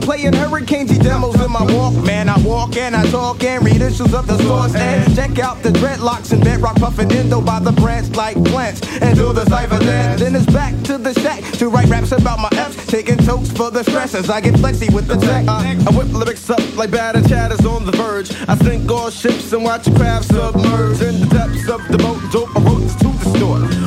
playing 0.02 0.32
Hurricane 0.32 0.86
G 0.86 0.98
demos 0.98 1.40
in 1.40 1.50
my 1.50 1.62
walk. 1.74 1.94
Man, 2.04 2.28
I 2.28 2.38
walk 2.42 2.76
and 2.76 2.94
I 2.94 3.08
talk 3.10 3.42
and 3.44 3.64
read 3.64 3.80
issues 3.80 4.12
of 4.12 4.26
the 4.26 4.36
source. 4.38 4.74
And 4.74 5.14
check 5.14 5.38
out 5.38 5.62
the 5.62 5.70
dreadlocks 5.70 6.32
and 6.32 6.42
bedrock 6.42 6.76
puffin' 6.76 7.10
endo 7.12 7.40
by 7.40 7.60
the 7.60 7.72
branch 7.72 8.14
like 8.16 8.36
plants. 8.44 8.80
And 9.00 9.16
do 9.16 9.32
the 9.32 9.44
cipher 9.46 9.78
dance. 9.78 10.20
Then 10.20 10.34
it's 10.34 10.46
back 10.46 10.74
to 10.84 10.98
the 10.98 11.14
shack 11.14 11.42
to 11.58 11.68
write 11.68 11.88
raps 11.88 12.12
about 12.12 12.38
my 12.38 12.48
F's. 12.52 12.86
Taking 12.86 13.18
totes 13.18 13.50
for 13.52 13.70
the 13.70 13.82
stress 13.84 14.14
as 14.14 14.28
I 14.28 14.40
get 14.40 14.58
flexy 14.58 14.92
with 14.92 15.06
the 15.06 15.16
tech. 15.16 15.46
I, 15.48 15.76
I 15.86 15.96
whip 15.96 16.12
lyrics 16.12 16.50
up 16.50 16.62
like 16.76 16.90
batter 16.90 17.26
chatters 17.28 17.64
on 17.64 17.86
the 17.86 17.92
verge. 17.92 18.32
I 18.48 18.56
sink 18.56 18.90
all 18.90 19.10
ships 19.10 19.52
and 19.52 19.64
watch 19.64 19.84
craft 19.94 20.26
submerge 20.26 21.00
in 21.00 21.20
the 21.20 21.26
depths 21.30 21.68
of 21.68 21.86
the 21.88 21.98
boat. 21.98 22.20
Dope, 22.32 22.54
I 22.56 22.60
wrote 22.60 22.80
this 22.80 22.94
to 22.96 23.12
distort. 23.18 23.62
All 23.62 23.81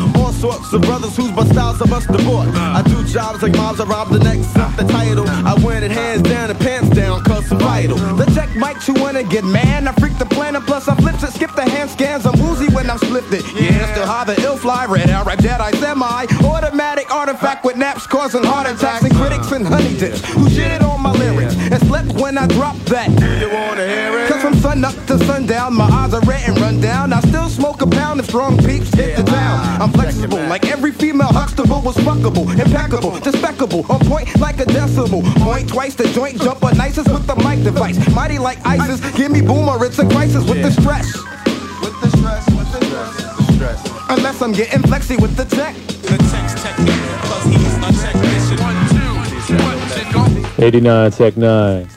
sorts 0.45 0.73
of 0.73 0.81
brothers 0.83 1.15
whose 1.17 1.31
my 1.31 1.43
styles 1.45 1.81
I 1.81 1.85
must 1.85 2.09
abort. 2.09 2.47
I 2.79 2.83
do 2.83 3.03
jobs 3.05 3.41
like 3.41 3.53
mobs, 3.53 3.79
I 3.79 3.85
rob 3.85 4.09
the 4.09 4.19
next 4.19 4.53
the 4.77 4.85
title. 4.99 5.25
I 5.27 5.53
win 5.65 5.83
it 5.83 5.91
hands 5.91 6.21
down 6.21 6.51
and 6.51 6.59
pants 6.59 6.89
down, 6.89 7.23
cause 7.23 7.47
vital. 7.51 7.97
The 8.15 8.25
check 8.35 8.49
mic 8.55 8.75
you 8.87 8.93
wanna 8.93 9.23
get 9.23 9.43
man. 9.43 9.87
I 9.87 9.93
freak 9.93 10.17
the 10.19 10.25
planet, 10.25 10.63
plus 10.67 10.87
I 10.87 10.95
flips 10.95 11.23
it, 11.23 11.31
skip 11.33 11.51
the 11.55 11.67
hand 11.67 11.89
scans. 11.89 12.25
I'm 12.27 12.39
woozy 12.39 12.67
when 12.75 12.89
I'm 12.89 12.99
it. 13.33 13.43
Yeah, 13.55 13.91
still 13.93 14.05
high 14.05 14.25
the 14.25 14.39
ill 14.43 14.57
fly, 14.57 14.85
red 14.85 15.09
out, 15.09 15.25
rap 15.25 15.39
dead, 15.39 15.61
I 15.61 15.71
semi. 15.71 16.25
Automatic 16.45 17.11
artifact 17.11 17.65
with 17.65 17.77
naps 17.77 18.05
causing 18.05 18.43
heart 18.43 18.67
attacks 18.67 19.03
and 19.03 19.15
critics 19.15 19.51
and 19.51 19.65
honey 19.65 19.97
dips 19.97 20.21
who 20.33 20.47
shitted 20.47 20.81
on 20.83 21.01
my 21.01 21.11
lyrics 21.11 21.55
and 21.55 21.79
slept 21.87 22.11
when 22.21 22.37
I 22.37 22.45
dropped 22.47 22.85
that. 22.87 23.09
Sun 24.75 24.85
up 24.85 25.07
to 25.07 25.17
sundown, 25.25 25.73
my 25.73 25.85
eyes 25.85 26.13
are 26.13 26.21
red 26.21 26.47
and 26.47 26.59
run 26.59 26.81
down. 26.81 27.13
I 27.13 27.19
still 27.21 27.49
smoke 27.49 27.81
a 27.81 27.87
pound 27.87 28.19
if 28.19 28.27
strong 28.27 28.57
peeps 28.57 28.93
hit 28.93 29.17
the 29.17 29.23
town. 29.23 29.81
I'm 29.81 29.91
flexible, 29.91 30.39
like 30.47 30.65
every 30.67 30.91
female 30.91 31.27
Huxtable 31.27 31.81
was 31.81 31.95
fuckable, 31.97 32.47
impeccable, 32.51 33.19
despicable, 33.19 33.85
on 33.89 33.99
point 34.05 34.27
like 34.39 34.59
a 34.59 34.65
decimal. 34.65 35.21
Point 35.43 35.69
twice 35.69 35.95
the 35.95 36.07
joint 36.09 36.41
jumper, 36.41 36.73
nicest 36.75 37.11
with 37.11 37.25
the 37.27 37.35
mic 37.37 37.63
device. 37.63 37.97
Mighty 38.13 38.39
like 38.39 38.59
ISIS, 38.65 38.99
give 39.15 39.31
me 39.31 39.41
boomer, 39.41 39.83
it's 39.85 39.99
a 39.99 40.07
crisis 40.09 40.47
with 40.47 40.61
the 40.61 40.71
stress. 40.71 41.15
With 41.81 41.99
the 42.01 42.09
stress, 42.17 42.45
with 42.47 42.71
the 42.71 42.85
stress, 42.85 43.37
the 43.37 43.53
stress. 43.53 44.09
Unless 44.09 44.41
I'm 44.41 44.51
getting 44.51 44.81
flexy 44.81 45.17
with 45.17 45.35
the 45.35 45.45
tech. 45.45 45.75
The 45.75 46.17
text 46.31 46.57
technique, 46.59 46.93
plus 47.23 47.45
he's 47.45 47.75
unchecked 47.87 48.21
mission. 48.21 48.57
One, 48.63 48.89
two, 48.89 49.55
what 49.57 49.97
you 49.97 50.13
gon' 50.13 50.63
89 50.63 51.11
Tech 51.11 51.37
9. 51.37 51.94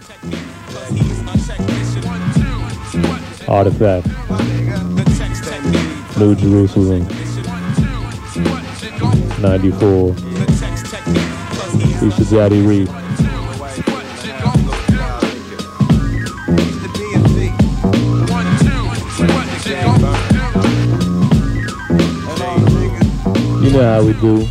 Artifact. 3.48 4.06
New 6.18 6.34
Jerusalem. 6.34 7.08
94. 9.40 10.14
Feature 11.98 12.24
Daddy 12.30 12.60
Reed. 12.60 12.88
You 23.62 23.70
know 23.72 23.82
how 23.82 24.02
we 24.04 24.12
do. 24.14 24.46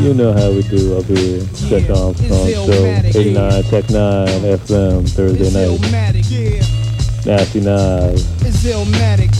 You 0.00 0.14
know 0.14 0.32
how 0.32 0.50
we 0.50 0.62
do 0.62 0.96
up 0.98 1.04
here. 1.04 1.46
Check 1.68 1.90
Armstrong 1.90 2.48
Show. 2.48 3.00
89 3.04 3.62
Tech 3.64 3.90
9 3.90 4.26
FM 4.58 5.08
Thursday 5.10 5.50
night. 5.52 6.61
99. 7.24 8.14
It's 8.42 8.64
Illmatic. 8.64 9.30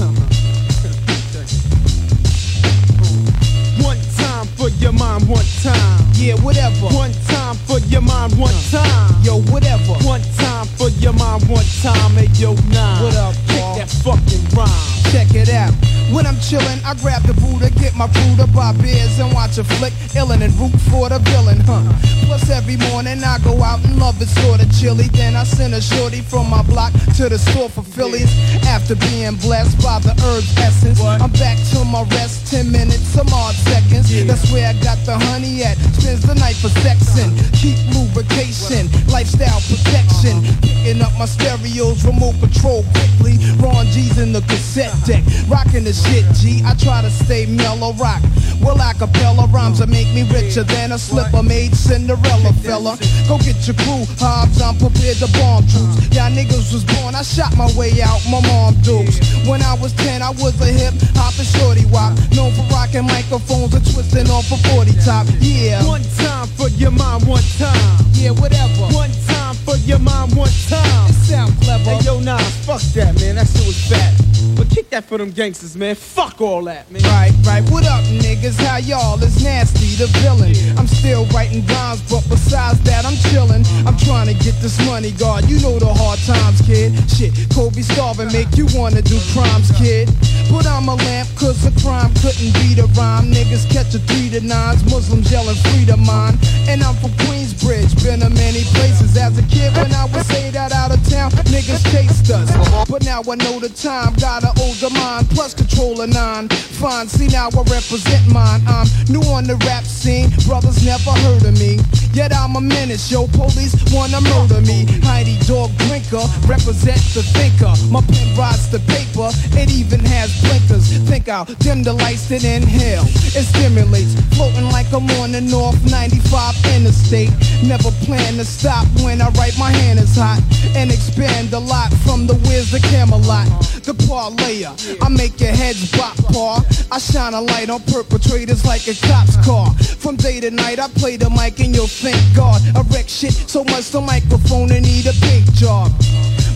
one 3.83 3.99
time 4.17 4.47
for 4.57 4.69
your 4.79 4.93
mind, 4.93 5.29
one 5.29 5.45
time. 5.63 6.07
Yeah, 6.15 6.35
whatever. 6.43 6.87
One 6.95 7.13
time 7.27 7.57
for 7.67 7.81
your 7.81 8.03
mind, 8.03 8.39
one 8.39 8.55
time. 8.71 9.11
Yo, 9.25 9.41
whatever. 9.51 9.95
One 10.07 10.23
time 10.39 10.67
for 10.79 10.91
your 10.91 11.13
mind, 11.15 11.49
one 11.49 11.65
time. 11.83 12.13
Hey, 12.13 12.29
yo, 12.35 12.55
nah. 12.71 13.03
What 13.03 13.17
up, 13.17 13.35
Kick 13.49 13.75
that 13.79 13.91
fucking 14.05 14.57
rhyme. 14.57 15.11
Check 15.11 15.35
it 15.35 15.49
out. 15.49 15.92
When 16.13 16.27
I'm 16.27 16.37
chillin', 16.37 16.85
I 16.85 16.95
grab 17.01 17.23
the 17.23 17.33
Buddha, 17.33 17.71
get 17.81 17.97
my 17.97 18.07
to 18.37 18.47
buy 18.53 18.73
beers 18.73 19.19
and 19.19 19.33
watch 19.33 19.57
a 19.57 19.65
flick, 19.65 19.95
illin' 20.15 20.43
and 20.43 20.53
root 20.61 20.73
for 20.91 21.09
the 21.09 21.19
villain, 21.19 21.61
huh? 21.61 21.83
Plus 22.27 22.51
every 22.51 22.77
morning 22.93 23.25
I 23.25 23.39
go 23.41 23.63
out 23.63 23.85
and 23.85 23.99
love 23.99 24.21
it 24.21 24.29
sorta 24.29 24.69
chilly. 24.79 25.09
Then 25.09 25.37
I 25.37 25.45
send 25.45 25.75
a 25.75 25.81
shorty 25.81 26.21
from 26.21 26.51
my 26.51 26.63
block 26.63 26.93
to 27.17 27.29
the 27.29 27.39
store 27.39 27.69
for 27.69 27.83
Phillies. 27.83 28.29
After 28.67 28.95
being 28.95 29.37
blessed 29.37 29.81
by 29.83 30.01
the 30.01 30.13
herbs 30.29 30.53
essence, 30.59 31.01
I'm 31.01 31.33
back 31.33 31.57
to 31.73 31.85
my 31.85 32.03
rest. 32.17 32.51
Ten 32.51 32.71
minutes, 32.71 33.09
some 33.09 33.29
odd 33.33 33.55
seconds. 33.55 34.09
That's 34.27 34.51
where 34.53 34.69
I 34.69 34.75
got 34.85 34.99
the 35.05 35.17
honey 35.33 35.63
at. 35.63 35.77
Spends 35.97 36.23
the 36.23 36.35
night 36.35 36.57
for 36.57 36.69
sexin'. 36.85 37.33
Keep 37.57 37.79
lubrication, 37.97 38.89
lifestyle 39.09 39.61
protection. 39.65 40.45
Picking 40.61 41.01
up 41.01 41.13
my 41.19 41.27
stereos, 41.27 42.05
remote 42.05 42.37
control 42.41 42.85
quickly. 42.93 43.39
Ron 43.61 43.87
G's 43.87 44.19
in 44.19 44.33
the 44.33 44.41
cassette 44.43 44.93
deck, 45.05 45.25
rocking 45.49 45.85
the 45.85 45.93
shit, 46.09 46.27
G. 46.35 46.63
I 46.65 46.75
try 46.75 47.03
to 47.03 47.11
stay 47.11 47.47
mellow 47.47 47.93
rock. 47.95 48.23
Well, 48.63 48.79
acapella 48.79 49.51
rhymes 49.53 49.79
that 49.81 49.89
make 49.89 50.07
me 50.15 50.23
richer 50.31 50.63
than 50.63 50.93
a 50.93 50.99
slipper 50.99 51.43
made 51.43 51.75
Cinderella 51.75 52.53
fella. 52.63 52.97
Go 53.27 53.39
get 53.39 53.59
your 53.67 53.75
crew, 53.75 54.07
Hobbs, 54.23 54.63
I'm 54.63 54.79
prepared 54.79 55.19
to 55.19 55.29
bomb 55.35 55.67
troops. 55.67 55.99
Y'all 56.15 56.31
niggas 56.31 56.73
was 56.73 56.85
born, 56.85 57.15
I 57.15 57.23
shot 57.23 57.57
my 57.57 57.67
way 57.75 57.91
out, 58.03 58.23
my 58.31 58.41
mom 58.47 58.75
dukes. 58.83 59.19
When 59.47 59.63
I 59.63 59.75
was 59.75 59.93
10, 59.95 60.23
I 60.23 60.31
was 60.31 60.55
a 60.61 60.71
hip 60.71 60.95
hop 61.19 61.35
and 61.39 61.49
shorty 61.59 61.87
wop. 61.87 62.15
Known 62.35 62.53
for 62.55 62.63
rocking 62.71 63.07
microphones 63.07 63.75
and 63.75 63.85
twisting 63.85 64.31
off 64.31 64.51
a 64.53 64.59
40 64.71 64.93
top. 65.05 65.27
Yeah. 65.41 65.85
One 65.87 66.03
time 66.23 66.47
for 66.55 66.69
your 66.69 66.93
mind, 66.93 67.27
one 67.27 67.43
time. 67.59 68.07
Yeah, 68.15 68.31
whatever. 68.31 68.95
One 68.95 69.11
time 69.27 69.32
for 69.65 69.77
your 69.79 69.99
mind, 69.99 70.35
one 70.37 70.51
time. 70.69 71.09
It 71.09 71.15
sound 71.15 71.53
clever. 71.63 71.85
Hey, 71.85 72.05
yo, 72.05 72.21
nah, 72.21 72.39
fuck 72.67 72.83
that, 72.95 73.19
man. 73.21 73.37
That 73.37 73.47
shit 73.47 73.67
was 73.67 73.79
fat. 73.89 74.13
But 74.57 74.69
kick 74.71 74.91
that 74.91 75.05
for 75.05 75.19
them 75.19 75.31
gangsters, 75.31 75.77
man. 75.77 75.95
Fuck 75.95 76.41
all 76.41 76.65
that, 76.65 76.91
man. 76.91 77.03
Right, 77.03 77.33
right. 77.47 77.63
What 77.71 77.87
up, 77.87 78.05
niggas? 78.05 78.59
How 78.61 78.79
y'all? 78.79 79.23
It's 79.23 79.43
nasty, 79.43 79.95
the 79.97 80.07
villain. 80.21 80.55
I'm 80.79 80.87
still 80.87 81.25
writing 81.27 81.65
rhymes, 81.67 82.03
but 82.11 82.23
besides 82.29 82.81
that, 82.85 83.05
I'm 83.07 83.15
chillin'. 83.31 83.65
I'm 83.87 83.97
trying 83.99 84.27
to 84.27 84.35
get 84.45 84.55
this 84.61 84.79
money, 84.87 85.13
God. 85.13 85.49
You 85.49 85.61
know 85.61 85.79
the 85.79 85.93
hard 85.93 86.19
times, 86.27 86.61
kid. 86.63 86.93
Shit, 87.11 87.33
Kobe 87.55 87.83
starving 87.83 88.33
make 88.33 88.57
you 88.57 88.67
wanna 88.75 89.03
do 89.03 89.19
crimes, 89.33 89.71
kid. 89.79 90.11
But 90.51 90.67
I'm 90.67 90.89
a 90.89 90.97
lamp, 90.97 91.29
cause 91.37 91.63
the 91.63 91.73
crime 91.81 92.13
couldn't 92.21 92.53
beat 92.61 92.79
a 92.79 92.87
rhyme. 92.99 93.33
Niggas 93.33 93.71
catch 93.71 93.95
a 93.95 94.01
three 94.11 94.29
to 94.31 94.41
nines, 94.45 94.85
Muslims 94.85 95.31
yelling 95.31 95.57
free 95.71 95.87
to 95.87 95.97
mine. 95.97 96.37
And 96.69 96.83
I'm 96.83 96.95
from 96.97 97.13
Queensbridge, 97.25 98.03
been 98.05 98.21
to 98.21 98.31
many 98.31 98.65
places. 98.77 99.17
As 99.17 99.39
a 99.39 99.43
kid, 99.53 99.77
when 99.77 99.93
I 99.93 100.05
would 100.07 100.25
say 100.27 100.51
that 100.51 100.73
out 100.73 100.91
of 100.91 101.01
town, 101.09 101.31
niggas 101.53 101.85
chased 101.93 102.31
us. 102.31 102.49
But 102.89 103.05
now 103.05 103.21
I 103.21 103.37
know 103.37 103.61
the 103.61 103.69
time, 103.69 104.15
got 104.17 104.43
an 104.43 104.57
older 104.65 104.91
mind, 104.91 105.29
plus 105.31 105.55
control 105.55 106.01
a 106.01 106.07
nine. 106.07 106.49
Fine, 106.49 107.09
see 107.09 107.29
now 107.29 107.49
I 107.53 107.63
represent 107.69 108.25
mine. 108.33 108.63
I'm 108.67 108.89
new 109.09 109.23
on 109.29 109.45
the 109.45 109.57
rap 109.69 109.85
scene, 109.85 110.31
brothers 110.47 110.85
never 110.85 111.13
heard 111.25 111.45
of 111.45 111.55
me. 111.61 111.79
Yet 112.13 112.33
I'm 112.35 112.57
a 112.57 112.61
menace, 112.61 113.11
yo, 113.11 113.27
police 113.29 113.73
wanna 113.93 114.21
murder 114.21 114.61
me. 114.63 114.85
Heidi 115.05 115.39
Dog 115.47 115.71
Drinker, 115.89 116.25
represent 116.49 117.01
the 117.15 117.23
thinker. 117.37 117.73
My 117.89 118.01
pen 118.03 118.37
rides 118.37 118.69
the 118.69 118.81
paper, 118.89 119.29
it 119.57 119.71
even 119.71 120.01
has 120.01 120.29
blinkers. 120.45 120.93
Think 121.09 121.29
I'll 121.29 121.45
dim 121.45 121.83
the 121.83 121.93
lights 121.93 122.31
and 122.31 122.45
inhale. 122.45 123.05
It 123.37 123.45
stimulates, 123.49 124.15
floating 124.37 124.69
like 124.71 124.93
I'm 124.93 125.09
on 125.23 125.33
the 125.33 125.41
North 125.41 125.81
95 125.91 126.55
interstate. 126.77 127.31
Never 127.65 127.91
plan 128.05 128.37
to 128.37 128.45
stop 128.45 128.87
when 129.01 129.21
I 129.21 129.31
write 129.43 129.59
my 129.59 129.73
hand 129.73 129.99
is 129.99 130.15
hot. 130.15 130.41
And 130.77 130.91
expand 130.91 131.53
a 131.53 131.59
lot 131.59 131.93
from 132.07 132.27
the 132.27 132.35
whiz 132.47 132.71
to 132.71 132.81
Camelot. 132.81 133.49
The 133.83 133.95
parlayer, 134.07 134.73
I 135.03 135.09
make 135.09 135.41
your 135.41 135.51
heads 135.51 135.91
bop, 135.99 136.17
paw. 136.31 136.63
I 136.93 136.99
shine 136.99 137.35
a 137.35 137.41
light 137.41 137.69
on 137.69 137.83
perpetrators 137.83 138.65
like 138.65 138.87
a 138.87 138.95
cop's 138.95 139.37
car. 139.45 139.75
From 139.99 140.17
day 140.17 140.39
to 140.41 140.51
night, 140.51 140.79
I 140.79 140.89
play 140.89 141.17
the 141.17 141.31
mic 141.31 141.59
and 141.59 141.75
you'll 141.75 141.91
thank 141.91 142.23
God. 142.37 142.63
I 142.77 142.83
wreck 142.95 143.09
shit 143.09 143.35
so 143.35 143.65
much 143.65 143.91
the 143.91 144.01
microphone 144.01 144.71
and 144.71 144.85
need 144.87 145.07
a 145.07 145.17
big 145.21 145.45
job. 145.55 145.91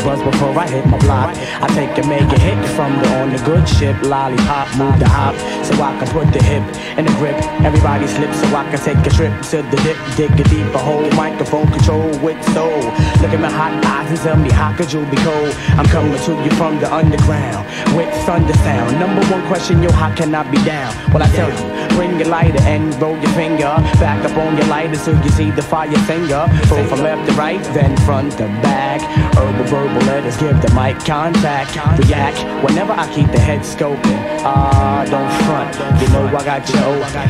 Buzz 0.10 0.24
before 0.24 0.58
I 0.58 0.68
hit 0.68 0.86
my 0.88 0.98
block. 1.00 1.36
I 1.62 1.68
take 1.90 2.06
a 2.06 2.08
mega 2.08 2.40
hit 2.40 2.60
from 2.76 2.92
the 3.00 3.08
on 3.20 3.32
the 3.32 3.38
good 3.44 3.68
ship, 3.68 3.96
lollipop, 4.04 4.68
move 4.78 4.98
the 5.00 5.08
hop, 5.08 5.36
so 5.66 5.74
I 5.82 5.98
can 5.98 6.08
put 6.08 6.32
the 6.34 6.42
hip 6.44 6.64
in 6.98 7.06
the 7.06 7.12
grip. 7.14 7.36
Everybody 7.64 8.08
slip 8.08 8.34
so 8.34 8.46
I 8.56 8.64
can 8.70 8.80
take 8.80 9.06
a 9.06 9.10
trip 9.10 9.34
to 9.52 9.58
the 9.64 9.78
dip, 9.84 9.98
dig 10.16 10.40
a 10.40 10.44
deeper 10.50 10.78
hole, 10.78 11.10
microphone 11.12 11.68
control 11.68 12.10
with 12.20 12.38
soul. 12.54 12.82
Look 13.22 13.34
at 13.34 13.40
my 13.40 13.50
hot 13.50 13.74
eyes 13.86 14.10
and 14.10 14.20
tell 14.20 14.38
me 14.38 14.50
how 14.52 14.76
could 14.76 14.92
you 14.92 15.06
be 15.08 15.18
cold? 15.18 15.54
I'm 15.78 15.86
coming 15.86 16.18
to 16.18 16.32
you 16.44 16.52
from 16.52 16.80
the 16.80 16.94
underground 16.94 17.66
with 17.96 18.10
thunder 18.26 18.54
sound. 18.66 19.00
Number 19.00 19.26
one 19.28 19.46
question, 19.48 19.82
yo, 19.82 19.92
how 19.92 20.14
can 20.16 20.34
I 20.36 20.44
be 20.50 20.62
down? 20.64 20.94
Well, 21.12 21.24
I 21.24 21.30
tell 21.30 21.50
you, 21.50 21.96
bring 21.96 22.20
your 22.20 22.30
lighter 22.30 22.62
and 22.64 22.94
roll 23.02 23.18
your 23.18 23.34
finger 23.34 23.74
back 24.00 24.24
up 24.26 24.38
on 24.38 24.58
your 24.58 24.68
lighter 24.68 24.96
so 24.96 25.12
you 25.12 25.30
see 25.30 25.52
the 25.52 25.62
fire 25.62 25.90
finger. 26.06 26.46
Pull 26.64 26.84
from 26.86 27.02
left 27.02 27.30
to 27.30 27.36
right, 27.36 27.64
then 27.74 27.96
front 28.06 28.32
the 28.34 28.48
bag. 28.62 29.02
Herbal 29.36 29.66
verbal 29.66 30.02
letters 30.08 30.38
give 30.38 30.62
the 30.62 30.72
mic 30.74 31.00
contact. 31.06 31.79
React 31.80 32.64
whenever 32.64 32.94
I 32.94 33.08
keep 33.14 33.32
the 33.32 33.40
head 33.40 33.62
scoping. 33.62 34.20
Ah, 34.44 35.06
don't 35.08 35.32
front. 35.48 35.72
You 36.02 36.08
know 36.12 36.28
I 36.28 36.44
got 36.44 36.68
you 36.68 36.80
open. 36.92 37.28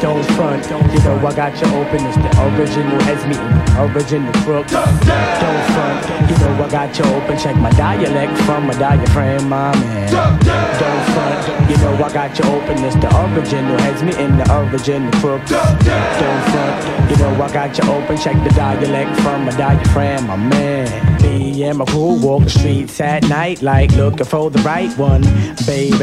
Don't 0.00 0.24
front. 0.36 0.64
You 0.92 1.00
know 1.04 1.16
I 1.20 1.32
got 1.34 1.52
you 1.60 1.68
open. 1.76 2.00
It's 2.06 2.16
the 2.16 2.30
original 2.48 3.00
heads 3.04 3.24
meeting. 3.28 3.52
Original 3.76 4.32
crooks. 4.44 4.72
Don't 4.72 4.98
front. 5.04 6.00
You 6.30 6.36
know 6.40 6.64
I 6.64 6.68
got 6.70 6.96
you 6.96 7.04
open. 7.12 7.38
Check 7.38 7.56
my 7.56 7.70
dialect 7.70 8.36
from 8.42 8.66
my 8.66 8.74
diaphragm, 8.74 9.48
my 9.48 9.74
man. 9.80 10.10
Don't 10.10 11.04
front. 11.12 11.70
You 11.70 11.76
know 11.78 11.94
I 12.04 12.12
got 12.12 12.38
you 12.38 12.44
open. 12.50 12.84
It's 12.84 12.96
the 12.96 13.08
original 13.24 13.78
heads 13.78 14.02
meeting. 14.02 14.36
The 14.36 14.46
original 14.48 15.12
crooks. 15.20 15.50
Don't 15.50 16.42
front. 16.50 17.10
You 17.10 17.16
know 17.16 17.42
I 17.42 17.52
got 17.52 17.76
you 17.76 17.84
open. 17.90 18.16
Check 18.16 18.36
the 18.44 18.50
dialect 18.50 19.20
from 19.20 19.44
my 19.44 19.52
diaphragm, 19.52 20.26
my 20.26 20.36
man. 20.36 21.09
Me 21.30 21.62
and 21.62 21.78
my 21.78 21.84
crew 21.84 22.18
walk 22.20 22.42
the 22.42 22.50
streets 22.50 23.00
at 23.00 23.22
night 23.28 23.62
like 23.62 23.92
looking 23.92 24.26
for 24.26 24.50
the 24.50 24.58
right 24.60 24.90
one, 24.98 25.22
baby. 25.64 25.94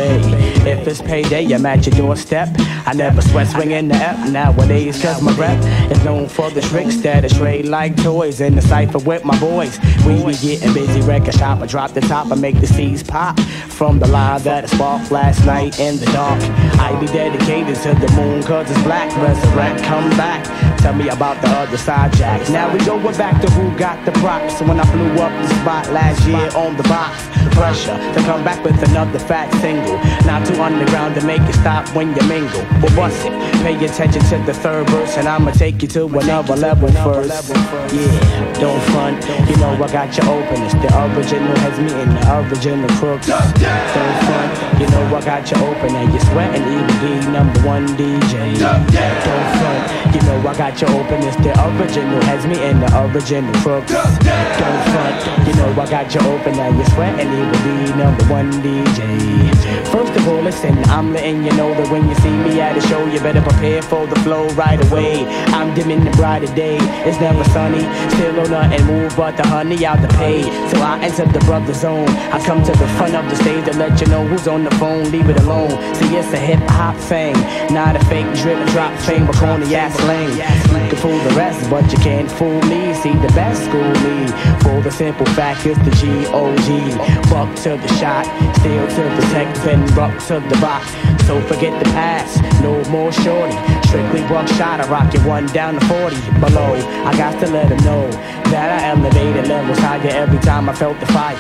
If 0.70 0.88
it's 0.88 1.02
payday, 1.02 1.52
I'm 1.54 1.66
at 1.66 1.86
your 1.86 1.96
doorstep. 1.98 2.50
I 2.86 2.94
never 2.94 3.22
sweat 3.22 3.48
swinging 3.48 3.90
the 3.90 3.96
F 3.96 4.30
nowadays, 4.30 5.02
cause 5.02 5.22
my 5.22 5.34
rep 5.36 5.62
is 5.92 6.02
known 6.06 6.30
for 6.30 6.50
the 6.50 6.62
tricks 6.62 6.96
that 6.98 7.26
I 7.26 7.28
trade 7.28 7.66
like 7.66 8.02
toys 8.02 8.40
in 8.40 8.56
the 8.56 8.62
cipher 8.62 9.00
with 9.00 9.26
my 9.26 9.38
boys. 9.40 9.80
We 10.06 10.16
be 10.24 10.38
getting 10.38 10.74
busy, 10.74 11.02
record 11.02 11.36
shop. 11.36 11.60
I 11.62 11.66
drop 11.66 11.92
the 11.92 12.02
top 12.02 12.32
I 12.32 12.36
make 12.36 12.62
the 12.62 12.68
seeds 12.68 13.04
pop 13.04 13.38
from 13.40 14.00
the 14.00 14.08
line 14.08 14.42
that 14.44 14.64
I 14.64 14.68
sparked 14.68 15.12
last 15.12 15.46
night 15.46 15.78
in 15.80 15.98
the 15.98 16.06
dark. 16.08 16.42
I 16.80 16.98
be 17.02 17.08
dedicated 17.08 17.76
to 17.84 17.90
the 17.94 18.12
moon, 18.14 18.44
cause 18.44 18.72
it's 18.72 18.82
black. 18.84 19.14
Resurrect, 19.18 19.84
come 19.84 20.10
back. 20.12 20.46
Tell 20.80 20.94
me 20.94 21.10
about 21.10 21.42
the 21.42 21.50
other 21.50 21.78
side, 21.78 22.14
Jack. 22.14 22.50
Now 22.50 22.72
we 22.72 22.80
going 22.86 23.18
back 23.18 23.42
to 23.42 23.52
who 23.52 23.78
got 23.78 24.06
the 24.06 24.14
props. 24.14 24.62
When 24.62 24.80
I 24.80 24.86
up 25.20 25.32
the 25.42 25.48
spot 25.62 25.92
last 25.92 26.26
year 26.28 26.50
on 26.56 26.78
the 26.78 26.84
box, 26.84 27.28
pressure 27.56 27.98
to 28.14 28.20
come 28.26 28.44
back 28.44 28.64
with 28.64 28.82
another 28.90 29.20
fat 29.20 29.52
single. 29.62 29.98
Not 30.26 30.46
too 30.46 30.62
underground 30.62 31.16
to 31.16 31.26
make 31.26 31.42
it 31.42 31.56
stop 31.56 31.88
when 31.96 32.16
you 32.16 32.24
mingle. 32.28 32.64
But 32.82 32.96
bust 32.96 33.26
it, 33.26 33.34
pay 33.64 33.76
attention 33.84 34.22
to 34.30 34.38
the 34.46 34.54
third 34.54 34.90
verse, 34.90 35.18
and 35.18 35.28
I'ma 35.28 35.52
take 35.52 35.82
you 35.82 35.88
to 35.90 36.06
another 36.08 36.56
level 36.56 36.90
first. 37.04 37.50
Yeah, 37.94 38.60
don't 38.60 38.82
front, 38.92 39.24
you 39.50 39.56
know 39.58 39.74
I 39.74 39.88
got 39.92 40.16
you 40.18 40.24
open. 40.30 40.62
It's 40.64 40.74
the 40.76 40.90
original 40.94 41.56
has 41.66 41.78
me 41.80 41.92
in 42.02 42.10
the 42.10 42.24
original 42.40 42.90
crooks. 43.00 43.28
Don't 43.28 44.18
front, 44.28 44.52
you 44.80 44.88
know 44.90 45.16
I 45.16 45.22
got 45.24 45.50
you 45.50 45.58
open, 45.66 45.96
and 45.96 46.12
you're 46.12 46.28
sweating 46.32 46.66
Evil 46.68 46.98
Dee 47.02 47.32
number 47.32 47.60
one 47.62 47.88
DJ. 47.98 48.60
Don't 48.60 48.86
front, 48.92 50.16
you 50.16 50.22
know 50.28 50.38
I 50.48 50.54
got 50.58 50.82
you 50.82 50.88
open. 50.88 51.24
It's 51.24 51.36
the 51.38 51.54
original 51.68 52.22
has 52.30 52.46
me 52.46 52.58
in 52.64 52.80
the 52.80 52.90
original 53.08 53.54
crooks. 53.62 53.92
Don't 53.92 54.84
front, 54.92 55.07
you 55.48 55.54
know 55.56 55.70
I 55.82 55.90
got 55.90 56.14
you 56.14 56.22
open, 56.22 56.54
now, 56.58 56.70
you're 56.76 56.86
sweating 56.88 57.30
be 57.30 57.94
number 57.98 58.24
one 58.26 58.52
DJ. 58.64 59.48
First 59.92 60.14
of 60.18 60.28
all, 60.28 60.42
listen, 60.42 60.78
I'm 60.86 61.14
letting 61.14 61.44
you 61.44 61.52
know 61.52 61.74
that 61.74 61.90
when 61.92 62.08
you 62.08 62.16
see 62.16 62.36
me 62.46 62.60
at 62.62 62.78
a 62.78 62.82
show, 62.82 63.06
you 63.06 63.20
better 63.20 63.42
prepare 63.42 63.82
for 63.82 64.08
the 64.08 64.20
flow 64.22 64.48
right 64.50 64.80
away. 64.90 65.26
I'm 65.58 65.74
dimming 65.74 66.04
the 66.04 66.12
brighter 66.12 66.54
day. 66.56 66.78
It's 67.08 67.20
never 67.20 67.44
sunny, 67.46 67.82
still 68.12 68.40
on 68.40 68.52
nothing 68.52 68.86
move 68.86 69.16
but 69.16 69.38
the 69.38 69.46
honey 69.48 69.86
out 69.86 70.02
the 70.02 70.08
pay. 70.20 70.44
So 70.70 70.78
I 70.82 71.00
enter 71.02 71.26
the 71.26 71.40
brother 71.46 71.74
zone. 71.74 72.08
I 72.32 72.44
come 72.46 72.64
to 72.64 72.72
the 72.72 72.88
front 72.98 73.16
of 73.16 73.30
the 73.30 73.36
stage 73.36 73.66
to 73.66 73.74
let 73.78 74.00
you 74.00 74.08
know 74.08 74.26
who's 74.26 74.48
on 74.48 74.64
the 74.64 74.72
phone. 74.72 75.12
Leave 75.12 75.30
it 75.30 75.40
alone. 75.40 75.72
See, 75.96 76.16
it's 76.16 76.32
a 76.34 76.38
hip 76.38 76.64
hop 76.70 76.96
thing, 76.96 77.34
not 77.74 77.96
a 77.96 78.04
fake 78.06 78.32
drip 78.36 78.60
drop 78.70 78.98
thing, 79.02 79.26
but 79.26 79.36
corny 79.36 79.76
ass 79.76 79.98
lane. 80.08 80.38
You 80.38 80.90
can 80.90 80.98
fool 80.98 81.18
the 81.30 81.36
rest, 81.36 81.70
but 81.70 81.92
you 81.92 81.98
can't 82.00 82.30
fool 82.32 82.62
me. 82.64 82.87
See, 83.04 83.14
the 83.14 83.32
best 83.36 83.64
school 83.66 83.94
me 84.04 84.26
for 84.64 84.82
the 84.82 84.90
simple 84.90 85.26
fact 85.28 85.66
it's 85.68 85.78
the 85.86 85.92
G 85.92 86.26
O 86.34 86.50
G. 86.66 86.90
Buck 87.30 87.56
to 87.64 87.78
the 87.78 87.88
shot, 88.00 88.26
steal 88.58 88.88
to 88.88 89.04
protect, 89.16 89.56
then 89.64 89.86
rock 89.94 90.18
to 90.28 90.40
the 90.40 90.58
box. 90.60 90.90
So 91.28 91.40
forget 91.42 91.78
the 91.78 91.90
past, 91.92 92.42
no 92.64 92.84
more 92.90 93.12
shorty. 93.12 93.56
Strictly 93.88 94.22
buckshot, 94.22 94.82
I 94.82 94.88
rock 94.90 95.14
it 95.14 95.22
one 95.26 95.46
down 95.48 95.76
to 95.76 95.86
40 95.86 96.16
below. 96.40 96.74
I 97.06 97.16
got 97.16 97.40
to 97.46 97.52
let 97.52 97.70
them 97.70 97.78
know 97.86 98.10
that 98.50 98.82
I 98.82 98.88
elevated 98.88 99.48
levels 99.48 99.78
higher 99.78 100.10
every 100.10 100.40
time 100.40 100.68
I 100.68 100.74
felt 100.74 101.00
the 101.00 101.06
fire. 101.08 101.38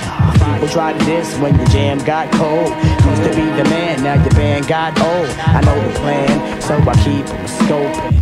People 0.54 0.70
tried 0.70 1.00
this 1.02 1.36
when 1.40 1.58
the 1.58 1.66
jam 1.66 1.98
got 2.06 2.32
cold. 2.34 2.70
Used 3.10 3.24
to 3.24 3.30
be 3.30 3.46
the 3.58 3.66
man, 3.70 4.04
now 4.04 4.22
your 4.22 4.32
band 4.32 4.68
got 4.68 5.00
old. 5.02 5.30
I 5.40 5.62
know 5.62 5.88
the 5.88 6.00
plan, 6.00 6.62
so 6.62 6.76
I 6.76 6.94
keep 7.04 7.26
scoping. 7.48 8.17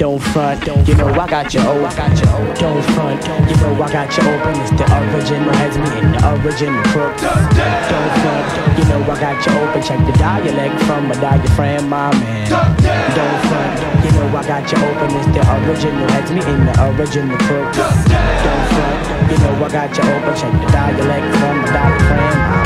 Don't 0.00 0.18
front, 0.32 0.64
you 0.88 0.94
know 0.94 1.12
I 1.12 1.28
got 1.28 1.52
you 1.52 1.60
oh, 1.60 1.84
open. 1.84 1.92
Oh. 1.92 2.54
Don't 2.56 2.82
front, 2.96 3.20
you 3.20 3.56
know 3.60 3.84
I 3.84 3.92
got 3.92 4.08
you 4.16 4.24
oh, 4.24 4.32
open. 4.32 4.56
It's 4.64 4.72
the 4.72 4.88
original 4.88 5.52
has 5.60 5.76
me 5.76 5.92
in 6.00 6.16
the 6.16 6.20
original 6.40 6.80
crook. 6.88 7.12
Don't 7.20 7.52
front, 8.24 8.48
you 8.80 8.84
know 8.88 9.04
I 9.04 9.20
got 9.20 9.36
you 9.44 9.52
open. 9.60 9.82
Check 9.84 10.00
the 10.08 10.16
dialect 10.16 10.80
from 10.88 11.04
my 11.04 11.14
diaphragm, 11.20 11.90
my 11.90 12.08
man. 12.16 12.48
Don't 12.48 13.40
front, 13.44 13.76
you 14.00 14.10
know 14.16 14.32
I 14.32 14.40
got 14.48 14.64
you 14.72 14.80
open. 14.80 15.12
It's 15.20 15.28
the 15.36 15.44
original 15.68 16.08
has 16.16 16.32
me 16.32 16.40
in 16.48 16.64
the 16.64 16.74
original 16.96 17.36
crook. 17.44 17.68
Don't 17.76 18.64
front, 18.72 19.04
you 19.28 19.36
know 19.36 19.52
I 19.60 19.68
got 19.68 19.92
you 19.92 20.04
open. 20.16 20.32
Check 20.32 20.52
the 20.64 20.68
dialect 20.72 21.28
from 21.36 21.60
my 21.60 21.68
diaphragm, 21.76 22.38
my 22.56 22.59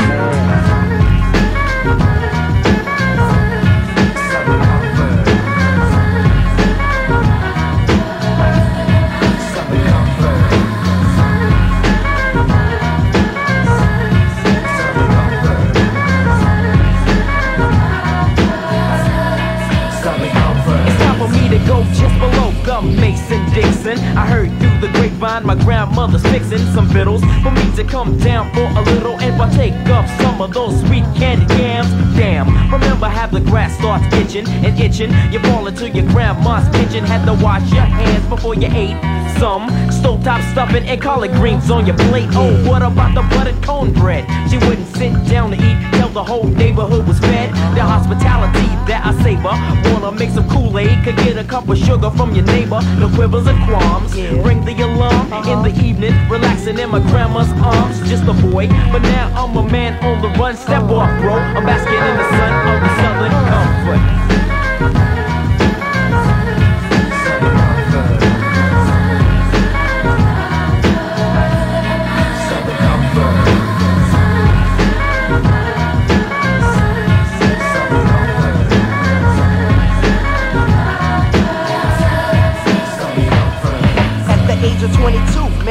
Gum 22.75 22.93
Mason 22.97 23.41
Dixon. 23.53 23.97
I 24.17 24.27
heard 24.27 24.49
through 24.59 24.81
the 24.81 24.89
grapevine 24.97 25.45
my 25.45 25.55
grandmother's 25.55 26.23
fixing 26.23 26.57
some 26.73 26.89
fiddles 26.89 27.21
for 27.41 27.51
me 27.51 27.73
to 27.77 27.85
come 27.85 28.17
down 28.19 28.53
for 28.53 28.65
a 28.65 28.81
little 28.81 29.17
and 29.21 29.33
partake 29.37 29.71
of 29.87 30.05
some 30.19 30.41
of 30.41 30.53
those 30.53 30.77
sweet 30.81 31.05
candy 31.15 31.45
yams. 31.55 31.89
Damn, 32.17 32.47
remember 32.69 33.07
how 33.07 33.27
the 33.27 33.39
grass 33.39 33.77
starts 33.77 34.13
itching 34.15 34.45
and 34.49 34.77
itching. 34.77 35.09
You 35.31 35.39
fall 35.39 35.67
into 35.67 35.89
your 35.89 36.05
grandma's 36.11 36.67
kitchen, 36.75 37.05
had 37.05 37.25
to 37.27 37.41
wash 37.41 37.63
your 37.71 37.83
hands 37.83 38.27
before 38.27 38.55
you 38.55 38.67
ate. 38.67 39.14
Some 39.39 39.67
stovetop 39.89 40.41
stuffing 40.51 40.87
and 40.87 41.01
collard 41.01 41.31
greens 41.33 41.69
on 41.69 41.85
your 41.85 41.97
plate. 41.97 42.29
Oh, 42.31 42.53
what 42.67 42.81
about 42.81 43.13
the 43.15 43.21
buttered 43.35 43.61
cornbread? 43.63 44.25
She 44.49 44.57
wouldn't 44.57 44.87
sit 44.95 45.11
down 45.27 45.51
to 45.51 45.57
eat 45.57 45.77
till 45.93 46.09
the 46.09 46.23
whole 46.23 46.45
neighborhood 46.45 47.05
was 47.05 47.19
fed. 47.19 47.49
The 47.75 47.81
hospitality 47.81 48.67
that 48.87 49.05
I 49.05 49.11
savor. 49.23 49.55
Wanna 49.91 50.17
make 50.17 50.29
some 50.29 50.49
Kool-Aid? 50.49 51.03
Could 51.03 51.17
get 51.17 51.37
a 51.37 51.43
cup 51.43 51.67
of 51.67 51.77
sugar 51.77 52.09
from 52.11 52.33
your 52.33 52.45
neighbor. 52.45 52.79
No 52.97 53.09
quibbles 53.09 53.47
and 53.47 53.61
qualms. 53.67 54.15
Ring 54.15 54.63
the 54.63 54.73
alarm 54.81 55.31
uh-huh. 55.31 55.51
in 55.51 55.63
the 55.63 55.83
evening, 55.83 56.13
relaxing 56.29 56.79
in 56.79 56.89
my 56.89 56.99
grandma's 56.99 57.51
arms. 57.61 57.99
Just 58.09 58.23
a 58.23 58.33
boy, 58.33 58.67
but 58.91 59.01
now 59.01 59.31
I'm 59.35 59.55
a 59.57 59.69
man 59.69 60.01
on 60.03 60.21
the 60.21 60.29
run. 60.39 60.55
Step 60.55 60.83
off, 60.83 61.11
bro. 61.21 61.33
I'm 61.33 61.65
basking 61.65 61.93
in 61.93 62.15
the 62.17 62.27
sun 62.29 62.51
of 62.71 62.81
the 62.81 62.91
southern 63.01 63.31
comfort. 63.51 64.24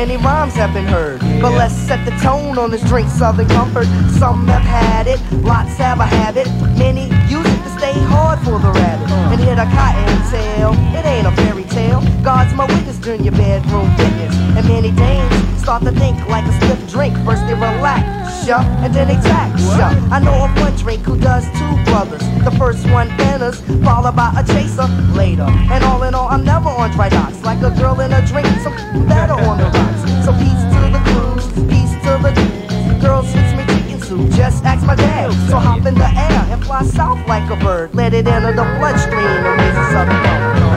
Many 0.06 0.22
rhymes 0.22 0.52
have 0.52 0.74
been 0.74 0.84
heard. 0.84 1.18
But 1.40 1.52
let's 1.52 1.72
set 1.74 2.04
the 2.04 2.10
tone 2.22 2.58
on 2.58 2.70
this 2.70 2.82
drink, 2.82 3.08
Southern 3.08 3.48
Comfort. 3.48 3.86
Some 4.18 4.46
have 4.48 4.60
had 4.60 5.06
it, 5.06 5.18
lots 5.42 5.76
have 5.78 5.98
a 5.98 6.04
habit. 6.04 6.46
Many 6.76 7.04
use 7.26 7.46
it 7.46 7.62
to 7.64 7.70
stay 7.78 7.94
hard 8.12 8.38
for 8.40 8.58
the 8.58 8.70
rabbit. 8.70 9.10
And 9.32 9.40
hit 9.40 9.58
a 9.58 9.64
cotton 9.64 10.30
tail, 10.30 10.72
it 10.92 11.06
ain't 11.06 11.26
a 11.26 11.32
fairy 11.32 11.64
tale. 11.64 12.02
God's 12.22 12.54
my 12.54 12.66
witness 12.66 12.98
during 12.98 13.24
your 13.24 13.32
bedroom 13.32 13.88
fitness. 13.96 14.36
And 14.56 14.68
many 14.68 14.90
dames 14.90 15.53
start 15.64 15.82
to 15.82 15.92
think 15.92 16.14
like 16.28 16.44
a 16.44 16.52
stiff 16.60 16.90
drink. 16.92 17.16
First 17.24 17.40
they 17.46 17.54
relax, 17.54 18.46
yeah, 18.46 18.84
and 18.84 18.94
then 18.94 19.08
they 19.08 19.16
tax, 19.24 19.62
yeah. 19.80 19.96
I 20.12 20.20
know 20.20 20.44
of 20.44 20.52
one 20.60 20.76
drink 20.76 21.02
who 21.06 21.18
does 21.18 21.44
two 21.58 21.74
brothers. 21.88 22.20
The 22.44 22.52
first 22.58 22.84
one 22.90 23.08
enters, 23.32 23.62
followed 23.82 24.14
by 24.14 24.30
a 24.36 24.44
chaser 24.44 24.86
later. 25.16 25.48
And 25.72 25.82
all 25.82 26.02
in 26.02 26.14
all, 26.14 26.28
I'm 26.28 26.44
never 26.44 26.68
on 26.68 26.90
dry 26.90 27.08
docks. 27.08 27.42
Like 27.42 27.62
a 27.62 27.70
girl 27.80 27.98
in 28.00 28.12
a 28.12 28.20
drink, 28.26 28.46
so 28.62 28.70
better 29.08 29.32
on 29.32 29.56
the 29.56 29.70
rocks. 29.72 30.02
So 30.26 30.32
peace 30.36 30.64
to 30.74 30.80
the 30.92 31.00
cruise, 31.08 31.48
peace 31.72 31.94
to 32.04 32.12
the 32.20 32.98
girls 33.00 33.32
fix 33.32 33.48
me 33.56 33.64
chicken 33.72 34.00
soup. 34.02 34.30
Just 34.32 34.64
ask 34.64 34.86
my 34.86 34.94
dad. 34.94 35.32
So 35.48 35.56
hop 35.56 35.86
in 35.86 35.94
the 35.94 36.10
air 36.28 36.40
and 36.52 36.62
fly 36.62 36.82
south 36.84 37.26
like 37.26 37.48
a 37.48 37.56
bird. 37.56 37.94
Let 37.94 38.12
it 38.12 38.26
enter 38.26 38.52
the 38.52 38.64
bloodstream 38.76 39.16
and 39.16 39.60
raise 39.60 39.78
a 39.80 39.84
southern 39.92 40.73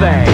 thing. 0.00 0.33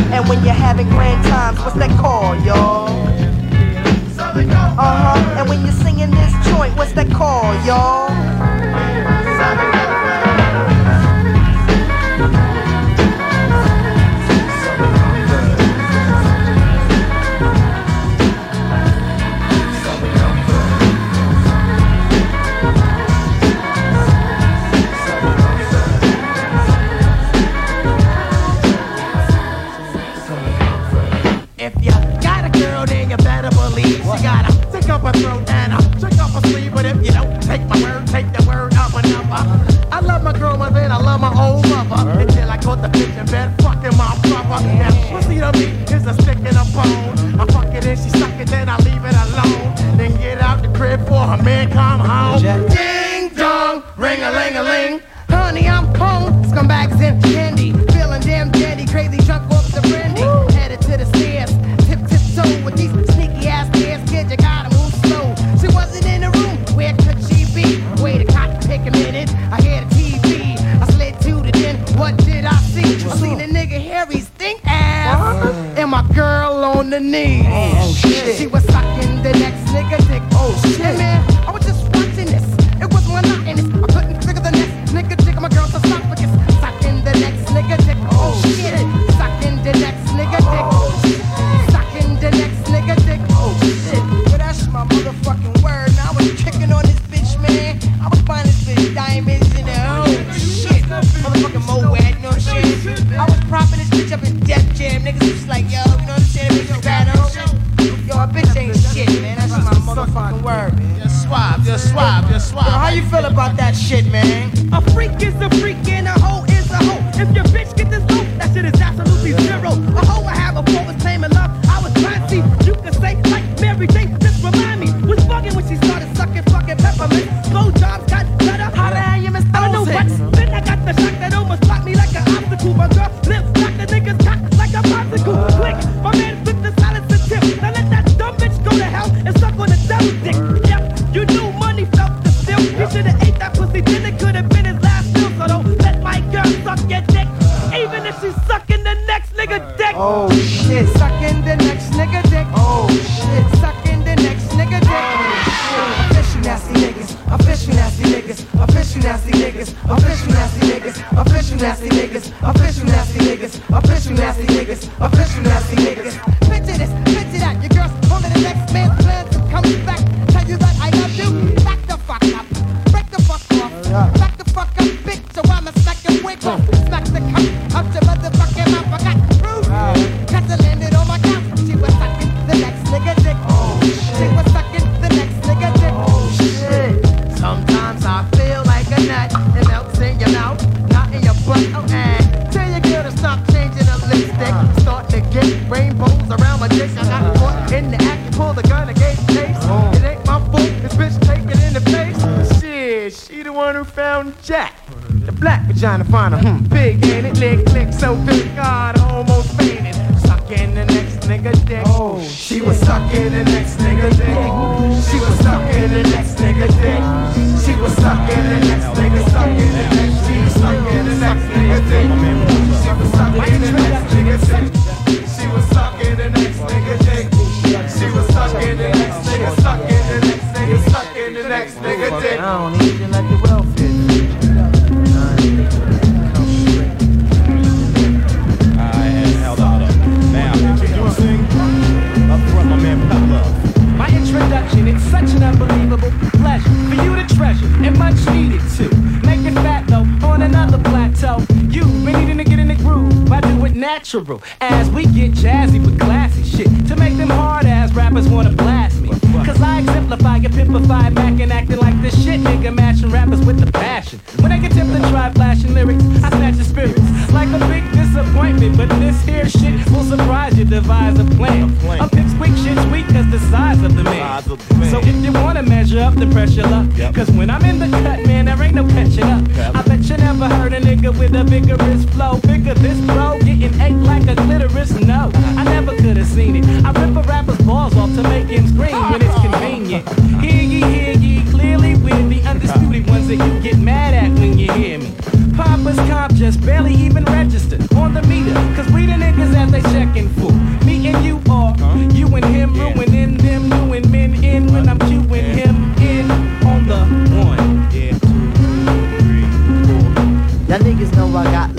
If 275.03 275.24
you 275.24 275.32
wanna 275.32 275.62
measure 275.62 276.01
up, 276.01 276.14
then 276.14 276.30
pressure 276.30 276.66
up. 276.66 277.14
Cause 277.14 277.30
when 277.30 277.51
I'm 277.51 277.64
in 277.64 277.78
the 277.78 277.88
cut, 277.88 278.26
man, 278.26 278.46
there 278.46 278.62
ain't 278.62 278.74
no 278.74 278.86
catching 278.86 279.24
up. 279.24 279.42
I 279.74 279.82
bet 279.82 280.01
you 280.09 280.16
never 280.16 280.48
heard 280.48 280.72
a 280.72 280.80
nigga 280.80 281.16
with 281.18 281.34
a 281.34 281.44
vigorous 281.44 282.05
flow. 282.14 282.38
Bigger 282.40 282.74
this 282.74 282.98
flow, 283.05 283.38
getting 283.38 283.80
ate 283.80 283.96
like 283.96 284.26
a 284.28 284.36
clitoris. 284.36 284.92
No, 285.01 285.30
I 285.57 285.64
never 285.64 285.96
could 285.96 286.16
have 286.16 286.26
seen 286.26 286.57
it. 286.57 286.64
I 286.84 286.92
rip 286.92 287.16
a 287.16 287.22
rapper's 287.28 287.59
balls 287.59 287.96
off 287.96 288.14
to 288.14 288.22
make 288.22 288.46
him 288.46 288.66
scream 288.68 289.11
when 289.11 289.22
it's 289.22 289.40
convenient. 289.40 290.09
Hear 290.42 290.62
ye, 290.62 290.80
hear 290.80 291.12
ye, 291.16 291.51
clearly 291.51 291.94
we're 291.96 292.28
the 292.28 292.42
undisputed 292.48 293.09
ones 293.09 293.28
that 293.28 293.36
you 293.36 293.61
get 293.61 293.78
mad 293.78 294.14
at 294.14 294.30
when 294.38 294.59
you 294.59 294.72
hear 294.72 294.98
me. 294.98 295.12
Papa's 295.57 295.96
comp 296.09 296.34
just 296.34 296.64
barely 296.64 296.94
even 296.94 297.24
registered 297.24 297.92
on 297.94 298.14
the 298.14 298.22
meter. 298.22 298.55
Cause 298.74 298.90
we 298.92 299.07
the 299.07 299.12
niggas 299.12 299.53
that 299.53 299.70
they 299.70 299.82
checking 299.92 300.28
for. 300.30 300.53
Me 300.86 301.09
and 301.09 301.24
you 301.24 301.40
are, 301.51 301.76
you 302.12 302.26
and 302.34 302.44
him 302.46 302.74
ruining 302.74 303.20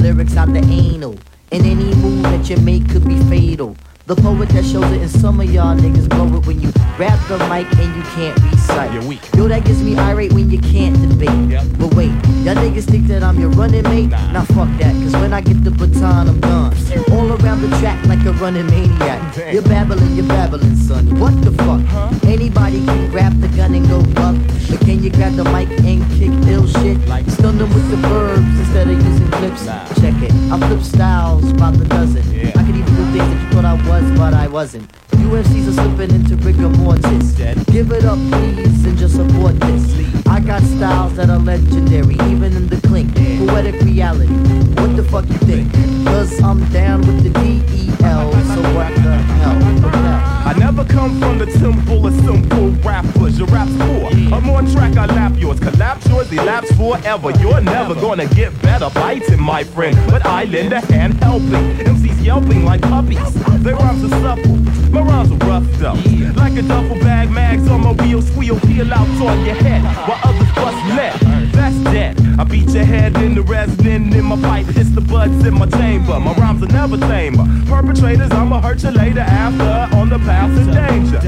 lyrics 0.02 0.36
out 0.36 0.52
the 0.52 0.60
anal. 0.60 1.18
And 1.52 1.66
any 1.66 1.94
move 1.96 2.24
that 2.24 2.50
you 2.50 2.58
make 2.58 2.90
could 2.90 3.08
be 3.08 3.20
fatal. 3.30 3.76
The 4.08 4.16
poet 4.16 4.50
that 4.50 4.66
shows 4.66 4.92
it, 4.92 5.02
and 5.02 5.10
some 5.10 5.40
of 5.40 5.50
y'all 5.52 5.78
niggas 5.78 6.10
blow 6.10 6.26
it 6.38 6.46
when 6.46 6.60
you 6.60 6.72
grab 6.98 7.20
the 7.30 7.38
mic 7.48 7.68
and 7.78 7.96
you 7.96 8.02
can't 8.12 8.38
recite. 8.52 8.92
You're 8.94 9.04
weak. 9.04 9.22
Yo, 9.36 9.48
that 9.48 9.64
gets 9.64 9.80
me 9.80 9.96
irate 9.98 10.34
when 10.34 10.50
you 10.50 10.60
can't 10.60 10.96
debate. 11.08 11.30
But 11.78 11.94
wait, 11.94 12.12
y'all 12.44 12.56
niggas 12.56 12.86
think 12.86 13.08
that 13.08 13.24
I'm 13.24 13.40
your 13.40 13.50
running 13.52 13.84
mate? 13.84 14.10
Nah, 14.10 14.44
fuck 14.46 14.70
that, 14.80 14.94
cause 15.04 15.14
when 15.14 15.34
I 15.34 15.42
get 15.42 15.64
the 15.64 15.72
baton, 15.72 16.28
I'm 16.28 16.40
gone. 16.42 16.74
All 17.12 17.32
around 17.32 17.62
the 17.62 17.70
track 17.80 18.04
like 18.08 18.26
a 18.26 18.34
running 18.34 18.66
maniac. 18.68 19.38
You're 19.54 19.62
babbling, 19.64 20.16
you're 20.16 20.28
babbling, 20.28 20.76
son. 20.76 21.20
What 21.20 21.40
the 21.44 21.52
fuck? 21.52 21.82
Anybody 22.26 22.84
can 22.86 23.10
grab 23.12 23.40
the 23.40 23.48
gun 23.50 23.76
and 23.76 23.88
go 23.88 24.02
buck. 24.14 24.36
But 24.70 24.82
can 24.82 25.04
you 25.04 25.12
grab 25.12 25.36
the 25.36 25.44
mic 25.46 25.70
and 25.86 26.04
kick 26.18 26.32
ill 26.50 26.68
shit? 26.68 26.98
Like 27.08 27.30
stun 27.30 27.58
them 27.58 27.70
with 27.70 27.90
the 27.92 27.98
verbs 28.08 28.60
instead 28.60 28.90
of 28.90 28.98
using 28.98 29.32
clips. 29.32 29.66
Check 30.02 30.16
it. 30.24 30.32
I 30.52 30.60
flip 30.68 30.82
styles 30.82 31.54
by 31.54 31.72
the 31.72 31.86
dozen. 31.86 32.24
I 32.58 32.64
could 32.66 32.76
even 32.76 32.96
do 32.96 33.06
things 33.12 33.28
that 33.28 33.42
you 33.42 33.50
thought 33.52 33.66
I 33.66 33.74
was, 33.74 33.88
but 33.92 34.34
I 34.34 34.48
wasn't. 34.48 34.90
UFCs 35.12 35.68
are 35.68 35.74
slipping 35.74 36.16
into 36.16 36.36
rigor 36.38 36.70
mortis. 36.70 37.32
Give 37.72 37.92
it 37.92 38.06
up, 38.06 38.18
please, 38.32 38.86
and 38.86 38.98
just 38.98 39.16
support 39.16 39.60
this. 39.60 40.28
I 40.28 40.40
got 40.40 40.62
styles 40.64 41.16
that 41.16 41.30
are 41.30 41.40
legendary, 41.40 42.16
even 42.32 42.56
in 42.56 42.68
the 42.68 42.80
clink. 42.88 43.14
Poetic 43.16 43.82
reality. 43.82 44.34
What 44.80 44.96
the 44.96 45.04
fuck 45.04 45.28
you 45.28 45.38
think? 45.40 45.74
Cause 46.06 46.42
I'm 46.42 46.64
down 46.72 47.02
with 47.02 47.24
the 47.24 47.30
D-E-L. 47.42 48.32
So 48.32 48.62
what 48.76 48.94
the 48.96 49.16
hell? 49.42 50.11
I 50.52 50.54
never 50.56 50.84
come 50.84 51.18
from 51.18 51.38
the 51.38 51.46
temple 51.46 52.06
of 52.06 52.14
simple 52.26 52.72
rappers. 52.84 53.40
Your 53.40 53.48
rap's 53.48 53.72
poor. 53.78 54.12
I'm 54.34 54.50
on 54.50 54.70
track, 54.70 54.98
I 54.98 55.06
lap 55.06 55.32
yours. 55.38 55.62
Collapse 55.62 56.06
yours, 56.10 56.30
elapse 56.30 56.70
forever. 56.74 57.32
You're 57.40 57.62
never 57.62 57.96
gonna 57.96 58.26
get 58.26 58.62
better 58.62 58.90
biting, 58.90 59.42
my 59.42 59.64
friend. 59.64 59.96
But 60.10 60.26
I 60.26 60.44
lend 60.44 60.74
a 60.74 60.82
hand 60.82 61.24
helping. 61.24 61.78
MCs 61.86 62.22
yelping 62.22 62.66
like 62.66 62.82
puppies. 62.82 63.34
Their 63.64 63.78
rhymes 63.78 64.04
are 64.04 64.20
supple. 64.20 64.58
My 64.92 65.00
rhymes 65.00 65.32
are 65.32 65.48
rough 65.48 65.64
though. 65.80 65.94
Like 66.36 66.58
a 66.58 66.64
duffel 66.64 67.00
bag, 67.00 67.32
mags 67.32 67.70
on 67.70 67.80
my 67.86 67.94
wheel, 67.94 68.22
squeal, 68.22 68.60
peel 68.60 68.94
out 68.94 69.08
on 69.08 69.46
your 69.46 69.56
head. 69.56 69.84
While 70.06 70.20
others 70.22 70.52
bust 70.54 70.86
left. 70.98 71.24
That's 71.54 71.78
I 72.02 72.44
beat 72.44 72.70
your 72.70 72.84
head 72.84 73.16
in 73.18 73.36
the 73.36 73.44
resin 73.44 74.14
in 74.14 74.26
my 74.26 74.36
pipe. 74.42 74.66
It's 74.70 74.90
the 74.90 75.02
buds 75.02 75.46
in 75.46 75.54
my 75.54 75.68
chamber. 75.68 76.20
My 76.20 76.34
rhymes 76.34 76.64
are 76.64 76.68
never 76.68 76.98
tamer. 76.98 77.46
Perpetrators, 77.68 78.32
I'ma 78.32 78.60
hurt 78.60 78.82
you 78.84 78.90
later 78.90 79.20
after 79.20 79.96
on 79.96 80.10
the 80.10 80.18
path 80.20 80.50
to 80.58 80.72
danger. 80.72 81.20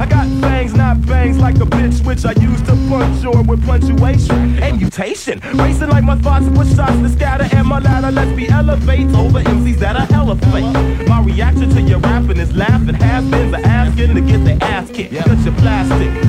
I 0.00 0.06
got 0.06 0.26
fangs, 0.40 0.74
not 0.74 1.00
bangs, 1.06 1.38
like 1.38 1.56
a 1.56 1.66
bitch, 1.66 2.04
which 2.04 2.24
I 2.24 2.32
use 2.40 2.60
to 2.62 2.74
puncture 2.88 3.30
with 3.42 3.64
punctuation 3.64 4.58
and 4.62 4.78
mutation. 4.78 5.40
Racing 5.54 5.90
like 5.90 6.04
my 6.04 6.16
thoughts 6.16 6.46
with 6.46 6.74
shots 6.74 6.96
to 6.96 7.08
scatter, 7.08 7.48
and 7.54 7.66
my 7.66 7.78
ladder 7.78 8.10
lets 8.10 8.36
me 8.36 8.48
elevate 8.48 9.08
over 9.14 9.40
MCs 9.40 9.78
that 9.78 9.96
are 9.96 10.06
fake. 10.36 11.08
My 11.08 11.22
reaction 11.22 11.70
to 11.70 11.80
your 11.82 12.00
rapping 12.00 12.38
is 12.38 12.54
laughing. 12.56 12.94
Has-beens 12.94 13.54
are 13.54 13.64
asking 13.64 14.14
to 14.16 14.20
get 14.20 14.44
their 14.44 14.58
ass 14.60 14.90
kicked. 14.90 15.14
Cut 15.14 15.38
your 15.38 15.54
plastic. 15.54 16.25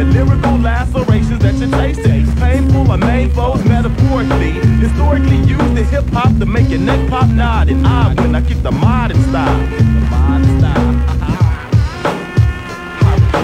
I 0.00 0.02
bring 0.02 0.16
a 0.16 0.24
lyrical 0.24 0.56
lacerations 0.56 1.40
that 1.40 1.54
you're 1.56 1.68
tasting. 1.68 2.24
Painful, 2.36 2.90
I 2.90 2.96
main 2.96 3.30
foes 3.30 3.62
metaphorically. 3.64 4.52
Historically 4.80 5.36
used 5.44 5.76
in 5.76 5.84
hip 5.84 6.06
hop 6.08 6.32
to 6.38 6.46
make 6.46 6.70
your 6.70 6.80
neck 6.80 7.06
pop 7.10 7.28
nod 7.28 7.68
and 7.68 7.84
ah, 7.84 8.08
odd 8.08 8.20
when 8.20 8.34
I 8.34 8.40
keep 8.40 8.62
the 8.62 8.72
modern 8.72 9.20
style. 9.28 9.60
The 9.68 9.82
modern 10.08 10.58
style. 10.58 10.92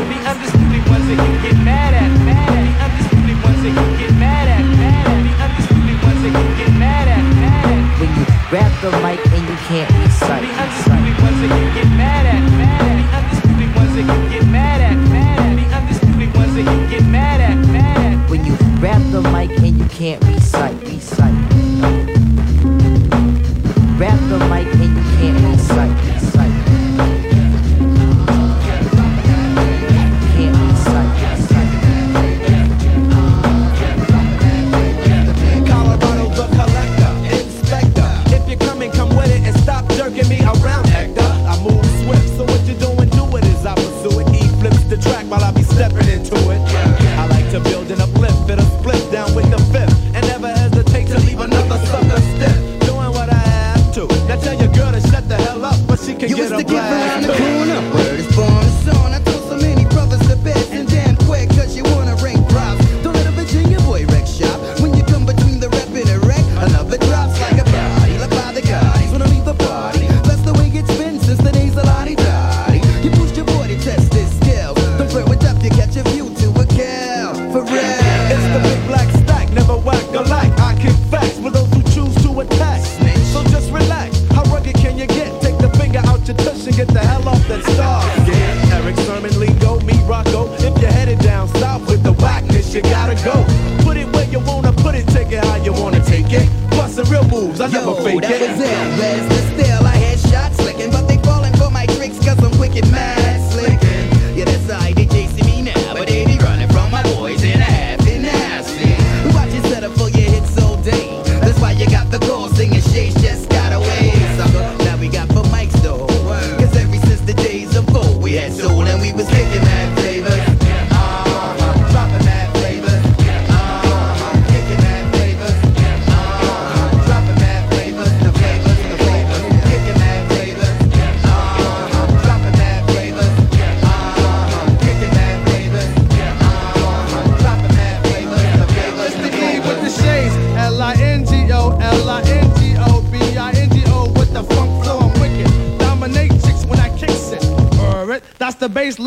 The 0.08 0.18
undisputed 0.24 0.84
ones 0.88 1.06
that 1.12 1.18
you 1.20 1.34
get 1.44 1.56
mad 1.60 1.92
at, 1.92 2.08
mad 2.24 2.48
at. 2.48 2.64
The 2.64 2.84
undisputed 2.88 3.36
ones 3.44 3.60
that 3.60 3.74
you 3.76 3.86
get 4.00 4.14
mad 4.16 4.48
at, 4.48 4.64
mad 4.80 5.06
at. 5.12 5.20
The 5.28 5.32
undisputed 5.44 5.98
ones 6.08 6.20
that 6.24 6.32
you 6.40 6.48
get 6.56 6.72
mad 6.80 7.08
at, 7.08 7.24
mad 7.36 7.68
at. 7.68 8.00
When 8.00 8.10
you 8.16 8.24
grab 8.48 8.72
the 8.80 8.90
mic 9.04 9.20
and 9.28 9.44
you 9.44 9.58
can't 9.68 9.92
recite. 10.00 10.40
The 10.40 10.52
undisputed 10.56 11.16
ones 11.20 11.36
that 11.36 11.52
you 11.52 11.68
get 11.76 11.88
mad 12.00 12.24
at, 12.24 12.40
mad 12.56 12.80
at. 12.80 12.96
The 12.96 13.12
undisputed 13.12 13.70
ones 13.76 13.92
that 13.92 14.06
you 14.08 14.20
get 14.32 14.48
mad 14.48 14.56
at, 14.56 14.56
mad 14.56 14.72
at. 14.72 14.75
The 14.75 14.75
that 16.62 16.80
you 16.80 16.98
get 16.98 17.06
mad 17.08 17.40
at, 17.40 17.56
mad 17.68 18.14
at. 18.14 18.30
When 18.30 18.44
you. 18.44 18.56
Grab 18.76 19.00
the 19.10 19.22
mic 19.22 19.50
and 19.60 19.78
you 19.78 19.86
can't 19.86 20.22
recite, 20.26 20.78
recite. 20.82 21.25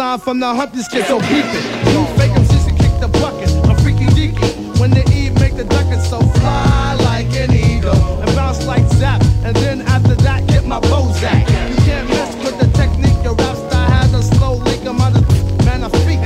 Baseline 0.10 0.24
from 0.24 0.40
the 0.40 0.54
hump, 0.54 0.74
this 0.74 0.88
shit 0.90 1.06
so 1.06 1.20
keep 1.20 1.46
it. 1.46 1.94
You 1.94 2.06
fake 2.18 2.32
'em, 2.32 2.46
shit, 2.46 2.78
kick 2.78 3.00
the 3.00 3.08
bucket. 3.20 3.50
I'm 3.68 3.76
freaky 3.78 4.06
deaky. 4.08 4.80
When 4.80 4.92
the 4.92 5.04
Eve 5.12 5.40
make 5.40 5.56
the 5.56 5.66
ducket 5.66 6.02
so 6.02 6.20
fly 6.20 6.96
like 7.04 7.34
an 7.36 7.54
eagle. 7.54 7.96
And 8.22 8.36
bounce 8.36 8.66
like 8.66 8.88
zap. 8.94 9.22
And 9.44 9.56
then 9.58 9.82
after 9.82 10.16
that, 10.16 10.48
get 10.48 10.66
my 10.66 10.80
Bozak. 10.80 11.42
You 11.70 11.76
can't 11.86 12.10
mess 12.10 12.36
with 12.44 12.58
the 12.60 12.68
technique. 12.78 13.24
Your 13.24 13.36
rap 13.36 13.58
style 13.58 13.92
has 13.92 14.14
a 14.14 14.24
slow 14.36 14.56
link 14.56 14.86
among 14.86 15.14
the 15.14 15.24
man 15.66 15.84
of 15.84 15.92
feet. 16.06 16.20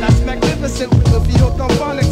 That's 0.00 0.20
magnificent 0.20 0.92
if 0.92 1.38
you 1.38 1.46
on 1.46 1.70
phonics. 1.80 2.09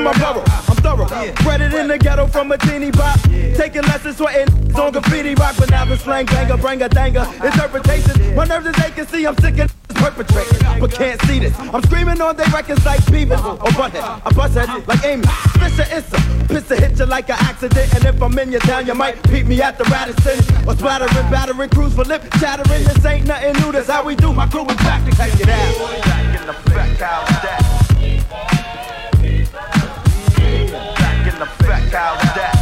Big 0.00 0.18
my 0.18 0.32
borough. 0.32 0.44
I'm 0.46 0.76
thorough. 0.76 1.34
Bred 1.42 1.60
it 1.60 1.74
in 1.74 1.88
the 1.88 1.98
ghetto 1.98 2.26
from 2.26 2.52
a 2.52 2.58
teeny 2.58 2.90
pop. 2.90 3.20
Taking 3.56 3.82
lessons, 3.82 4.16
sweating 4.16 4.48
on 4.74 4.92
graffiti 4.92 5.34
rock. 5.34 5.56
But 5.58 5.70
now 5.70 5.84
the 5.84 5.96
slang 5.96 6.26
banger, 6.26 6.56
bring 6.56 6.82
a 6.82 6.88
danger. 6.88 7.26
Interpretation. 7.42 8.34
My 8.34 8.44
nerves 8.44 8.66
is 8.66 8.84
aching. 8.84 9.06
See, 9.06 9.26
I'm 9.26 9.36
sick 9.38 9.58
and 9.58 9.72
perpetrating, 9.88 10.80
but 10.80 10.92
can't 10.92 11.20
see 11.22 11.38
this. 11.40 11.58
I'm 11.58 11.82
screaming 11.82 12.20
on 12.20 12.36
their 12.36 12.48
records 12.48 12.84
like 12.84 13.00
Beavis 13.02 13.44
or 13.44 13.70
Butthead. 13.72 14.22
I 14.24 14.32
bust 14.32 14.54
head 14.54 14.88
like 14.88 15.04
Amy. 15.04 15.26
Fisher 15.58 15.86
Issa. 15.94 16.18
Hit 16.50 16.98
you 16.98 17.06
like 17.06 17.28
an 17.28 17.36
accident. 17.38 17.94
And 17.94 18.04
if 18.04 18.20
I'm 18.22 18.38
in 18.38 18.52
your 18.52 18.60
town, 18.60 18.86
you 18.86 18.94
might 18.94 19.22
peep 19.24 19.46
me 19.46 19.60
at 19.62 19.78
the 19.78 19.84
Radisson. 19.84 20.68
Or 20.68 20.74
splattering, 20.74 21.30
battering, 21.30 21.70
cruise 21.70 21.94
for 21.94 22.04
lip 22.04 22.22
chattering. 22.38 22.84
This 22.84 23.04
ain't 23.04 23.26
nothing 23.26 23.52
new. 23.62 23.72
That's 23.72 23.88
how 23.88 24.04
we 24.04 24.14
do. 24.14 24.32
My 24.32 24.46
crew 24.46 24.66
is 24.66 24.76
back 24.76 25.04
to 25.08 25.16
take 25.16 25.34
it 25.34 25.48
out. 25.48 26.04
Back 26.04 26.40
in 26.40 26.46
the 26.46 26.70
back, 26.70 26.98
how's 26.98 27.28
that? 27.42 27.79
The 31.40 31.46
back, 31.64 31.82
how's 31.90 32.20
that? 32.36 32.54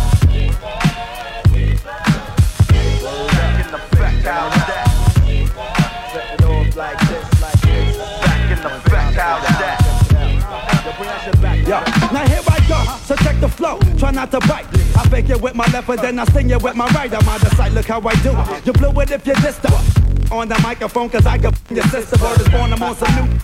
That? 11.66 12.11
Now 12.12 12.26
here 12.29 12.41
I 12.47 12.68
go, 12.68 12.97
so 13.05 13.16
check 13.16 13.41
the 13.41 13.49
flow, 13.49 13.81
try 13.99 14.12
not 14.12 14.31
to 14.31 14.39
bite. 14.41 14.66
I 14.97 15.09
fake 15.09 15.31
it 15.31 15.41
with 15.41 15.57
my 15.57 15.66
left, 15.72 15.89
but 15.89 16.01
then 16.01 16.18
I 16.20 16.24
sing 16.26 16.51
it 16.51 16.62
with 16.62 16.76
my 16.76 16.87
right. 16.93 17.12
I'm 17.12 17.29
on 17.29 17.41
the 17.41 17.51
side, 17.57 17.72
look 17.72 17.87
how 17.87 18.01
I 18.01 18.14
do 18.22 18.31
it. 18.31 18.64
You 18.64 18.72
blew 18.74 18.91
it 19.01 19.11
if 19.11 19.26
you 19.26 19.35
dissed. 19.35 20.31
On 20.31 20.47
the 20.47 20.59
microphone, 20.61 21.11
cause 21.11 21.26
I 21.26 21.39
can 21.39 21.47
f- 21.53 21.70
your 21.70 21.85
sister. 21.85 22.16
Word 22.22 22.41
is 22.41 22.49
born, 22.49 22.72
I'm 22.72 22.83
on 22.83 22.95
some 22.95 23.14
new 23.26 23.39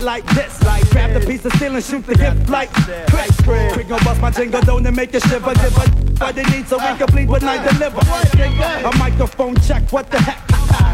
like 0.00 0.24
this. 0.34 0.62
Like 0.64 0.88
grab 0.90 1.12
the 1.12 1.26
piece 1.26 1.44
of 1.44 1.52
steel 1.54 1.74
and 1.74 1.84
shoot 1.84 2.06
the 2.06 2.16
hip 2.16 2.48
like 2.48 2.72
Chris. 2.72 3.72
Quick 3.72 3.88
gon' 3.88 4.02
bust 4.04 4.20
my 4.20 4.30
jingle, 4.30 4.60
don't 4.62 4.86
and 4.86 4.96
make 4.96 5.14
it 5.14 5.22
shiver. 5.24 5.54
Give 5.54 5.76
a 5.76 6.06
what 6.18 6.34
they 6.34 6.44
need 6.44 6.66
so 6.66 6.78
we 6.78 6.98
complete 6.98 7.28
what 7.28 7.42
I 7.42 7.62
deliver. 7.72 8.00
A 8.00 8.96
microphone 8.98 9.56
check, 9.60 9.92
what 9.92 10.10
the 10.10 10.18
heck? 10.18 10.42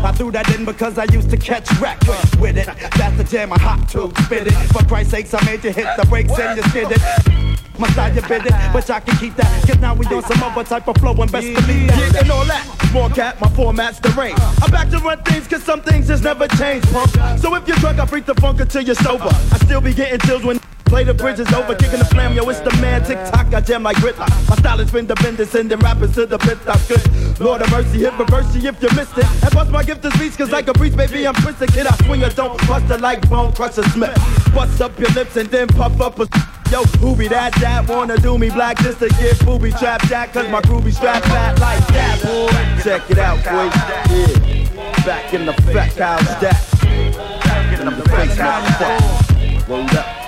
I 0.04 0.10
threw 0.12 0.32
that 0.32 0.52
in 0.54 0.64
because 0.64 0.98
I 0.98 1.04
used 1.04 1.30
to 1.30 1.36
catch 1.36 1.70
wreck 1.80 2.00
with 2.40 2.56
it. 2.56 2.66
That's 2.66 3.16
the 3.16 3.24
jam, 3.24 3.52
I 3.52 3.58
hot 3.58 3.88
to 3.90 4.12
spit 4.24 4.48
it. 4.48 4.52
For 4.72 4.84
Christ's 4.84 5.12
sakes, 5.12 5.34
I 5.34 5.44
made 5.44 5.64
you 5.64 5.72
hit 5.72 5.86
the 5.96 6.06
brakes 6.06 6.36
and 6.38 6.56
you 6.56 6.62
skid 6.70 6.90
it. 6.90 7.42
My 7.78 7.88
style, 7.90 8.14
you 8.14 8.22
bid 8.22 8.46
it, 8.46 8.52
but 8.72 8.88
I 8.90 9.00
can 9.00 9.16
keep 9.16 9.34
that. 9.36 9.66
Cause 9.66 9.78
now 9.78 9.94
we 9.94 10.04
on 10.06 10.22
some 10.24 10.42
other 10.42 10.62
type 10.62 10.86
of 10.88 10.96
flow 10.98 11.14
and 11.14 11.32
best 11.32 11.46
believe 11.46 11.88
that. 11.88 12.12
Yeah, 12.14 12.20
and 12.20 12.30
all 12.30 12.44
that. 12.44 12.64
Small 12.90 13.08
cat, 13.08 13.40
my 13.40 13.48
format's 13.48 13.98
the 13.98 14.10
range. 14.10 14.38
I'm 14.60 14.70
back 14.70 14.90
to 14.90 14.98
run 14.98 15.22
things 15.22 15.48
cause 15.48 15.62
some 15.62 15.80
things 15.80 16.08
just 16.08 16.22
never 16.22 16.46
change, 16.48 16.84
punk. 16.92 17.10
So 17.40 17.54
if 17.54 17.66
you're 17.66 17.76
drunk, 17.78 17.98
I 17.98 18.06
freak 18.06 18.26
the 18.26 18.34
funk 18.34 18.60
until 18.60 18.82
sober. 18.94 19.30
I 19.52 19.58
still 19.58 19.80
be 19.80 19.94
getting 19.94 20.18
chills 20.20 20.44
when 20.44 20.58
play 20.92 21.04
the 21.04 21.14
bridges 21.14 21.50
over, 21.54 21.74
kicking 21.74 21.98
the 21.98 22.04
flam. 22.04 22.34
Yo, 22.34 22.46
it's 22.50 22.60
the 22.60 22.70
man, 22.82 23.02
tick 23.02 23.16
tock, 23.32 23.52
I 23.54 23.62
jam 23.62 23.82
like 23.82 23.96
gridlock. 23.96 24.28
My 24.46 24.56
style 24.56 24.78
is 24.78 24.90
bender, 24.90 25.46
sending 25.46 25.78
rappers 25.78 26.14
to 26.16 26.26
the 26.26 26.36
pit 26.36 26.58
stop. 26.60 26.80
Good 26.86 27.40
Lord 27.40 27.62
of 27.62 27.70
mercy, 27.70 28.00
hit 28.00 28.12
reverse 28.18 28.54
if 28.54 28.62
you 28.62 28.90
missed 28.94 29.16
it. 29.16 29.24
And 29.42 29.50
bust 29.54 29.70
my 29.70 29.82
gift 29.82 30.04
is 30.04 30.12
beats, 30.18 30.36
cause 30.36 30.50
like 30.50 30.68
a 30.68 30.74
breeze, 30.74 30.94
baby, 30.94 31.26
I'm 31.26 31.34
twisted. 31.34 31.72
Kid, 31.72 31.86
I 31.86 31.96
swing 32.04 32.22
a 32.22 32.30
don't 32.30 32.58
bust 32.68 32.90
it 32.90 33.00
like 33.00 33.22
Bonecrusher 33.22 33.90
Smith. 33.92 34.14
Bust 34.54 34.82
up 34.82 34.98
your 34.98 35.10
lips 35.12 35.36
and 35.36 35.48
then 35.48 35.68
puff 35.68 35.98
up 36.00 36.20
a. 36.20 36.28
Yo, 36.70 36.82
who 37.00 37.16
be 37.16 37.28
that, 37.28 37.54
that 37.60 37.88
wanna 37.88 38.16
do 38.18 38.36
me 38.38 38.50
black 38.50 38.78
just 38.78 38.98
to 38.98 39.08
get 39.08 39.38
booby 39.44 39.70
trap 39.72 40.02
jack, 40.08 40.34
cause 40.34 40.48
my 40.50 40.60
groovy 40.62 40.92
strap 40.92 41.22
fat 41.24 41.58
like 41.58 41.86
that, 41.88 42.22
boy. 42.22 42.82
Check 42.82 43.10
it 43.10 43.18
out, 43.18 43.38
boy. 43.44 43.68
Yeah. 44.14 45.04
Back 45.04 45.32
in 45.32 45.46
the 45.46 45.52
fat 45.52 45.96
house, 45.96 46.40
that. 46.40 46.71
Back 47.82 47.92
in 47.92 47.98
the 47.98 48.08
face 48.10 48.36
fuck. 48.36 49.68
Word 49.68 49.96
up. 49.96 50.21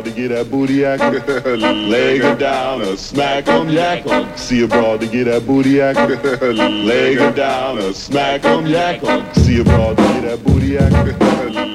Broad 0.00 0.14
to 0.14 0.20
get 0.20 0.28
that 0.28 0.50
booty 0.50 0.84
act. 0.84 1.02
Leg 1.58 2.22
her 2.22 2.34
down 2.36 2.82
a 2.82 2.96
smack 2.96 3.48
'em, 3.48 3.68
yak. 3.68 4.04
See 4.38 4.62
a 4.62 4.68
broad 4.68 5.00
to 5.00 5.06
get 5.06 5.24
that 5.24 5.46
booty 5.46 5.80
act. 5.80 5.98
Leg 6.42 7.18
her 7.18 7.32
down 7.32 7.78
a 7.78 7.92
smack 7.92 8.44
'em, 8.44 8.66
yak. 8.66 9.00
See 9.36 9.60
a 9.60 9.64
broad 9.64 9.96
to 9.96 10.02
get 10.02 10.22
that 10.22 10.44
booty 10.44 10.78
act. 10.78 11.66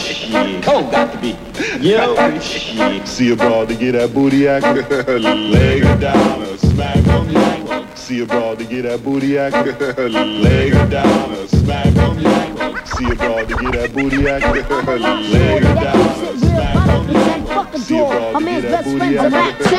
shit. 0.00 0.62
Cold 0.64 0.90
got 0.90 1.12
to 1.12 1.18
be. 1.18 1.36
Yo, 1.80 2.14
shit. 2.40 3.06
See 3.06 3.32
a 3.32 3.36
broad 3.36 3.68
to 3.68 3.74
get 3.74 3.92
that 3.92 4.12
booty 4.14 4.48
act. 4.48 4.64
Leg 5.08 5.82
her 5.84 5.96
down 5.98 6.58
smack 6.58 6.96
yak 7.06 7.70
'em. 7.70 7.96
See 7.96 8.20
a 8.22 8.26
broad 8.26 8.58
to 8.58 8.64
get 8.64 8.82
that 8.82 9.02
booty 9.04 9.38
act. 9.38 9.54
Leg 9.98 10.72
her 10.72 10.88
down 10.88 11.48
smack 11.48 11.94
yak 11.94 12.60
'em. 12.60 12.86
See 12.86 13.06
a 13.10 13.14
broad 13.14 13.48
to 13.48 13.54
get 13.56 13.72
that 13.72 13.92
booty 13.92 14.28
act. 14.28 14.44
Leg 14.54 15.62
her 15.64 15.74
down 15.74 16.38
smack 16.38 16.74
yak 16.74 16.86
'em. 16.88 17.80
See 17.80 17.98
a 17.98 18.04
broad 18.06 18.38
to 18.38 18.44
get 18.44 18.62
that 18.62 18.84
booty 18.84 19.18
act. 19.18 19.70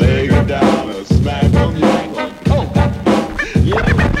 Leg 0.00 0.30
her 0.30 0.44
down 0.44 1.04
smack 1.04 1.44
'em, 1.44 1.76
yak 1.76 2.16
'em. 2.16 2.68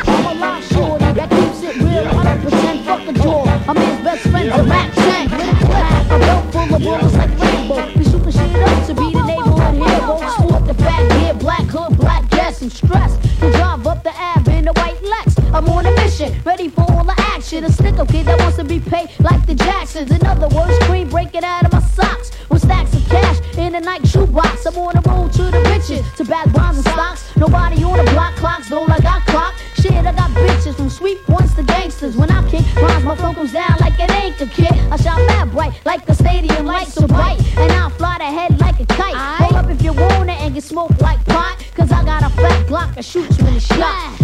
I'm 0.06 0.26
a 0.26 0.40
lot 0.40 0.62
shorty 0.64 1.12
that 1.12 1.30
keeps 1.30 1.62
it 1.62 1.76
real. 1.76 2.06
I 2.06 2.36
don't 2.36 2.84
fuck 2.84 3.08
a 3.08 3.12
door. 3.12 3.44
I'm 3.68 3.76
his 3.76 4.04
best 4.04 4.22
friend's 4.28 4.54
a 4.54 4.62
rap 4.64 4.92
shank. 4.94 5.47
Full 6.58 6.74
of 6.74 6.82
bullets 6.82 7.14
like 7.14 7.38
Rambo. 7.38 7.96
We 7.96 8.04
super 8.04 8.32
shit 8.32 8.56
up 8.56 8.86
to 8.86 8.94
be 8.94 9.12
the 9.12 9.22
neighborhood 9.22 9.74
hero. 9.74 10.18
Sport 10.38 10.66
the 10.66 10.74
fat 10.74 11.08
gear, 11.08 11.34
black 11.34 11.66
hood, 11.66 11.96
black 11.96 12.28
gas 12.30 12.62
and 12.62 12.72
stress. 12.72 13.16
To 13.38 13.52
drive 13.52 13.86
up 13.86 14.02
the 14.02 14.10
Ave 14.10 14.58
in 14.58 14.66
a 14.66 14.72
white 14.72 15.00
Lex. 15.00 15.38
I'm 15.54 15.68
on 15.68 15.86
a 15.86 15.92
mission, 15.92 16.34
ready 16.44 16.68
for 16.68 16.80
all 16.80 17.04
the 17.04 17.14
action. 17.16 17.62
A 17.62 17.70
stick 17.70 17.94
kid 18.08 18.26
that 18.26 18.40
wants 18.40 18.56
to 18.56 18.64
be 18.64 18.80
paid 18.80 19.08
like 19.20 19.46
the 19.46 19.54
Jacksons. 19.54 20.10
In 20.10 20.26
other 20.26 20.48
words, 20.48 20.76
cream 20.86 21.08
breaking 21.08 21.44
out 21.44 21.64
of 21.64 21.72
my 21.72 21.80
socks. 21.80 22.32
With 22.50 22.62
stacks 22.62 22.92
of 22.92 23.08
cash 23.08 23.38
in 23.56 23.76
a 23.76 23.80
Nike 23.80 24.08
shoebox. 24.08 24.66
I'm 24.66 24.76
on 24.78 25.00
the 25.00 25.08
road 25.08 25.32
to 25.34 25.44
the 25.44 25.60
riches. 25.70 26.04
To 26.16 26.24
bad 26.24 26.52
bonds 26.52 26.78
and 26.78 26.88
stocks. 26.88 27.36
Nobody 27.36 27.84
on 27.84 28.04
the 28.04 28.10
block 28.10 28.34
clocks, 28.34 28.68
though 28.68 28.82
I 28.82 28.98
got 28.98 29.24
clock. 29.26 29.54
Gangsters. 32.08 32.16
When 32.16 32.30
I 32.30 32.48
kick 32.50 32.76
rhymes, 32.76 33.04
my 33.04 33.16
phone 33.16 33.34
comes 33.34 33.52
down 33.52 33.76
like 33.80 33.98
an 34.00 34.10
anchor 34.10 34.46
kid. 34.46 34.72
I 34.90 34.96
shine 34.96 35.26
mad 35.26 35.50
bright 35.50 35.72
like 35.84 36.06
the 36.06 36.14
stadium 36.14 36.66
lights 36.66 36.94
so 36.94 37.06
bright. 37.06 37.40
And 37.56 37.72
I'll 37.72 37.90
fly 37.90 38.18
the 38.18 38.24
head 38.24 38.58
like 38.60 38.80
a 38.80 38.86
kite. 38.86 39.14
Hold 39.14 39.64
up 39.64 39.70
if 39.70 39.82
you 39.82 39.92
want 39.92 40.30
it 40.30 40.40
and 40.40 40.54
get 40.54 40.64
smoked 40.64 41.00
like 41.00 41.24
pot. 41.26 41.64
Cause 41.74 41.92
I 41.92 42.04
got 42.04 42.22
a 42.22 42.30
fat 42.30 42.66
Glock 42.66 42.94
that 42.94 43.04
shoots 43.04 43.40
when 43.42 43.54
it's 43.54 43.66
shot. 43.66 44.17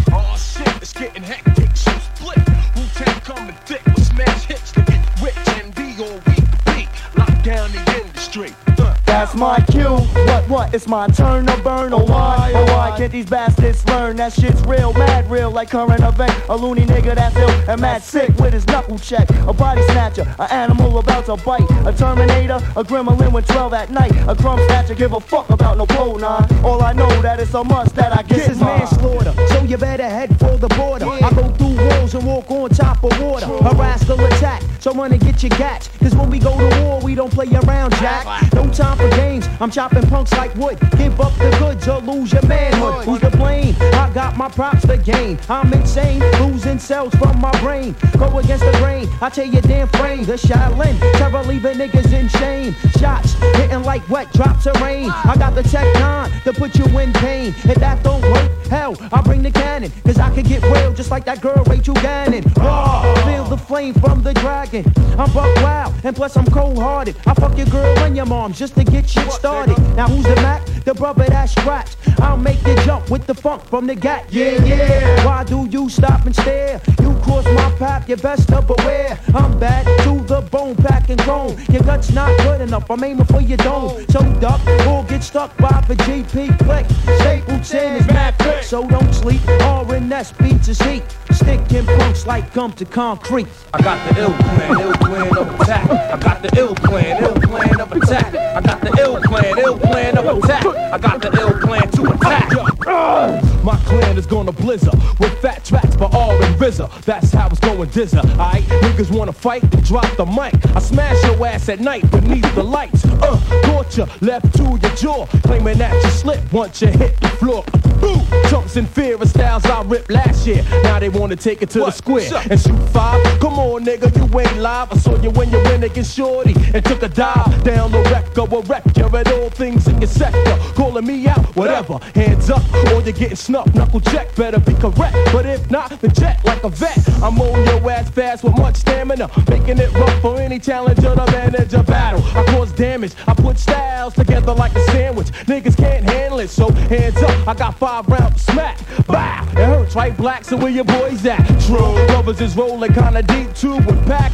That's 9.35 9.67
my 9.69 9.73
cue. 9.73 9.89
What, 10.27 10.49
what? 10.49 10.75
It's 10.75 10.87
my 10.87 11.09
turn 11.09 11.47
to 11.47 11.57
burn. 11.63 11.93
Oh, 11.93 12.05
why? 12.05 12.53
Oh, 12.55 12.65
why 12.67 12.97
can't 12.97 13.11
these 13.11 13.27
bastards 13.27 13.85
learn? 13.87 14.15
That 14.17 14.33
shit's 14.33 14.61
real, 14.63 14.93
mad 14.93 15.29
real, 15.29 15.51
like 15.51 15.71
current 15.71 16.05
event. 16.05 16.33
A 16.49 16.57
loony 16.57 16.83
nigga 16.83 17.17
that's 17.17 17.35
ill 17.35 17.51
and 17.69 17.81
mad 17.81 18.05
sick 18.05 18.29
with 18.39 18.53
his 18.53 18.65
knuckle 18.69 18.97
check. 18.97 19.29
A 19.49 19.53
body 19.53 19.83
snatcher, 19.87 20.23
an 20.39 20.51
animal 20.51 20.99
about 20.99 21.27
to 21.27 21.37
bite. 21.45 21.69
A 21.85 21.93
terminator, 21.93 22.61
a 22.77 22.85
gremlin 22.85 23.33
with 23.33 23.47
12 23.49 23.75
at 23.75 23.91
night. 23.91 24.13
A 24.29 24.37
crumb 24.37 24.61
snatcher, 24.67 24.95
give 24.95 25.13
a 25.13 25.21
fuck 25.21 25.51
about 25.51 25.79
no 25.79 25.87
pole 25.87 26.17
nine. 26.17 26.47
All 26.65 26.81
I 26.83 26.93
know 26.93 27.09
that 27.23 27.41
it's 27.41 27.55
a 27.55 27.65
must 27.65 27.97
that 27.97 28.13
I 28.17 28.23
get 28.23 28.39
This 28.39 28.49
is 28.51 28.61
mine. 28.61 28.79
manslaughter, 28.79 29.35
so 29.49 29.65
you 29.65 29.77
better 29.77 30.09
head 30.09 30.39
for 30.39 30.57
the 30.57 30.69
border. 30.69 31.07
I 31.07 31.31
go 31.33 31.49
through 31.55 31.77
walls 31.89 32.15
and 32.15 32.25
walk 32.25 32.49
on 32.53 32.71
top 32.71 33.03
of 33.03 33.21
water. 33.21 33.47
A 33.47 33.75
rascal 33.75 34.25
attack, 34.27 34.63
so 34.85 35.03
and 35.03 35.19
get 35.19 35.43
your 35.43 35.49
gats. 35.49 35.89
Cause 35.99 36.15
when 36.15 36.29
we 36.29 36.39
go 36.39 36.59
to 36.59 36.83
war, 36.83 37.01
we 37.01 37.15
don't 37.15 37.33
play 37.33 37.47
around, 37.47 37.93
Jack. 37.93 38.53
No 38.53 38.71
time 38.71 38.99
for 38.99 39.09
games, 39.17 39.49
I'm 39.59 39.71
chopping 39.71 40.07
punks 40.09 40.31
like 40.33 40.55
wood. 40.57 40.79
Give 40.99 41.19
up 41.23 41.33
the 41.39 41.57
goods 41.59 41.89
or 41.89 42.01
lose 42.01 42.35
your 42.35 42.45
manhood. 42.47 43.07
Who's 43.07 43.21
to 43.21 43.31
blame? 43.31 43.75
I 43.81 44.11
got 44.13 44.37
my 44.37 44.51
props 44.51 44.87
to 44.87 44.99
gain. 44.99 45.39
I'm 45.49 45.73
insane, 45.73 46.21
losing 46.39 46.79
cells 46.79 47.15
from 47.15 47.41
my 47.41 47.51
brain. 47.63 47.97
Go 48.19 48.39
against 48.39 48.63
the 48.63 48.73
grain, 48.73 49.09
I 49.23 49.31
tell 49.31 49.47
you 49.47 49.63
damn 49.63 49.89
frame. 49.89 50.25
The 50.25 50.35
Shaolin, 50.35 50.99
terror 51.17 51.43
leaving 51.45 51.79
niggas 51.79 52.13
in 52.13 52.29
shame. 52.29 52.75
Shots 52.99 53.33
hitting 53.57 53.85
like 53.85 54.07
wet 54.11 54.31
drops 54.35 54.67
of 54.67 54.79
rain. 54.83 55.09
I 55.11 55.35
got 55.39 55.55
the 55.55 55.63
tech 55.63 55.91
nine 55.95 56.31
to 56.43 56.53
put 56.53 56.77
you 56.77 56.85
in 56.99 57.11
pain. 57.15 57.55
If 57.65 57.77
that 57.77 58.03
don't 58.03 58.21
work, 58.21 58.51
hell, 58.67 58.97
I 59.13 59.21
bring 59.23 59.43
the 59.43 59.51
cannon. 59.51 59.93
Cause 60.05 60.19
I 60.19 60.33
can 60.35 60.45
get 60.45 60.63
real 60.63 60.93
just 60.93 61.11
like 61.11 61.25
that 61.27 61.41
girl 61.41 61.63
Rachel 61.65 61.95
Gannon. 61.95 62.45
Raw, 62.57 63.15
feel 63.25 63.45
the 63.45 63.57
flame 63.57 63.95
from 63.95 64.23
the 64.23 64.35
dragon. 64.35 64.85
I'm 65.19 65.33
buck 65.33 65.55
wild, 65.63 65.95
and 66.05 66.15
plus 66.15 66.37
I'm 66.37 66.47
cold 66.47 66.79
hearted. 66.79 67.17
I 67.27 67.35
fuck 67.35 67.57
your 67.57 67.67
girl 67.67 67.99
and 68.01 68.17
your 68.17 68.27
mom 68.27 68.53
just 68.53 68.75
to 68.77 68.85
get 68.85 69.09
shit 69.09 69.31
started. 69.33 69.79
Now 69.97 70.09
who's 70.09 70.25
the 70.25 70.37
Mac? 70.37 70.65
The 70.85 70.95
brother 70.95 71.25
that's 71.25 71.53
strapped. 71.53 71.97
I'll 72.21 72.37
make 72.37 72.65
you 72.67 72.75
jump 72.85 73.11
with 73.11 73.27
the 73.27 73.35
funk 73.35 73.65
from 73.65 73.87
the 73.87 73.95
gat. 73.95 74.27
Yeah, 74.31 74.63
yeah. 74.65 75.25
Why 75.25 75.45
do 75.45 75.67
you 75.71 75.89
stop 75.89 76.27
and 76.27 76.35
stare? 76.35 76.81
You 77.01 77.15
cross 77.23 77.45
my 77.47 77.71
path, 77.79 78.09
you 78.09 78.17
best 78.17 78.49
to 78.49 78.63
beware. 78.63 79.19
I'm 79.35 79.59
bad 79.59 79.85
to 80.05 80.23
the 80.25 80.41
bone, 80.41 80.77
pack 80.77 81.09
and 81.09 81.21
grown. 81.23 81.57
Your 81.71 81.83
gut's 81.83 82.13
not 82.13 82.37
good 82.41 82.61
enough, 82.61 82.91
I'm 82.91 83.03
aiming 83.03 83.27
for 83.27 83.41
your 83.41 83.59
dome. 83.59 84.05
So 84.09 84.21
duck 84.41 84.61
or 84.87 85.05
get 85.05 85.23
stuck 85.23 85.57
by 85.57 85.85
the 85.89 85.95
GP 85.95 86.59
click. 86.65 86.87
Stapleton 87.19 87.97
is 87.97 88.07
mad 88.09 88.39
so 88.63 88.87
don't 88.89 89.13
sleep. 89.13 89.41
R&S 89.49 90.33
beats 90.33 90.69
is 90.69 90.81
heat. 90.83 91.05
Sticking 91.31 91.87
punks 91.87 92.27
like 92.27 92.53
gum 92.53 92.73
to 92.75 92.85
concrete. 92.85 93.49
I 93.73 93.83
got 93.83 94.09
the 94.09 94.21
ill 94.21 94.33
plan, 94.33 94.81
ill 94.81 94.93
plan 94.95 95.37
of 95.37 95.61
attack. 95.61 95.91
I 95.91 96.19
got 96.19 96.43
the 96.43 96.59
ill 96.59 96.75
plan, 96.75 97.23
ill 97.23 97.35
plan 97.35 97.81
of 97.81 97.93
attack. 97.93 98.35
I 98.35 98.61
got 98.61 98.81
the 98.81 98.97
ill 99.01 99.21
plan, 99.21 99.59
ill 99.59 99.79
plan 99.79 100.19
of 100.19 100.45
attack. 100.45 100.67
I 100.67 100.99
got 100.99 101.21
the 101.21 101.33
ill 101.41 101.61
plan 101.61 101.91
to 101.91 102.03
attack. 102.13 102.74
My 102.87 103.81
clan 103.87 104.19
is 104.19 104.27
gonna 104.27 104.53
blizzard 104.53 104.95
with 105.19 105.33
fat 105.41 105.65
tracks 105.65 105.97
for 105.97 106.09
all 106.13 106.33
and 106.43 106.55
RZA. 106.57 107.03
That's 107.05 107.33
how 107.33 107.49
it's 107.49 107.61
going 107.61 107.89
dizzer. 107.91 108.19
Alright, 108.19 108.63
niggas 108.65 109.11
wanna 109.17 109.33
fight? 109.33 109.63
Then 109.71 109.83
drop 109.83 110.17
the 110.17 110.27
mic. 110.27 110.55
I 110.77 110.81
smash 110.81 111.23
your 111.25 111.47
ass 111.47 111.69
at 111.69 111.81
night 111.81 112.11
beneath 112.11 112.55
the 112.55 112.63
lights. 112.63 113.05
Uh, 113.07 113.41
torture 113.63 114.07
left 114.21 114.55
to 114.57 114.63
your 114.63 114.97
jaw, 114.97 115.27
claiming 115.45 115.79
that 115.79 115.95
you 115.95 116.11
slip 116.11 116.53
once 116.53 116.83
you 116.83 116.89
hit 116.89 117.19
the 117.21 117.29
floor. 117.29 117.65
Boo! 118.01 118.21
Jumps 118.51 118.77
in 118.77 118.87
fear 118.87 119.17
of 119.17 119.29
styles 119.29 119.65
I 119.65 119.83
ripped 119.83 120.11
last 120.11 120.47
year. 120.47 120.63
Now 120.83 120.99
they 120.99 121.09
wanna 121.09 121.37
take 121.37 121.63
it 121.63 121.71
to 121.71 121.79
the 121.81 121.91
square 121.91 122.31
and 122.51 122.61
shoot 122.61 122.79
five. 122.91 123.23
Come 123.41 123.59
on, 123.59 123.85
nigga, 123.85 124.15
you 124.15 124.41
ain't 124.41 124.59
live. 124.59 124.93
I 124.93 124.97
saw 124.97 125.17
you 125.23 125.31
when 125.31 125.51
you 125.51 125.63
went 125.65 125.85
against 125.85 126.15
Shorty 126.15 126.55
and 126.75 126.85
took 126.85 127.03
a 127.03 127.09
dive 127.09 127.65
down 127.65 127.93
the 127.93 128.03
wreck 128.11 128.37
of 128.37 128.53
a 128.53 128.61
wreck. 128.61 128.85
You're 128.97 129.17
at 129.17 129.33
all 129.33 129.49
things 129.49 129.89
in 129.89 130.01
your 130.01 130.09
sector, 130.09 130.59
calling 130.75 131.07
me 131.07 131.27
out, 131.27 131.57
whatever. 131.57 131.99
Hands 132.15 132.51
up, 132.51 132.63
or 132.93 133.01
you're 133.03 133.13
getting 133.13 133.37
snuffed. 133.37 133.75
Knuckle 133.75 134.01
check, 134.01 134.35
better 134.35 134.59
be 134.59 134.75
correct. 134.75 135.17
But 135.33 135.47
if 135.47 135.71
not, 135.71 135.91
then 136.01 136.13
jet 136.13 136.45
like 136.45 136.65
a 136.65 136.69
vet. 136.69 136.99
I'm 137.23 137.41
on 137.41 137.65
your 137.67 137.91
ass 137.91 138.11
fast 138.11 138.45
with 138.45 138.57
much 138.59 138.77
stamina, 138.77 139.31
making 139.49 139.79
it 139.79 139.93
rough 139.93 140.21
for 140.21 140.41
any 140.41 140.59
challenger 140.59 141.15
to 141.15 141.27
manage 141.33 141.73
a 141.75 141.83
battle. 141.83 142.23
I 142.37 142.45
cause 142.47 142.73
damage, 142.73 143.15
I 143.27 143.35
put 143.35 143.59
styles 143.59 144.15
together 144.15 144.53
like 144.55 144.75
a 144.75 144.85
sandwich. 144.91 145.29
Niggas 145.47 145.77
can't 145.77 146.05
handle 146.05 146.41
it, 146.41 146.49
so 146.49 146.71
hands 146.71 147.17
up. 147.23 147.49
I 147.49 147.55
got 147.55 147.79
five 147.79 148.07
rounds 148.09 148.43
smack. 148.43 148.79
Bow! 149.07 149.43
It 149.53 149.57
hurts, 149.59 149.95
right? 149.95 150.17
Black, 150.17 150.45
so 150.45 150.57
where 150.57 150.71
your 150.71 150.85
boys 150.85 151.25
at? 151.27 151.45
True. 151.67 151.95
Brothers 152.07 152.41
is 152.41 152.57
rolling 152.57 152.93
kinda 152.93 153.23
deep 153.23 153.55
too 153.55 153.77
with 153.77 154.07
pack. 154.07 154.33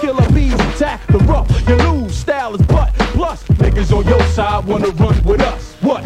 Killer 0.00 0.28
bees 0.32 0.54
attack 0.54 1.06
the 1.06 1.18
rough. 1.20 1.48
You 1.68 1.76
lose, 1.76 2.14
style 2.14 2.54
is 2.54 2.62
butt. 2.66 2.92
Plus, 3.14 3.42
niggas 3.44 3.96
on 3.96 4.06
your 4.06 4.22
side 4.28 4.64
wanna 4.64 4.88
run 4.88 5.22
with 5.24 5.40
us. 5.40 5.74
What? 5.80 6.04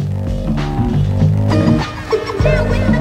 To 2.43 2.98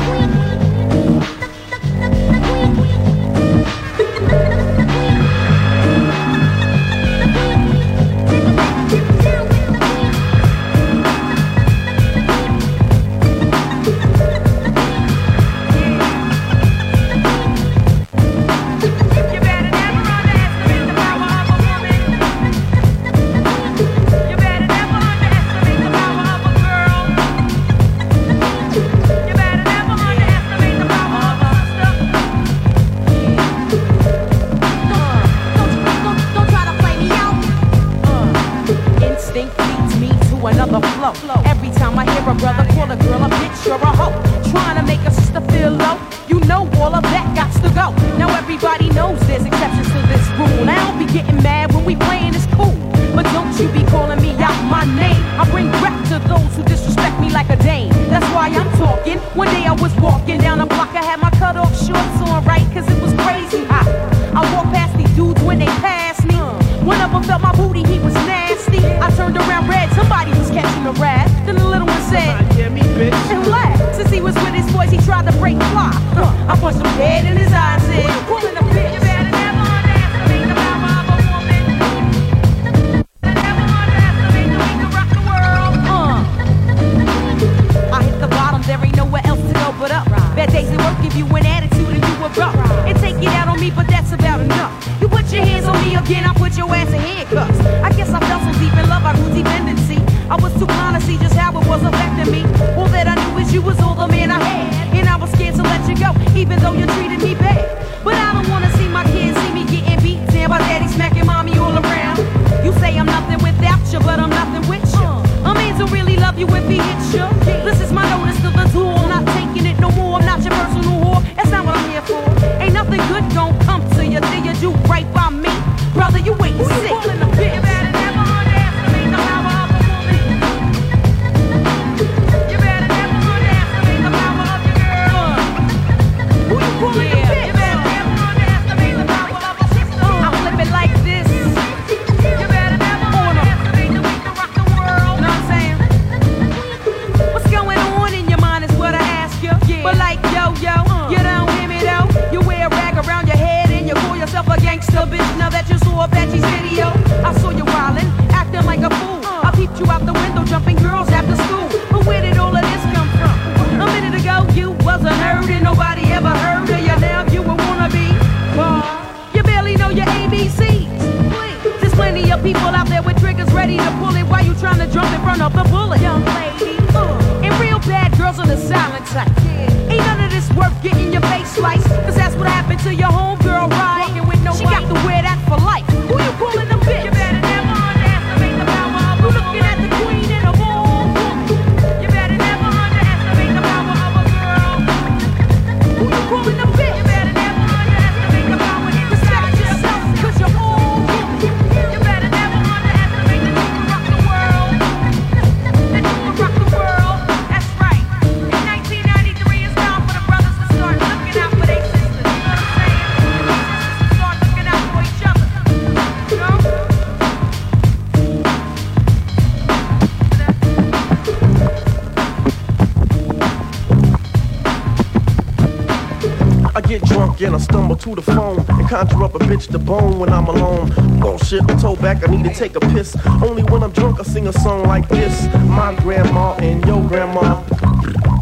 and 227.46 227.56
I 227.56 227.60
stumble 227.60 227.96
to 227.96 228.16
the 228.16 228.22
phone 228.22 228.60
and 228.60 228.90
conjure 228.90 229.24
up 229.24 229.36
a 229.36 229.40
bitch 229.40 229.68
to 229.72 229.80
bone 229.80 230.18
when 230.18 230.30
I'm 230.30 230.48
alone. 230.48 230.90
Bullshit, 231.20 231.62
I'm 231.70 231.80
told 231.80 232.02
back 232.02 232.28
I 232.28 232.32
need 232.32 232.44
to 232.46 232.54
take 232.54 232.76
a 232.76 232.80
piss. 232.80 233.16
Only 233.44 233.64
when 233.64 233.84
I'm 233.84 233.92
drunk 233.92 234.20
I 234.20 234.24
sing 234.24 234.48
a 234.48 234.54
song 234.54 234.84
like 234.84 235.08
this. 235.10 235.46
My 235.66 235.96
grandma 236.02 236.56
and 236.56 236.84
your 236.86 237.04
grandma 237.08 237.64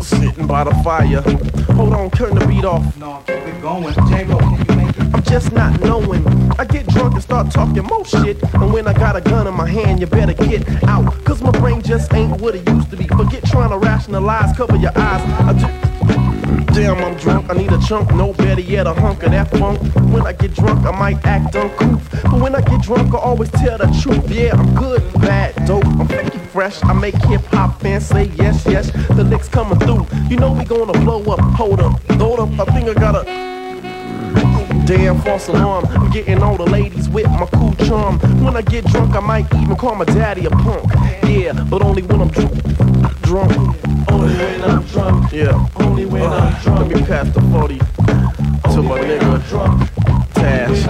sitting 0.01 0.47
by 0.47 0.63
the 0.63 0.73
fire. 0.83 1.21
Hold 1.73 1.93
on, 1.93 2.11
turn 2.11 2.35
the 2.35 2.45
beat 2.47 2.63
off. 2.63 2.95
No, 2.97 3.23
keep 3.27 3.35
it 3.35 3.61
going. 3.61 3.93
Django, 3.93 4.39
can 4.39 4.65
you 4.69 4.85
make 4.85 4.97
it? 4.97 5.13
I'm 5.13 5.23
just 5.23 5.51
not 5.51 5.79
knowing. 5.81 6.25
I 6.57 6.65
get 6.65 6.87
drunk 6.87 7.13
and 7.13 7.23
start 7.23 7.51
talking 7.51 7.83
more 7.83 8.05
shit. 8.05 8.41
And 8.53 8.71
when 8.71 8.87
I 8.87 8.93
got 8.93 9.15
a 9.15 9.21
gun 9.21 9.47
in 9.47 9.53
my 9.53 9.67
hand, 9.67 9.99
you 9.99 10.07
better 10.07 10.33
get 10.33 10.83
out. 10.85 11.11
Cause 11.25 11.41
my 11.41 11.51
brain 11.51 11.81
just 11.81 12.13
ain't 12.13 12.39
what 12.39 12.55
it 12.55 12.67
used 12.69 12.91
to 12.91 12.97
be. 12.97 13.07
Forget 13.07 13.43
trying 13.45 13.71
to 13.71 13.77
rationalize, 13.77 14.55
cover 14.55 14.77
your 14.77 14.97
eyes. 14.97 15.21
I 15.41 15.81
do. 15.81 15.84
Damn, 16.75 16.97
I'm 16.97 17.15
drunk. 17.15 17.49
I 17.49 17.53
need 17.53 17.71
a 17.71 17.79
chunk, 17.79 18.13
no 18.15 18.33
better 18.33 18.59
yet, 18.59 18.85
a 18.85 18.93
hunk 18.93 19.23
of 19.23 19.31
that 19.31 19.49
funk. 19.51 19.79
When 20.11 20.27
I 20.27 20.33
get 20.33 20.53
drunk, 20.53 20.85
I 20.85 20.91
might 20.91 21.25
act 21.25 21.55
uncouth. 21.55 22.21
But 22.23 22.41
when 22.41 22.53
I 22.53 22.59
get 22.59 22.81
drunk, 22.81 23.13
I 23.13 23.17
always 23.17 23.49
tell 23.51 23.77
the 23.77 23.87
truth. 24.03 24.29
Yeah, 24.29 24.55
I'm 24.57 24.75
good, 24.75 25.01
bad, 25.13 25.55
dope. 25.65 25.85
I'm 25.85 26.05
freaky 26.05 26.37
fresh. 26.37 26.83
I 26.83 26.91
make 26.91 27.15
hip 27.15 27.45
hop 27.45 27.79
fans 27.79 28.07
say 28.07 28.25
yes, 28.35 28.65
yes. 28.65 28.91
The 29.15 29.23
licks 29.23 29.47
coming 29.47 29.79
through. 29.79 30.05
You 30.27 30.35
know 30.35 30.51
we 30.51 30.65
gonna 30.65 30.91
blow 30.99 31.23
up. 31.31 31.39
Hold 31.55 31.79
up, 31.79 31.97
hold 32.11 32.41
up. 32.41 32.67
I 32.67 32.73
think 32.73 32.89
I 32.89 32.93
got 32.93 33.15
a. 33.15 33.23
Damn 34.85 35.21
false 35.21 35.47
alarm. 35.47 35.85
I'm 35.85 36.11
getting 36.11 36.43
all 36.43 36.57
the 36.57 36.65
ladies 36.65 37.07
with 37.07 37.29
my 37.29 37.47
cool 37.53 37.73
charm. 37.87 38.19
When 38.43 38.57
I 38.57 38.61
get 38.61 38.83
drunk, 38.87 39.15
I 39.15 39.21
might 39.21 39.45
even 39.55 39.77
call 39.77 39.95
my 39.95 40.03
daddy 40.03 40.45
a 40.45 40.49
punk. 40.49 40.91
Yeah, 41.23 41.53
but 41.69 41.81
only 41.81 42.01
when 42.01 42.19
I'm 42.19 42.27
drunk. 42.27 42.94
Drunk. 43.25 43.51
Only 44.11 44.35
when 44.35 44.63
I'm 44.63 44.83
drunk. 44.83 45.31
Yeah. 45.31 45.67
Only 45.77 46.05
when 46.05 46.21
I'm 46.23 46.61
drunk. 46.61 46.91
Let 46.91 47.01
me 47.01 47.07
pass 47.07 47.33
the 47.33 47.41
40 47.41 47.77
to 47.79 48.83
my 48.83 48.99
nigga. 48.99 50.04
Tash. 50.45 50.85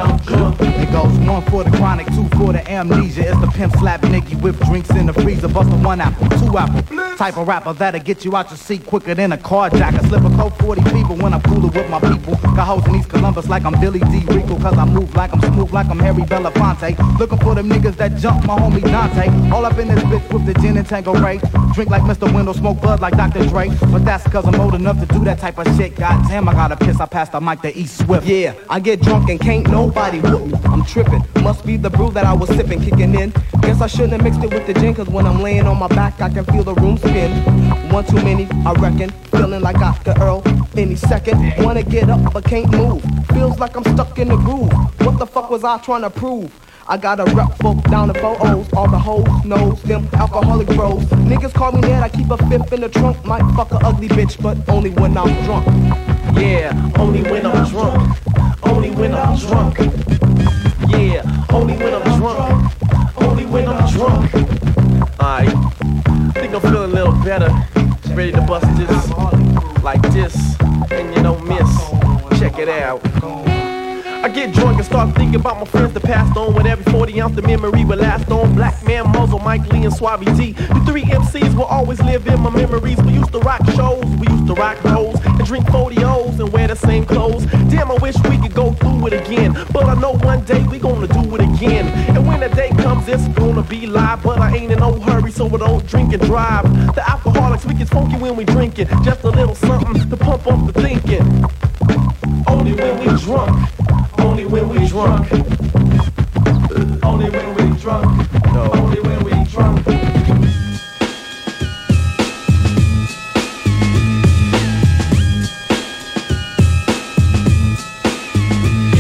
It 0.60 0.92
goes 0.92 1.18
one 1.20 1.42
for 1.44 1.64
the 1.64 1.72
chronic, 1.78 2.08
two 2.08 2.28
for 2.38 2.52
the 2.52 2.70
amnesia. 2.70 3.30
It's 3.30 3.40
the 3.40 3.48
pimp 3.48 3.74
slap 3.78 4.02
nigga 4.02 4.42
with 4.42 4.60
drinks 4.66 4.90
in 4.90 5.06
the 5.06 5.14
freezer. 5.14 5.48
Bust 5.48 5.72
a 5.72 5.76
one 5.78 6.02
apple, 6.02 6.28
two 6.40 6.58
apple. 6.58 6.84
Type 7.16 7.38
of 7.38 7.48
rapper 7.48 7.72
that'll 7.72 8.02
get 8.02 8.26
you 8.26 8.36
out 8.36 8.50
your 8.50 8.58
seat 8.58 8.86
quicker 8.86 9.16
than 9.16 9.32
a 9.32 9.38
carjacker. 9.38 10.06
Slip 10.10 10.24
a 10.26 10.30
coat 10.36 10.58
40 10.60 10.82
fever 10.90 11.14
when 11.14 11.34
I'm 11.34 11.42
cooler 11.44 11.70
with 11.70 11.90
my 11.90 12.02
people. 12.02 12.36
Got 12.56 12.68
hoes 12.68 12.86
in 12.88 12.96
East 12.96 13.08
Columbus 13.08 13.48
like 13.48 13.64
I'm 13.64 13.80
Billy 13.80 14.00
D. 14.00 14.26
Rico. 14.28 14.60
Cause 14.60 14.78
I 14.78 14.84
move 14.84 15.16
like 15.16 15.32
I'm 15.34 15.40
smooth 15.40 15.72
like 15.72 15.88
I'm 15.88 16.00
Harry 16.00 16.24
Belafonte. 16.24 17.18
Looking 17.18 17.38
for 17.40 17.56
them 17.56 17.70
niggas 17.70 17.96
that 17.96 18.18
jump 18.18 18.46
my 18.46 18.58
homie 18.58 18.82
Dante. 18.82 19.30
All 19.52 19.66
up 19.66 19.78
in 19.78 19.88
this 19.88 20.04
bitch 20.04 20.34
with 20.34 20.46
the 20.46 20.54
gin 20.56 20.76
and 20.76 20.86
Tanqueray. 20.86 21.40
Drink 21.74 21.90
like 21.90 22.04
Mr. 22.04 22.34
Window, 22.34 22.52
smoke 22.52 22.82
bud 22.82 23.00
like 23.00 23.16
Dr. 23.16 23.46
Dre. 23.48 23.70
But 23.92 24.04
that's 24.04 24.28
cause 24.28 24.46
I'm 24.46 24.60
old 24.60 24.76
enough 24.76 25.00
to 25.00 25.06
do 25.06 25.24
that 25.24 25.40
type 25.40 25.58
of 25.58 25.68
shit. 25.78 25.96
Goddamn, 25.96 26.50
I 26.50 26.54
gotta 26.54 26.76
piss. 26.76 27.00
I 27.00 27.06
passed 27.06 27.32
the 27.32 27.40
mic 27.40 27.62
to 27.62 27.78
E-Swift. 27.78 28.28
Yeah, 28.28 28.54
I 28.70 28.82
get 28.82 29.02
drunk 29.02 29.30
and 29.30 29.40
can't 29.46 29.70
nobody 29.70 30.20
whoop 30.22 30.48
me. 30.48 30.60
I'm 30.66 30.84
tripping. 30.84 31.24
Must 31.44 31.64
be 31.64 31.78
the 31.78 31.92
brew 31.92 32.10
that 32.12 32.26
I 32.26 32.34
was 32.34 32.50
sipping, 32.50 32.82
kicking 32.82 33.14
in. 33.14 33.32
Guess 33.62 33.80
I 33.80 33.86
shouldn't 33.86 34.14
have 34.14 34.24
mixed 34.24 34.44
it 34.44 34.52
with 34.52 34.66
the 34.66 34.74
gin, 34.74 34.96
cause 34.96 35.08
when 35.08 35.28
I'm 35.28 35.40
laying 35.40 35.68
on 35.68 35.78
my 35.78 35.88
back, 35.88 36.20
I 36.20 36.30
can 36.30 36.46
feel 36.46 36.64
the 36.64 36.74
room 36.74 36.98
spin. 36.98 37.32
One 37.92 38.04
too 38.06 38.16
many, 38.16 38.48
I 38.66 38.74
reckon. 38.74 39.12
Feeling 39.30 39.62
like 39.62 39.78
I 39.78 39.90
Oscar 39.90 40.16
Earl 40.20 40.42
any 40.76 40.96
second. 40.96 41.38
Wanna 41.64 41.84
get 41.84 42.10
up, 42.10 42.34
but 42.34 42.44
can't 42.44 42.72
move. 42.72 43.04
Feels 43.34 43.60
like 43.60 43.76
I'm 43.76 43.84
stuck 43.84 44.18
in 44.18 44.30
the 44.30 44.36
groove. 44.38 44.74
What 45.06 45.20
the 45.20 45.28
fuck 45.28 45.52
was 45.52 45.64
I 45.64 45.78
trying 45.78 46.02
to 46.02 46.10
prove? 46.10 46.52
I 46.88 46.98
got 46.98 47.20
a 47.20 47.26
rep 47.36 47.56
folk 47.60 47.84
down 47.84 48.08
the 48.08 48.16
four 48.16 48.38
O's. 48.48 48.68
All 48.74 48.90
the 48.90 48.98
hoes 48.98 49.28
knows 49.46 49.80
them 49.84 50.10
alcoholic 50.14 50.68
bros. 50.70 51.04
Niggas 51.30 51.54
call 51.54 51.72
me 51.72 51.82
Ned, 51.82 52.02
I 52.02 52.10
keep 52.10 52.32
a 52.32 52.38
fifth 52.50 52.74
in 52.74 52.82
the 52.82 52.90
trunk. 52.90 53.24
Might 53.26 53.46
fuck 53.56 53.72
a 53.74 53.78
ugly 53.86 54.08
bitch, 54.08 54.42
but 54.42 54.58
only 54.68 54.90
when 54.90 55.16
I'm 55.16 55.34
drunk. 55.46 55.68
Yeah, 56.36 56.92
only 56.98 57.22
when 57.22 57.46
I'm 57.46 57.70
drunk. 57.70 58.18
Only 58.68 58.92
when 58.92 59.14
I'm 59.14 59.38
drunk. 59.38 59.78
Yeah, 60.90 61.46
only 61.52 61.76
when 61.78 61.94
I'm 61.94 62.20
drunk. 62.20 62.72
Only 63.22 63.46
when 63.46 63.68
I'm 63.68 63.92
drunk. 63.92 64.34
Alright, 65.20 65.50
think 66.34 66.54
I'm 66.54 66.62
feeling 66.62 66.92
a 66.92 66.94
little 66.94 67.14
better. 67.24 67.50
Ready 68.14 68.32
to 68.32 68.42
bust 68.42 68.66
this 68.78 69.10
like 69.84 70.02
this, 70.14 70.60
and 70.92 71.16
you 71.16 71.24
don't 71.24 71.46
miss. 71.48 72.40
Check 72.40 72.60
it 72.60 72.70
out. 72.70 73.55
I 74.26 74.30
get 74.30 74.56
drunk 74.56 74.78
and 74.78 74.86
start 74.88 75.14
thinking 75.14 75.40
about 75.40 75.60
my 75.60 75.66
friends 75.66 75.94
that 75.94 76.02
passed 76.02 76.36
on. 76.36 76.56
With 76.56 76.66
every 76.66 76.92
40 76.92 77.22
ounce, 77.22 77.36
the 77.36 77.44
memory 77.44 77.86
will 77.86 78.00
last 78.00 78.32
on. 78.32 78.56
Black 78.56 78.84
man, 78.84 79.12
Muzzle, 79.12 79.38
Mike 79.38 79.72
Lee, 79.72 79.84
and 79.84 79.94
Suave 79.94 80.26
D. 80.36 80.54
The 80.54 80.84
three 80.88 81.04
MCs 81.04 81.54
will 81.56 81.66
always 81.66 82.02
live 82.02 82.26
in 82.26 82.42
my 82.42 82.50
memories. 82.50 82.98
We 83.04 83.14
used 83.14 83.32
to 83.34 83.40
rock 83.42 83.64
shows, 83.76 84.04
we 84.18 84.28
used 84.28 84.48
to 84.48 84.56
rock 84.56 84.78
hoes, 84.78 85.24
and 85.24 85.46
drink 85.46 85.68
40Os 85.68 86.40
and 86.40 86.52
wear 86.52 86.68
the 86.68 86.76
same 86.76 87.06
clothes. 87.06 87.46
Damn, 87.70 87.92
I 87.92 87.98
wish 88.02 88.16
we 88.28 88.40
could 88.40 88.56
go 88.56 88.74
through 88.74 89.06
it 89.06 89.14
again. 89.14 89.54
But 89.72 89.84
I 89.84 89.94
know 89.94 90.14
one 90.14 90.44
day 90.44 90.64
we 90.64 90.80
gonna 90.80 91.08
do 91.08 91.36
it 91.36 91.42
again. 91.42 91.86
And 92.16 92.26
when 92.26 92.40
the 92.40 92.50
day 92.50 92.70
comes, 92.70 93.08
it's 93.08 93.28
gonna 93.28 93.62
be 93.62 93.86
live. 93.86 94.24
But 94.24 94.40
I 94.40 94.56
ain't 94.56 94.72
in 94.72 94.80
no 94.80 94.94
hurry, 95.02 95.32
so 95.32 95.46
I 95.46 95.58
don't 95.58 95.86
drink 95.86 96.14
and 96.14 96.24
drive. 96.24 96.64
The 96.96 97.08
alcoholics, 97.08 97.64
we 97.64 97.76
get 97.76 97.90
funky 97.90 98.18
when 98.18 98.36
we 98.36 98.44
drink 98.44 98.80
it. 98.80 98.88
Just 99.04 99.24
a 99.24 99.30
little 99.30 99.54
something 99.54 100.10
to 100.10 100.18
pump 100.18 100.48
up 100.48 100.66
the 100.66 100.82
thinking. 100.82 101.46
Only 102.48 102.74
when 102.74 103.00
we 103.00 103.22
drunk. 103.22 104.15
Only 104.36 104.48
when 104.48 104.68
we 104.68 104.86
drunk. 104.90 105.32
Only 107.06 107.30
when 107.30 107.56
we 107.56 107.80
drunk. 107.80 108.32
No. 108.54 108.70
Only 108.74 109.00
when 109.00 109.24
we 109.24 109.32
drunk. 109.46 109.80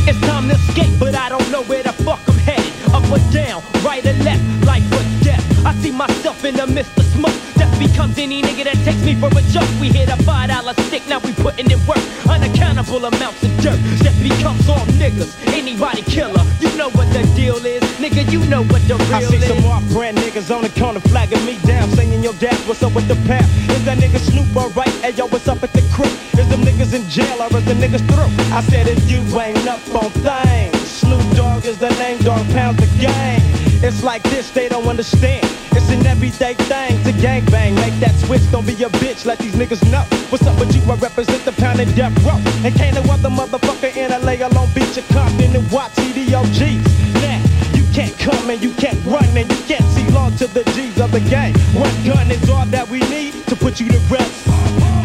It's 0.08 0.22
time 0.22 0.48
to 0.48 0.56
escape, 0.56 0.98
but 0.98 1.16
I 1.16 1.28
don't 1.28 1.52
know 1.52 1.64
where 1.64 1.84
the 1.84 1.92
fuck 1.92 2.22
I'm 2.30 2.38
headed. 2.38 2.72
Up 2.94 3.04
or 3.12 3.20
down, 3.34 3.62
right 3.84 4.06
or 4.06 4.14
left, 4.24 4.66
life 4.66 4.90
or 4.94 5.04
death. 5.26 5.66
I 5.66 5.74
see 5.82 5.92
myself 5.92 6.46
in 6.46 6.56
the 6.56 6.66
midst 6.66 6.98
of 6.98 7.04
smoke. 7.08 7.55
Becomes 7.80 8.17
any 8.17 8.41
nigga 8.41 8.63
that 8.65 8.78
takes 8.86 9.03
me 9.03 9.15
for 9.15 9.28
a 9.28 9.41
joke. 9.51 9.69
We 9.80 9.89
hit 9.89 10.09
a 10.09 10.17
five 10.23 10.49
dollar 10.49 10.73
stick, 10.88 11.07
now 11.07 11.19
we 11.19 11.34
putting 11.34 11.69
in 11.69 11.80
work. 11.86 11.99
Unaccountable 12.30 13.03
amounts 13.05 13.43
of 13.43 13.51
dirt. 13.61 13.80
Becomes 14.21 14.67
all 14.69 14.86
niggas. 14.97 15.36
Anybody 15.53 16.01
killer, 16.03 16.43
you 16.59 16.76
know 16.78 16.89
what 16.91 17.11
the 17.13 17.21
deal 17.36 17.57
is. 17.65 17.84
Nigga, 17.99 18.32
you 18.32 18.39
know 18.45 18.63
what 18.63 18.82
the 18.88 18.95
real 18.95 19.15
I 19.15 19.23
see 19.23 19.38
is. 19.38 19.47
some 19.47 19.65
off 19.65 19.84
brand 19.91 20.17
niggas 20.17 20.55
on 20.55 20.63
the 20.63 20.69
corner 20.80 20.99
flagging 20.99 21.43
me 21.45 21.57
down, 21.65 21.89
saying 21.91 22.23
yo 22.23 22.34
dad, 22.34 22.55
what's 22.67 22.82
up 22.82 22.93
with 22.95 23.07
the 23.07 23.15
path? 23.28 23.45
Is 23.69 23.84
that 23.86 23.97
nigga 23.97 24.19
Snoop 24.19 24.55
alright? 24.55 24.89
Hey 25.03 25.11
yo, 25.11 25.28
what's 25.28 25.47
up 25.47 25.61
at 25.63 25.73
the 25.73 25.82
crib? 25.93 26.11
Is 26.39 26.49
them 26.49 26.61
niggas 26.61 26.93
in 26.93 27.07
jail 27.09 27.41
or 27.41 27.55
is 27.57 27.65
the 27.65 27.73
niggas 27.73 28.05
through? 28.09 28.32
I 28.55 28.61
said 28.63 28.88
if 28.88 29.09
you 29.09 29.19
ain't 29.39 29.67
up 29.67 29.82
on 29.93 30.09
things, 30.26 30.78
Snoop 30.89 31.21
Dogg 31.36 31.65
is 31.65 31.78
the 31.78 31.89
name, 32.01 32.17
dog 32.19 32.45
pounds 32.49 32.78
the 32.78 32.88
gang. 32.99 33.41
It's 33.86 34.02
like 34.02 34.24
this, 34.24 34.50
they 34.50 34.68
don't 34.68 34.88
understand. 34.88 35.46
It's 35.78 35.92
an 35.92 36.08
everyday 36.08 36.56
thing 36.56 37.04
to 37.04 37.12
gang 37.22 37.46
bang. 37.46 37.76
Make 37.76 37.94
that 38.00 38.16
switch, 38.26 38.42
don't 38.50 38.66
be 38.66 38.74
a 38.82 38.90
bitch, 38.98 39.28
let 39.28 39.38
these 39.38 39.54
niggas 39.54 39.86
know. 39.92 40.02
What's 40.34 40.48
up 40.48 40.60
with 40.60 40.74
you? 40.74 40.82
I 40.92 40.96
represent 40.96 41.46
the 41.46 41.52
pound 41.52 41.80
and 41.80 41.96
death 41.96 42.18
row. 42.26 42.42
And 42.66 42.74
can't 42.74 42.96
no 42.96 43.14
other 43.14 43.30
motherfucker 43.30 43.96
in 43.96 44.10
LA 44.10 44.42
alone 44.42 44.70
beat 44.74 44.96
your 44.96 45.06
Compton 45.14 45.56
and 45.56 45.72
watch 45.72 45.94
EDOGs. 46.02 46.82
Now, 47.22 47.38
you 47.78 47.86
can't 47.94 48.18
come 48.18 48.50
and 48.50 48.60
you 48.60 48.74
can't 48.74 48.98
run 49.06 49.30
and 49.38 49.46
you 49.46 49.62
can't 49.70 49.86
see 49.94 50.10
long 50.10 50.36
to 50.38 50.48
the 50.48 50.64
G's 50.74 51.00
of 51.00 51.12
the 51.12 51.22
game. 51.22 51.54
One 51.78 51.94
gun 52.04 52.32
is 52.32 52.50
all 52.50 52.66
that 52.66 52.90
we 52.90 53.02
need 53.14 53.46
to 53.46 53.56
put 53.56 53.80
you 53.80 53.88
to 53.90 54.00
rest. 54.10 54.50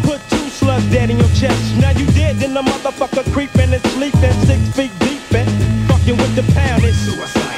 Put 0.01 0.25
two 0.33 0.49
slugs 0.49 0.89
dead 0.89 1.11
in 1.11 1.19
your 1.19 1.29
chest. 1.37 1.77
Now 1.77 1.91
you 1.91 2.07
dead, 2.17 2.37
then 2.37 2.55
the 2.55 2.63
motherfucker 2.63 3.31
creeping 3.31 3.71
and 3.77 3.83
sleeping 3.93 4.33
six 4.49 4.57
feet 4.73 4.91
deep 5.05 5.21
and 5.37 5.45
fucking 5.87 6.17
with 6.17 6.33
the 6.33 6.41
pound. 6.57 6.83
It's 6.83 6.97
suicide. 6.97 7.50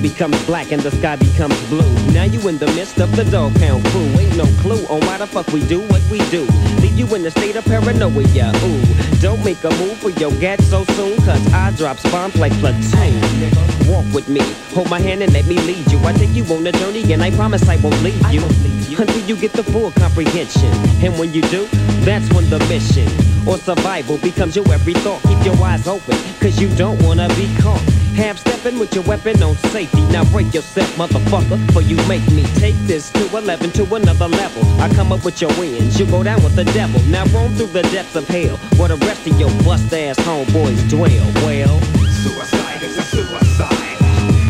Becomes 0.00 0.44
black 0.46 0.72
and 0.72 0.82
the 0.82 0.90
sky 0.90 1.16
becomes 1.16 1.58
blue. 1.68 1.92
Now 2.12 2.24
you 2.24 2.40
in 2.48 2.58
the 2.58 2.66
midst 2.68 2.98
of 2.98 3.14
the 3.16 3.24
dog 3.24 3.54
pound 3.56 3.84
crew. 3.86 4.06
Ain't 4.18 4.36
no 4.36 4.46
clue 4.60 4.84
on 4.86 5.00
why 5.06 5.18
the 5.18 5.26
fuck 5.26 5.46
we 5.48 5.66
do 5.66 5.80
what 5.88 6.02
we 6.10 6.18
do. 6.30 6.44
Leave 6.80 6.98
you 6.98 7.06
in 7.14 7.24
a 7.26 7.30
state 7.30 7.56
of 7.56 7.64
paranoia. 7.64 8.52
Ooh, 8.64 8.82
don't 9.20 9.44
make 9.44 9.62
a 9.64 9.70
move 9.70 9.98
for 9.98 10.10
your 10.10 10.32
gat 10.40 10.60
so 10.62 10.84
soon, 10.96 11.16
cause 11.18 11.52
I 11.52 11.70
drop 11.72 12.02
bombs 12.04 12.36
like 12.36 12.52
platoon. 12.60 13.20
Walk 13.88 14.06
with 14.14 14.28
me, 14.28 14.40
hold 14.74 14.88
my 14.90 15.00
hand 15.00 15.22
and 15.22 15.32
let 15.32 15.46
me 15.46 15.58
lead 15.60 15.90
you. 15.90 15.98
I 16.00 16.12
take 16.12 16.34
you 16.34 16.44
on 16.54 16.66
a 16.66 16.72
journey 16.72 17.12
and 17.12 17.22
I 17.22 17.30
promise 17.32 17.68
I 17.68 17.76
won't 17.76 18.00
leave 18.02 18.32
you. 18.32 18.42
Until 18.98 19.20
you 19.26 19.36
get 19.36 19.52
the 19.52 19.62
full 19.62 19.90
comprehension. 19.92 20.72
And 21.04 21.18
when 21.18 21.32
you 21.32 21.42
do, 21.42 21.66
that's 22.04 22.28
when 22.34 22.48
the 22.50 22.58
mission 22.68 23.29
or 23.46 23.58
survival 23.58 24.18
becomes 24.18 24.56
your 24.56 24.70
every 24.72 24.94
thought. 24.94 25.22
Keep 25.22 25.44
your 25.44 25.56
eyes 25.64 25.86
open, 25.86 26.16
cause 26.40 26.60
you 26.60 26.68
don't 26.76 27.00
wanna 27.02 27.28
be 27.36 27.48
caught. 27.58 27.80
Half 28.14 28.38
stepping 28.38 28.78
with 28.78 28.94
your 28.94 29.04
weapon 29.04 29.42
on 29.42 29.56
safety. 29.72 30.02
Now 30.08 30.24
break 30.24 30.52
yourself, 30.52 30.90
motherfucker, 30.96 31.58
for 31.72 31.80
you 31.80 31.96
make 32.08 32.26
me 32.32 32.42
take 32.56 32.76
this 32.86 33.10
to 33.12 33.36
11 33.36 33.70
to 33.72 33.94
another 33.94 34.28
level. 34.28 34.62
I 34.80 34.88
come 34.94 35.12
up 35.12 35.24
with 35.24 35.40
your 35.40 35.50
wins, 35.58 35.98
you 35.98 36.06
go 36.06 36.22
down 36.22 36.42
with 36.42 36.56
the 36.56 36.64
devil. 36.64 37.00
Now 37.08 37.24
roam 37.26 37.54
through 37.54 37.68
the 37.68 37.82
depths 37.84 38.16
of 38.16 38.26
hell, 38.28 38.56
where 38.76 38.88
the 38.88 38.96
rest 39.06 39.26
of 39.26 39.38
your 39.38 39.50
bust 39.64 39.92
ass 39.92 40.18
homeboys 40.18 40.88
dwell. 40.88 41.10
Well, 41.46 41.80
Suicide 42.22 42.82
is 42.82 42.98
a 42.98 43.02
suicide. 43.02 43.96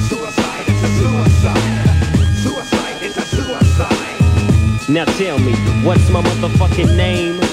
Suicide 0.09 0.69
is 0.69 0.83
a 0.83 0.89
suicide. 0.99 2.37
Suicide 2.43 3.03
is 3.03 3.17
a 3.17 3.23
suicide. 3.23 4.91
now 4.91 5.05
tell 5.05 5.39
me, 5.39 5.53
what's 5.85 6.09
my 6.11 6.23
motherfucking 6.23 6.97
name? 6.97 7.50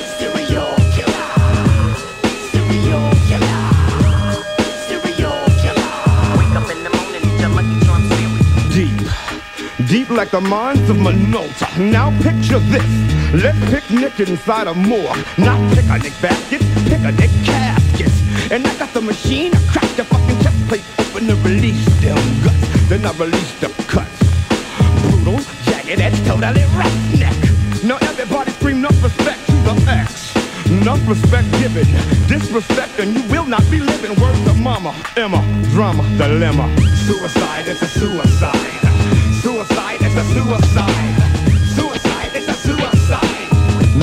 Deep, 9.87 10.09
like 10.09 10.31
the 10.31 10.41
mines 10.41 10.89
of 10.89 10.97
Minota. 10.97 11.67
Now 11.79 12.11
picture 12.21 12.59
this. 12.59 12.83
Let's 13.33 13.57
picnic 13.71 14.19
inside 14.19 14.67
a 14.67 14.73
morgue. 14.73 15.23
Not 15.37 15.59
pick 15.73 15.85
a 15.85 15.93
picnic 15.93 16.13
baskets, 16.21 16.65
picnic 16.89 17.31
caskets. 17.45 18.51
And 18.51 18.67
I 18.67 18.75
got 18.77 18.93
the 18.93 18.99
machine, 18.99 19.55
I 19.55 19.59
crack 19.71 19.89
the 19.95 20.03
fucking 20.03 20.39
chest 20.43 20.67
plate 20.67 20.83
open 20.99 21.29
and 21.29 21.39
release 21.45 21.85
them 22.01 22.17
guts. 22.43 22.89
Then 22.89 23.05
I 23.05 23.11
release 23.13 23.59
the 23.61 23.69
cuts. 23.87 24.11
Brutal, 25.23 25.39
jagged 25.63 26.01
edge, 26.01 26.19
totally 26.27 26.63
roughneck. 26.75 27.37
Now 27.85 27.97
everybody 28.01 28.51
scream 28.51 28.79
enough 28.79 29.01
respect 29.01 29.45
to 29.45 29.53
the 29.53 29.85
X. 29.87 30.35
Enough 30.67 31.07
respect 31.07 31.49
given, 31.59 31.87
disrespect, 32.27 32.99
and 32.99 33.15
you 33.15 33.23
will 33.31 33.45
not 33.45 33.63
be 33.71 33.79
living. 33.79 34.19
Words 34.19 34.47
of 34.47 34.59
mama, 34.59 34.93
Emma, 35.15 35.41
drama, 35.71 36.03
dilemma. 36.17 36.67
Suicide 37.07 37.67
is 37.69 37.81
a 37.81 37.87
suicide. 37.87 38.86
Suicide 40.07 40.23
is 40.23 40.47
a 40.47 40.53
suicide. 40.55 41.15
Suicide 41.75 42.31
it's 42.33 42.47
a 42.47 42.53
suicide. 42.53 43.47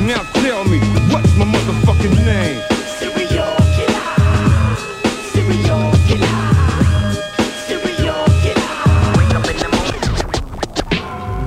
Now 0.06 0.22
tell 0.42 0.64
me, 0.64 0.78
what's 1.10 1.34
my 1.36 1.46
motherfucking 1.46 2.14
name? 2.26 2.60
Serial 2.98 3.56
killer. 3.74 4.04
Serial 5.32 5.92
killer. 6.06 6.36
Serial 7.64 8.24
killer. 8.42 8.72
Wake 9.16 9.34
up 9.34 9.48
in 9.48 9.56
the 9.56 9.68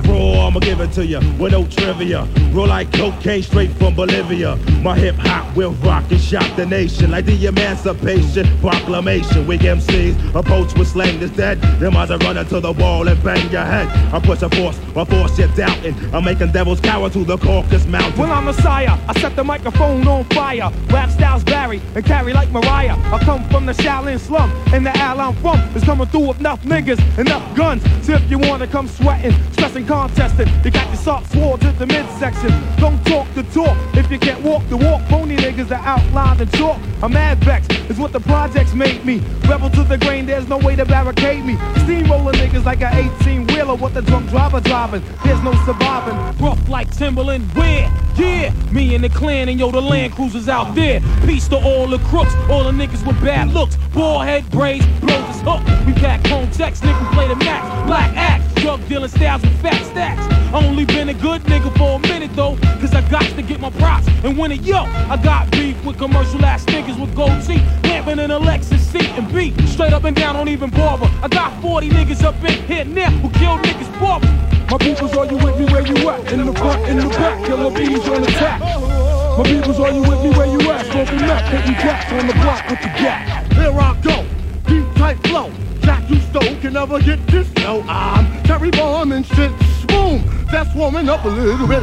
Raw, 0.08 0.48
I'ma 0.48 0.58
give 0.58 0.80
it 0.80 0.90
to 0.94 1.06
you 1.06 1.20
with 1.38 1.52
no 1.52 1.64
trivia. 1.68 2.26
Roll 2.52 2.66
like 2.66 2.92
cocaine 2.92 3.42
straight 3.44 3.70
from 3.74 3.94
Bolivia. 3.94 4.56
My 4.82 4.98
hip 4.98 5.14
hop 5.18 5.56
will 5.56 5.74
rock 5.74 6.10
shock 6.28 6.56
the 6.56 6.66
nation 6.66 7.10
like 7.10 7.24
the 7.24 7.46
Emancipation 7.46 8.46
Proclamation. 8.60 9.46
Weak 9.46 9.62
MCs 9.62 10.34
approach 10.34 10.74
with 10.74 10.88
slang 10.88 11.18
that's 11.20 11.32
dead. 11.32 11.58
Them 11.80 11.96
eyes 11.96 12.10
are 12.10 12.18
running 12.18 12.46
to 12.48 12.60
the 12.60 12.72
wall 12.72 13.08
and 13.08 13.22
bang 13.24 13.50
your 13.50 13.64
head. 13.64 13.88
I 14.12 14.20
push 14.20 14.42
a 14.42 14.50
force, 14.50 14.78
my 14.94 15.06
force 15.06 15.38
you're 15.38 15.48
doubting. 15.48 15.94
I'm 16.14 16.24
making 16.24 16.52
devils 16.52 16.80
cower 16.80 17.08
to 17.08 17.24
the 17.24 17.38
Caucasus 17.38 17.86
Mountain. 17.86 18.20
Well, 18.20 18.30
I'm 18.30 18.44
Messiah. 18.44 18.98
I 19.08 19.18
set 19.20 19.36
the 19.36 19.44
microphone 19.44 20.06
on 20.06 20.24
fire. 20.24 20.70
Rap 20.90 21.10
styles 21.10 21.42
vary 21.44 21.80
and 21.94 22.04
carry 22.04 22.34
like 22.34 22.50
Mariah. 22.50 22.96
I 23.10 23.18
come 23.24 23.48
from 23.48 23.64
the 23.64 23.72
Shaolin 23.72 24.20
slum, 24.20 24.50
and 24.74 24.84
the 24.84 24.94
al 24.98 25.20
I'm 25.20 25.34
from 25.36 25.58
is 25.74 25.82
coming 25.84 26.08
through 26.08 26.28
with 26.28 26.40
enough 26.40 26.62
niggas, 26.62 27.00
enough 27.18 27.56
guns. 27.56 27.82
So 28.04 28.12
if 28.12 28.30
you 28.30 28.38
wanna 28.38 28.66
come 28.66 28.86
sweating, 28.86 29.32
stressing, 29.52 29.86
contesting, 29.86 30.48
you 30.62 30.70
got 30.70 30.86
your 30.88 30.96
soft 30.96 31.32
swords 31.32 31.64
at 31.64 31.78
the 31.78 31.86
midsection. 31.86 32.50
Don't 32.76 33.02
talk 33.06 33.26
the 33.34 33.44
talk 33.44 33.76
if 33.94 34.10
you 34.10 34.18
can't 34.18 34.42
walk 34.42 34.62
the 34.68 34.76
walk. 34.76 35.00
Phony 35.08 35.36
niggas 35.36 35.68
that 35.68 35.82
the 36.18 36.46
talk. 36.46 36.78
I'm 37.02 37.12
mad 37.12 37.38
vexed, 37.44 37.72
is 37.90 37.98
what 37.98 38.12
the 38.12 38.20
projects 38.20 38.74
made 38.74 39.04
me. 39.04 39.20
Rebel 39.48 39.70
to 39.70 39.84
the 39.84 39.98
grain, 39.98 40.26
there's 40.26 40.48
no 40.48 40.58
way 40.58 40.74
to 40.74 40.84
barricade 40.84 41.44
me. 41.44 41.56
Steamroller 41.84 42.32
niggas 42.32 42.64
like 42.64 42.80
an 42.80 42.92
18 43.20 43.46
wheeler, 43.46 43.76
what 43.76 43.94
the 43.94 44.02
drunk 44.02 44.28
driver 44.30 44.60
driving. 44.60 45.02
There's 45.24 45.42
no 45.42 45.52
surviving. 45.64 46.16
Rough 46.44 46.68
like 46.68 46.90
Timberland, 46.90 47.44
where? 47.54 47.90
Yeah, 48.16 48.52
me 48.72 48.96
and 48.96 49.04
the 49.04 49.08
clan 49.08 49.48
and 49.48 49.60
yo, 49.60 49.70
the 49.70 49.80
Land 49.80 50.14
Cruisers 50.14 50.48
out 50.48 50.74
there. 50.74 51.00
Peace 51.24 51.46
to 51.48 51.56
all 51.56 51.86
the 51.86 51.98
crooks, 51.98 52.34
all 52.50 52.64
the 52.64 52.72
niggas 52.72 53.06
with 53.06 53.20
bad 53.20 53.52
looks. 53.52 53.76
Ball 53.94 54.20
head 54.20 54.50
braids, 54.50 54.84
blows 55.00 55.26
his 55.28 55.40
hook. 55.42 55.62
We 55.86 55.92
back 55.94 56.26
home 56.26 56.50
text, 56.50 56.82
nigga 56.82 57.12
play 57.12 57.28
the 57.28 57.36
max. 57.36 57.86
Black 57.86 58.16
act, 58.16 58.57
drug 58.60 58.86
dealing 58.88 59.08
styles 59.08 59.42
with 59.42 59.60
fat 59.62 59.82
stacks. 59.86 60.54
Only 60.54 60.84
been 60.84 61.08
a 61.08 61.14
good 61.14 61.42
nigga 61.42 61.76
for 61.76 61.96
a 61.96 61.98
minute 61.98 62.34
though, 62.34 62.56
cause 62.80 62.94
I 62.94 63.06
got 63.08 63.22
to 63.22 63.42
get 63.42 63.60
my 63.60 63.70
props 63.70 64.08
and 64.24 64.36
win 64.38 64.52
it. 64.52 64.62
Yo, 64.62 64.78
I 64.78 65.18
got 65.22 65.50
beef 65.50 65.82
with 65.84 65.98
commercial 65.98 66.44
ass 66.44 66.64
niggas 66.66 66.98
with 67.00 67.14
gold 67.14 67.42
teeth, 67.44 67.62
lamping 67.84 68.18
in 68.18 68.30
a 68.30 68.40
Lexus 68.40 68.80
seat 68.80 69.10
and 69.18 69.32
beat. 69.32 69.58
Straight 69.68 69.92
up 69.92 70.04
and 70.04 70.16
down, 70.16 70.34
don't 70.34 70.48
even 70.48 70.70
bother. 70.70 71.10
I 71.22 71.28
got 71.28 71.60
40 71.60 71.90
niggas 71.90 72.22
up 72.24 72.34
in 72.44 72.62
here 72.64 72.84
now 72.84 73.10
who 73.10 73.30
kill 73.38 73.58
niggas 73.58 74.00
bother. 74.00 74.26
My 74.70 74.78
peoples, 74.78 75.16
are 75.16 75.26
you 75.26 75.36
with 75.36 75.58
me 75.58 75.64
where 75.72 75.86
you 75.86 76.08
at? 76.08 76.32
In 76.32 76.44
the 76.44 76.52
front, 76.52 76.88
in 76.88 76.98
the 76.98 77.08
back, 77.08 77.44
killer 77.46 77.70
bees 77.70 78.06
on 78.08 78.22
attack. 78.22 78.60
My 78.60 79.44
peoples, 79.44 79.78
are 79.80 79.92
you 79.92 80.02
with 80.02 80.22
me 80.22 80.30
where 80.30 80.46
you 80.46 80.60
at? 80.70 80.84
Smoking 80.86 81.22
up, 81.22 81.42
hitting 81.44 81.74
cats 81.74 82.12
on 82.12 82.26
the 82.26 82.34
block 82.34 82.68
with 82.68 82.80
the 82.80 82.88
gap. 82.88 83.50
Here 83.52 83.70
I 83.70 83.98
go, 84.02 84.26
deep 84.66 84.84
tight 84.96 85.16
flow. 85.28 85.50
Jack 85.88 86.10
you 86.10 86.20
stole 86.20 86.54
can 86.60 86.74
never 86.74 87.00
get 87.00 87.18
this 87.28 87.48
low. 87.64 87.82
I'm 87.88 88.42
Terry 88.42 88.70
Bomb 88.70 89.10
and 89.12 89.24
shit. 89.24 89.50
Boom, 89.86 90.22
that's 90.52 90.74
warming 90.74 91.08
up 91.08 91.24
a 91.24 91.28
little 91.28 91.66
bit. 91.66 91.82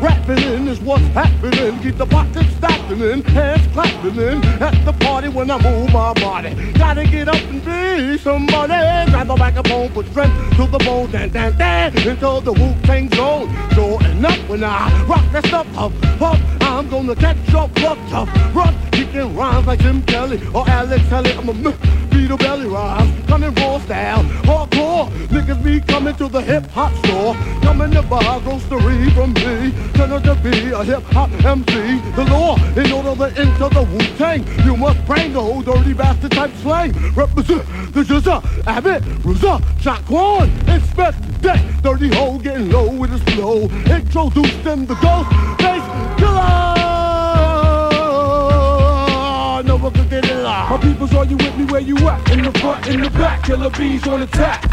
Rapping 0.00 0.38
in 0.38 0.66
is 0.68 0.80
what's 0.80 1.04
happening. 1.08 1.78
Keep 1.82 1.98
the 1.98 2.06
pockets 2.06 2.48
stacking 2.56 3.00
in, 3.00 3.22
hands 3.24 3.66
clapping 3.74 4.16
in. 4.16 4.42
At 4.62 4.82
the 4.86 4.94
party 5.04 5.28
when 5.28 5.50
I 5.50 5.62
move 5.62 5.92
my 5.92 6.14
body. 6.14 6.54
Gotta 6.78 7.04
get 7.04 7.28
up 7.28 7.42
and 7.52 7.62
be 7.62 8.16
somebody. 8.16 8.72
Grab 9.10 9.26
the 9.26 9.36
microphone, 9.36 9.90
put 9.90 10.06
strength 10.06 10.56
to 10.56 10.66
the 10.66 10.78
bone, 10.78 11.10
dan 11.10 11.28
dan 11.28 11.58
dan, 11.58 11.94
into 11.94 12.40
the 12.42 12.54
Wu 12.54 12.74
Tang 12.84 13.10
zone. 13.10 13.54
Sure 13.74 14.02
enough, 14.06 14.48
when 14.48 14.64
I 14.64 15.04
rock 15.04 15.30
that 15.32 15.46
stuff 15.46 15.66
up, 15.76 15.92
up, 16.22 16.57
I'm 16.78 16.88
gonna 16.88 17.16
catch 17.16 17.36
your 17.50 17.66
blood 17.66 17.98
tough. 18.08 18.54
Rough, 18.54 18.90
kicking 18.92 19.34
rhymes 19.34 19.66
like 19.66 19.80
Jim 19.80 20.00
Kelly 20.02 20.40
or 20.54 20.64
Alex 20.68 21.02
Kelly. 21.08 21.32
I'm 21.32 21.48
a 21.48 21.52
beat 22.08 22.30
a 22.30 22.36
belly 22.36 22.68
rhymes, 22.68 23.17
coming 23.28 23.54
raw 23.54 23.78
style, 23.78 24.24
hardcore. 24.48 25.08
Niggas 25.28 25.62
be 25.62 25.80
coming 25.80 26.16
to 26.16 26.28
the 26.28 26.40
hip 26.40 26.66
hop 26.70 26.92
store, 27.04 27.34
coming 27.62 27.90
to 27.92 28.02
buy 28.02 28.40
grocery 28.40 29.10
from 29.10 29.34
me. 29.34 29.72
Turn 29.92 30.12
out 30.12 30.24
to 30.24 30.34
be 30.36 30.70
a 30.70 30.82
hip 30.82 31.02
hop 31.12 31.30
MC. 31.44 32.00
The 32.16 32.24
law, 32.30 32.56
in 32.74 32.90
order 32.90 33.14
to 33.14 33.40
enter 33.40 33.68
the 33.68 33.82
Wu 33.92 33.98
Tang, 34.16 34.44
you 34.64 34.76
must 34.76 35.04
bring 35.06 35.32
the 35.34 35.40
whole 35.40 35.62
dirty 35.62 35.92
bastard 35.92 36.32
type 36.32 36.50
slang. 36.62 36.92
Represent 37.14 37.64
the 37.92 38.02
Jizza, 38.02 38.42
Abbott, 38.66 39.02
Ruza, 39.22 39.60
Shaquan, 39.82 40.48
inspect 40.74 41.20
that 41.42 41.60
dirty 41.82 42.08
hole 42.08 42.38
getting 42.38 42.70
low 42.70 42.90
with 42.90 43.10
his 43.10 43.22
flow. 43.34 43.68
Introduce 43.86 44.56
them 44.64 44.86
the 44.86 44.94
ghost 44.94 45.28
face 45.60 46.18
killer. 46.18 46.77
Live. 49.80 50.70
My 50.70 50.78
peoples, 50.78 51.14
are 51.14 51.24
you 51.24 51.36
with 51.36 51.56
me 51.56 51.64
where 51.66 51.80
you 51.80 51.96
at? 52.08 52.30
In 52.32 52.42
the 52.42 52.58
front, 52.58 52.88
in 52.88 53.00
the 53.00 53.10
back, 53.10 53.44
killer 53.44 53.70
bees 53.70 54.06
on 54.08 54.22
attack. 54.22 54.64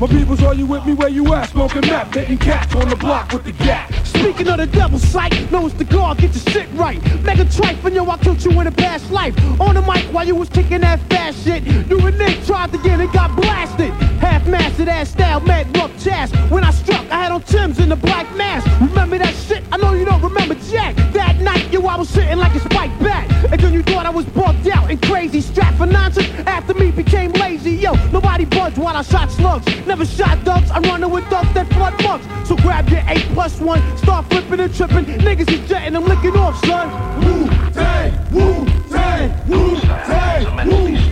My 0.00 0.08
peoples, 0.08 0.42
are 0.42 0.54
you 0.54 0.66
with 0.66 0.84
me 0.84 0.94
where 0.94 1.08
you 1.08 1.32
at? 1.32 1.50
Smoking 1.50 1.82
meth, 1.82 2.12
hitting 2.12 2.38
cats 2.38 2.74
on 2.74 2.88
the 2.88 2.96
block 2.96 3.32
with 3.32 3.44
the 3.44 3.52
gap. 3.52 3.92
Speaking 4.22 4.46
of 4.46 4.58
the 4.58 4.68
devil's 4.68 5.02
sight, 5.02 5.50
know 5.50 5.66
it's 5.66 5.74
the 5.74 5.84
guard, 5.84 6.18
get 6.18 6.32
your 6.32 6.54
shit 6.54 6.68
right. 6.74 7.02
Mega 7.24 7.44
tripe, 7.44 7.84
and 7.84 7.92
yo, 7.92 8.08
I 8.08 8.16
killed 8.18 8.42
you 8.44 8.52
in 8.60 8.68
a 8.68 8.70
past 8.70 9.10
life. 9.10 9.34
On 9.60 9.74
the 9.74 9.82
mic 9.82 10.04
while 10.14 10.24
you 10.24 10.36
was 10.36 10.48
kicking 10.48 10.82
that 10.82 11.00
fast 11.10 11.44
shit. 11.44 11.64
You 11.64 11.98
and 12.06 12.16
Nick 12.16 12.44
tried 12.46 12.70
to 12.70 12.78
get 12.78 13.00
it, 13.00 13.12
got 13.12 13.34
blasted. 13.34 13.90
Half 14.22 14.46
mastered 14.46 14.86
ass 14.86 15.10
style, 15.10 15.40
mad 15.40 15.76
rough 15.76 15.90
chest. 16.00 16.36
When 16.52 16.62
I 16.62 16.70
struck, 16.70 17.04
I 17.10 17.24
had 17.24 17.32
on 17.32 17.42
Tim's 17.42 17.80
in 17.80 17.88
the 17.88 17.96
black 17.96 18.32
mask. 18.36 18.64
Remember 18.80 19.18
that 19.18 19.34
shit? 19.34 19.64
I 19.72 19.76
know 19.76 19.92
you 19.92 20.04
don't 20.04 20.22
remember 20.22 20.54
Jack. 20.70 20.94
That 21.12 21.40
night, 21.40 21.72
yo, 21.72 21.84
I 21.84 21.96
was 21.96 22.08
sitting 22.08 22.38
like 22.38 22.54
a 22.54 22.60
spike 22.60 22.96
bat. 23.00 23.28
And 23.50 23.60
then 23.60 23.72
you 23.72 23.82
thought 23.82 24.06
I 24.06 24.10
was 24.10 24.24
bugged 24.26 24.68
out 24.68 24.88
and 24.88 25.02
crazy. 25.02 25.40
Strapped 25.40 25.78
for 25.78 25.86
nonsense 25.86 26.28
after 26.46 26.74
me 26.74 26.92
became 26.92 27.32
lazy. 27.32 27.72
Yo, 27.72 27.94
nobody 28.12 28.44
budged 28.44 28.78
while 28.78 28.96
I 28.96 29.02
shot 29.02 29.32
slugs. 29.32 29.66
Never 29.84 30.06
shot 30.06 30.44
ducks, 30.44 30.70
I'm 30.70 30.84
running 30.84 31.10
with 31.10 31.28
ducks 31.28 31.52
that 31.54 31.66
flood 31.72 32.00
mugs. 32.04 32.24
So 32.48 32.56
grab 32.56 32.88
your 32.88 33.02
8 33.08 33.18
plus 33.34 33.60
1, 33.60 33.98
start 33.98 34.11
flipping 34.20 34.60
and 34.60 34.74
tripping. 34.74 35.04
Niggas 35.04 35.50
is 35.50 35.68
jetting, 35.68 35.96
I'm 35.96 36.04
licking 36.04 36.36
off, 36.36 36.62
son. 36.66 36.88
Wu 37.24 37.48
Tang, 37.72 38.12
Wu 38.32 38.66
Tang, 38.90 39.48
Wu 39.48 39.76
Tang, 39.80 40.68
Wu 40.68 40.96
Tang. 40.96 41.11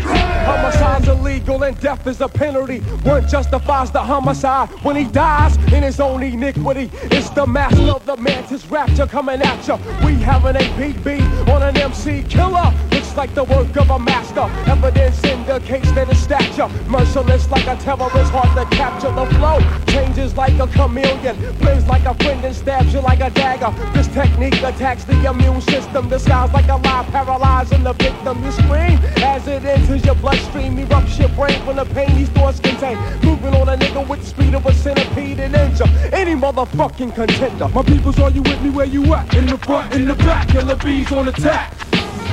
Homicide's 0.50 1.06
illegal 1.06 1.62
and 1.62 1.78
death 1.80 2.04
is 2.08 2.20
a 2.20 2.28
penalty. 2.28 2.80
One 3.04 3.28
justifies 3.28 3.92
the 3.92 4.00
homicide 4.00 4.68
when 4.82 4.96
he 4.96 5.04
dies 5.04 5.56
in 5.72 5.84
his 5.84 6.00
own 6.00 6.24
iniquity. 6.24 6.90
It's 7.04 7.30
the 7.30 7.46
master 7.46 7.92
of 7.92 8.04
the 8.04 8.16
mantis 8.16 8.66
rapture 8.66 9.06
coming 9.06 9.40
at 9.42 9.68
ya. 9.68 9.76
We 10.04 10.14
have 10.22 10.44
an 10.46 10.56
APB 10.56 11.48
on 11.54 11.62
an 11.62 11.76
MC 11.76 12.24
killer. 12.24 12.74
Looks 12.90 13.16
like 13.16 13.32
the 13.34 13.44
work 13.44 13.76
of 13.76 13.90
a 13.90 13.98
master. 14.00 14.50
Evidence 14.68 15.22
indicates 15.22 15.92
that 15.92 16.08
his 16.08 16.20
stature 16.20 16.68
merciless 16.88 17.48
like 17.48 17.68
a 17.68 17.76
terrorist, 17.76 18.32
hard 18.32 18.50
to 18.58 18.76
capture 18.76 19.12
the 19.12 19.26
flow. 19.36 19.60
Changes 19.86 20.36
like 20.36 20.58
a 20.58 20.66
chameleon, 20.66 21.36
plays 21.58 21.86
like 21.86 22.04
a 22.06 22.14
friend 22.14 22.44
and 22.44 22.56
stabs 22.56 22.92
you 22.92 23.00
like 23.00 23.20
a 23.20 23.30
dagger. 23.30 23.72
This 23.92 24.08
technique 24.08 24.60
attacks 24.62 25.04
the 25.04 25.30
immune 25.30 25.60
system, 25.60 26.08
disguised 26.08 26.52
like 26.52 26.68
a 26.68 26.76
lie, 26.76 27.06
paralyzing 27.12 27.84
the 27.84 27.92
victim. 27.92 28.42
You 28.42 28.50
scream 28.50 28.98
as 29.22 29.46
it 29.46 29.64
enters 29.64 30.04
your 30.04 30.16
bloodstream, 30.40 30.76
erupts 30.76 31.18
your 31.18 31.28
brain 31.30 31.62
from 31.64 31.76
the 31.76 31.84
pain 31.94 32.14
these 32.16 32.28
thoughts 32.30 32.60
contain. 32.60 32.96
Moving 33.22 33.54
on 33.54 33.68
a 33.68 33.76
nigga 33.76 34.06
with 34.08 34.20
the 34.20 34.26
speed 34.26 34.54
of 34.54 34.66
a 34.66 34.72
centipede 34.72 35.40
and 35.40 35.54
injure 35.54 35.88
any 36.12 36.34
motherfucking 36.34 37.14
contender. 37.14 37.68
My 37.68 37.82
peoples, 37.82 38.18
are 38.18 38.30
you 38.30 38.42
with 38.42 38.62
me 38.62 38.70
where 38.70 38.86
you 38.86 39.14
at? 39.14 39.34
In 39.34 39.46
the 39.46 39.58
front, 39.58 39.92
in 39.94 40.06
the 40.06 40.14
back, 40.14 40.48
killer 40.48 40.76
bees 40.76 41.12
on 41.12 41.28
attack. 41.28 41.74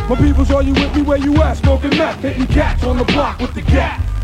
My 0.09 0.15
peoples, 0.15 0.51
are 0.51 0.63
you 0.63 0.73
with 0.73 0.95
me 0.95 1.01
where 1.01 1.17
you 1.17 1.35
at? 1.41 1.57
Smoking 1.57 1.97
meth, 1.97 2.19
hitting 2.21 2.47
cats 2.47 2.83
on 2.83 2.97
the 2.97 3.05
block 3.05 3.39
with 3.39 3.53
the 3.53 3.61
gap. 3.61 4.16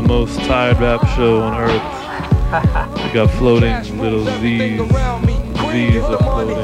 The 0.00 0.08
most 0.08 0.38
tired 0.46 0.78
rap 0.78 1.06
show 1.08 1.42
on 1.42 1.60
earth. 1.60 1.72
We 3.04 3.12
got 3.12 3.30
floating 3.32 3.70
little 4.00 4.24
Z's. 4.40 4.80
Z's 4.80 6.02
are 6.02 6.16
floating 6.16 6.56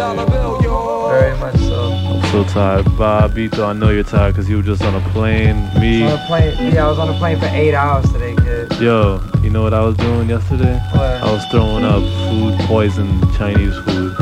all 0.00 0.20
over 0.20 0.62
here. 0.62 0.70
Very 1.10 1.36
much 1.38 1.56
so. 1.56 1.90
I'm 1.90 2.22
so 2.30 2.44
tired. 2.44 2.86
Bobbito, 2.86 3.66
I 3.66 3.72
know 3.72 3.90
you're 3.90 4.04
tired 4.04 4.34
because 4.34 4.48
you 4.48 4.58
were 4.58 4.62
just 4.62 4.84
on 4.84 4.94
a 4.94 5.00
plane. 5.10 5.56
Me, 5.80 6.04
On 6.04 6.12
a 6.12 6.24
plane, 6.28 6.54
yeah, 6.72 6.86
I 6.86 6.88
was 6.88 7.00
on 7.00 7.08
a 7.12 7.18
plane 7.18 7.40
for 7.40 7.46
eight 7.46 7.74
hours 7.74 8.08
today, 8.12 8.36
kid. 8.36 8.70
yo, 8.80 9.20
you 9.42 9.50
know 9.50 9.64
what 9.64 9.74
I 9.74 9.80
was 9.80 9.96
doing 9.96 10.28
yesterday? 10.28 10.78
What? 10.92 11.02
I 11.02 11.32
was 11.32 11.44
throwing 11.50 11.84
up 11.84 12.04
food 12.30 12.60
poison, 12.68 13.20
Chinese 13.32 13.76
food. 13.86 14.14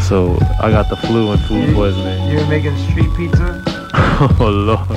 So 0.00 0.36
I 0.60 0.72
got 0.72 0.88
the 0.88 0.96
flu 1.06 1.30
and 1.30 1.40
food 1.42 1.72
poisoning. 1.72 2.32
You 2.32 2.38
were 2.38 2.46
making 2.46 2.76
street 2.90 3.14
pizza? 3.16 3.62
oh 4.40 4.50
lord. 4.50 4.88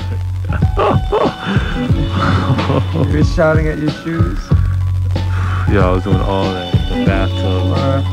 You 3.10 3.18
were 3.18 3.24
shouting 3.24 3.68
at 3.68 3.78
your 3.80 3.92
shoes? 3.92 4.40
Yo, 5.72 5.82
I 5.82 5.92
was 5.94 6.04
doing 6.04 6.18
all 6.18 6.44
that 6.46 6.72
the 6.90 7.06
bathtub. 7.06 7.74
Uh, 7.74 8.04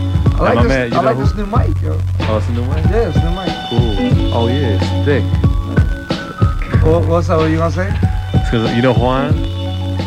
I 0.41 0.55
like, 0.55 0.59
this, 0.63 0.69
man, 0.69 0.91
you 0.93 0.97
I 0.99 1.01
know 1.01 1.07
like 1.09 1.17
who- 1.17 1.25
this 1.25 1.35
new 1.35 1.47
mic, 1.47 1.83
yo. 1.83 2.01
Oh, 2.21 2.37
it's 2.39 2.49
a 2.49 2.53
new 2.53 2.65
mic? 2.67 2.85
Yeah, 2.87 3.09
it's 3.09 3.17
a 3.17 3.25
new 3.25 3.35
mic. 3.35 3.51
Cool. 3.69 4.35
Oh 4.35 4.47
yeah, 4.49 4.79
it's 4.81 5.05
thick. 5.05 6.83
What, 6.85 7.07
what's 7.09 7.27
that? 7.29 7.37
What 7.37 7.47
you 7.51 7.57
gonna 7.59 7.73
say? 7.73 7.89
It's 8.35 8.51
'cause- 8.51 8.73
you 8.75 8.83
know 8.83 8.95
Juan? 8.95 9.35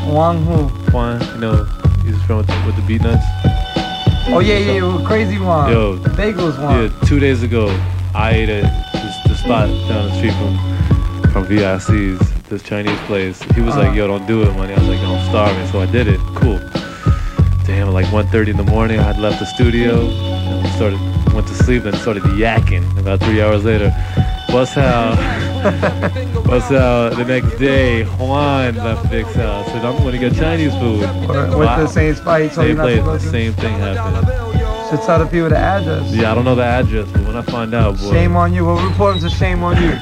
Juan 0.09 0.43
who? 0.45 0.67
Juan, 0.91 1.19
you 1.35 1.37
know, 1.41 1.65
he's 2.05 2.21
from 2.23 2.37
with 2.37 2.47
the, 2.47 2.63
with 2.65 2.75
the 2.77 2.81
Beatnuts. 2.83 3.23
Oh 4.33 4.39
yeah, 4.39 4.57
yeah, 4.57 4.71
yeah, 4.73 5.05
crazy 5.05 5.37
Juan. 5.37 5.69
Yo, 5.71 5.95
the 5.97 6.09
bagels 6.11 6.57
Juan. 6.61 6.83
Yeah, 6.83 7.05
two 7.07 7.19
days 7.19 7.43
ago, 7.43 7.67
I 8.15 8.31
ate 8.31 8.49
at 8.49 8.93
this 8.93 9.39
spot 9.39 9.67
down 9.89 10.07
the 10.09 10.15
street 10.15 10.33
from 10.33 11.31
from 11.31 11.45
Vic's, 11.45 12.30
this 12.51 12.61
Chinese 12.61 12.99
place. 13.07 13.41
He 13.55 13.61
was 13.61 13.73
Uh-huh. 13.75 13.87
like, 13.87 13.95
"Yo, 13.95 14.07
don't 14.07 14.27
do 14.27 14.43
it, 14.43 14.53
money." 14.55 14.73
I 14.73 14.79
was 14.79 14.87
like, 14.89 15.01
"No, 15.01 15.15
I'm 15.15 15.29
starving," 15.29 15.65
so 15.71 15.81
I 15.81 15.85
did 15.87 16.07
it. 16.07 16.19
Cool. 16.35 16.59
Damn, 17.65 17.87
at 17.87 17.93
like 17.93 18.07
1:30 18.11 18.51
in 18.51 18.57
the 18.57 18.63
morning, 18.75 18.99
I 18.99 19.03
had 19.03 19.17
left 19.19 19.39
the 19.39 19.45
studio 19.45 19.93
and 20.01 20.67
started 20.75 20.99
went 21.33 21.47
to 21.47 21.53
sleep, 21.63 21.83
then 21.83 21.93
started 21.95 22.23
yakking. 22.43 22.83
About 22.99 23.21
three 23.21 23.41
hours 23.41 23.63
later, 23.63 23.89
what's 24.49 24.73
how? 24.73 25.15
What's 26.49 26.65
how? 26.65 27.09
The 27.09 27.23
next 27.23 27.57
day, 27.57 28.03
Juan 28.19 28.75
left 28.75 29.05
Vic's 29.05 29.33
house, 29.35 29.69
and 29.69 29.87
I'm 29.87 29.97
going 29.99 30.11
to 30.11 30.17
get 30.17 30.35
Chinese 30.35 30.73
food. 30.75 31.01
With 31.57 31.69
the 31.83 31.87
same 31.87 32.15
spot 32.15 32.41
he 32.41 32.49
told 32.49 32.67
you 32.67 32.75
Same 32.75 33.03
place, 33.03 33.03
the 33.23 33.29
same 33.37 33.53
thing 33.53 33.73
happened. 33.79 34.27
Should 34.89 35.01
tell 35.03 35.19
the 35.19 35.25
people 35.25 35.47
the 35.49 35.57
address. 35.57 36.11
Yeah, 36.11 36.31
I 36.31 36.35
don't 36.35 36.43
know 36.43 36.55
the 36.55 36.65
address, 36.65 37.07
but 37.13 37.21
when 37.27 37.37
I 37.37 37.43
find 37.43 37.73
out, 37.73 37.97
boy. 37.97 38.11
Shame 38.11 38.35
on 38.35 38.53
you. 38.53 38.65
We'll 38.65 38.85
report 38.89 39.15
him 39.15 39.21
to 39.21 39.29
shame 39.29 39.63
on 39.63 39.81
you. 39.81 39.93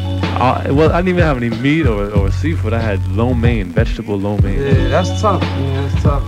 Uh, 0.38 0.62
well, 0.74 0.92
I 0.92 0.98
didn't 0.98 1.08
even 1.08 1.22
have 1.22 1.36
any 1.38 1.48
meat 1.48 1.86
or, 1.86 2.10
or 2.12 2.30
seafood. 2.30 2.74
I 2.74 2.78
had 2.78 3.06
lo 3.08 3.32
mein, 3.32 3.72
vegetable 3.72 4.18
lo 4.18 4.36
mein. 4.38 4.60
Yeah, 4.60 4.88
that's 4.88 5.20
tough. 5.20 5.42
Yeah, 5.42 5.88
that's 5.88 6.02
tough. 6.02 6.22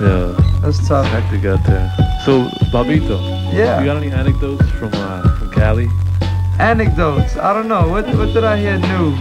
Yeah. 0.00 0.60
That's 0.60 0.86
tough. 0.86 1.06
Hectic 1.06 1.46
out 1.46 1.64
there. 1.64 1.90
So, 2.26 2.48
Bobbito. 2.70 3.18
Yeah. 3.52 3.80
You 3.80 3.86
got 3.86 3.96
any 3.96 4.10
anecdotes 4.12 4.68
from 4.72 4.90
uh, 4.92 5.36
from 5.38 5.50
Cali? 5.52 5.88
Anecdotes. 6.58 7.36
I 7.38 7.54
don't 7.54 7.66
know. 7.66 7.88
What 7.88 8.06
what 8.14 8.34
did 8.34 8.44
I 8.44 8.58
hear 8.58 8.78
new? 8.78 9.16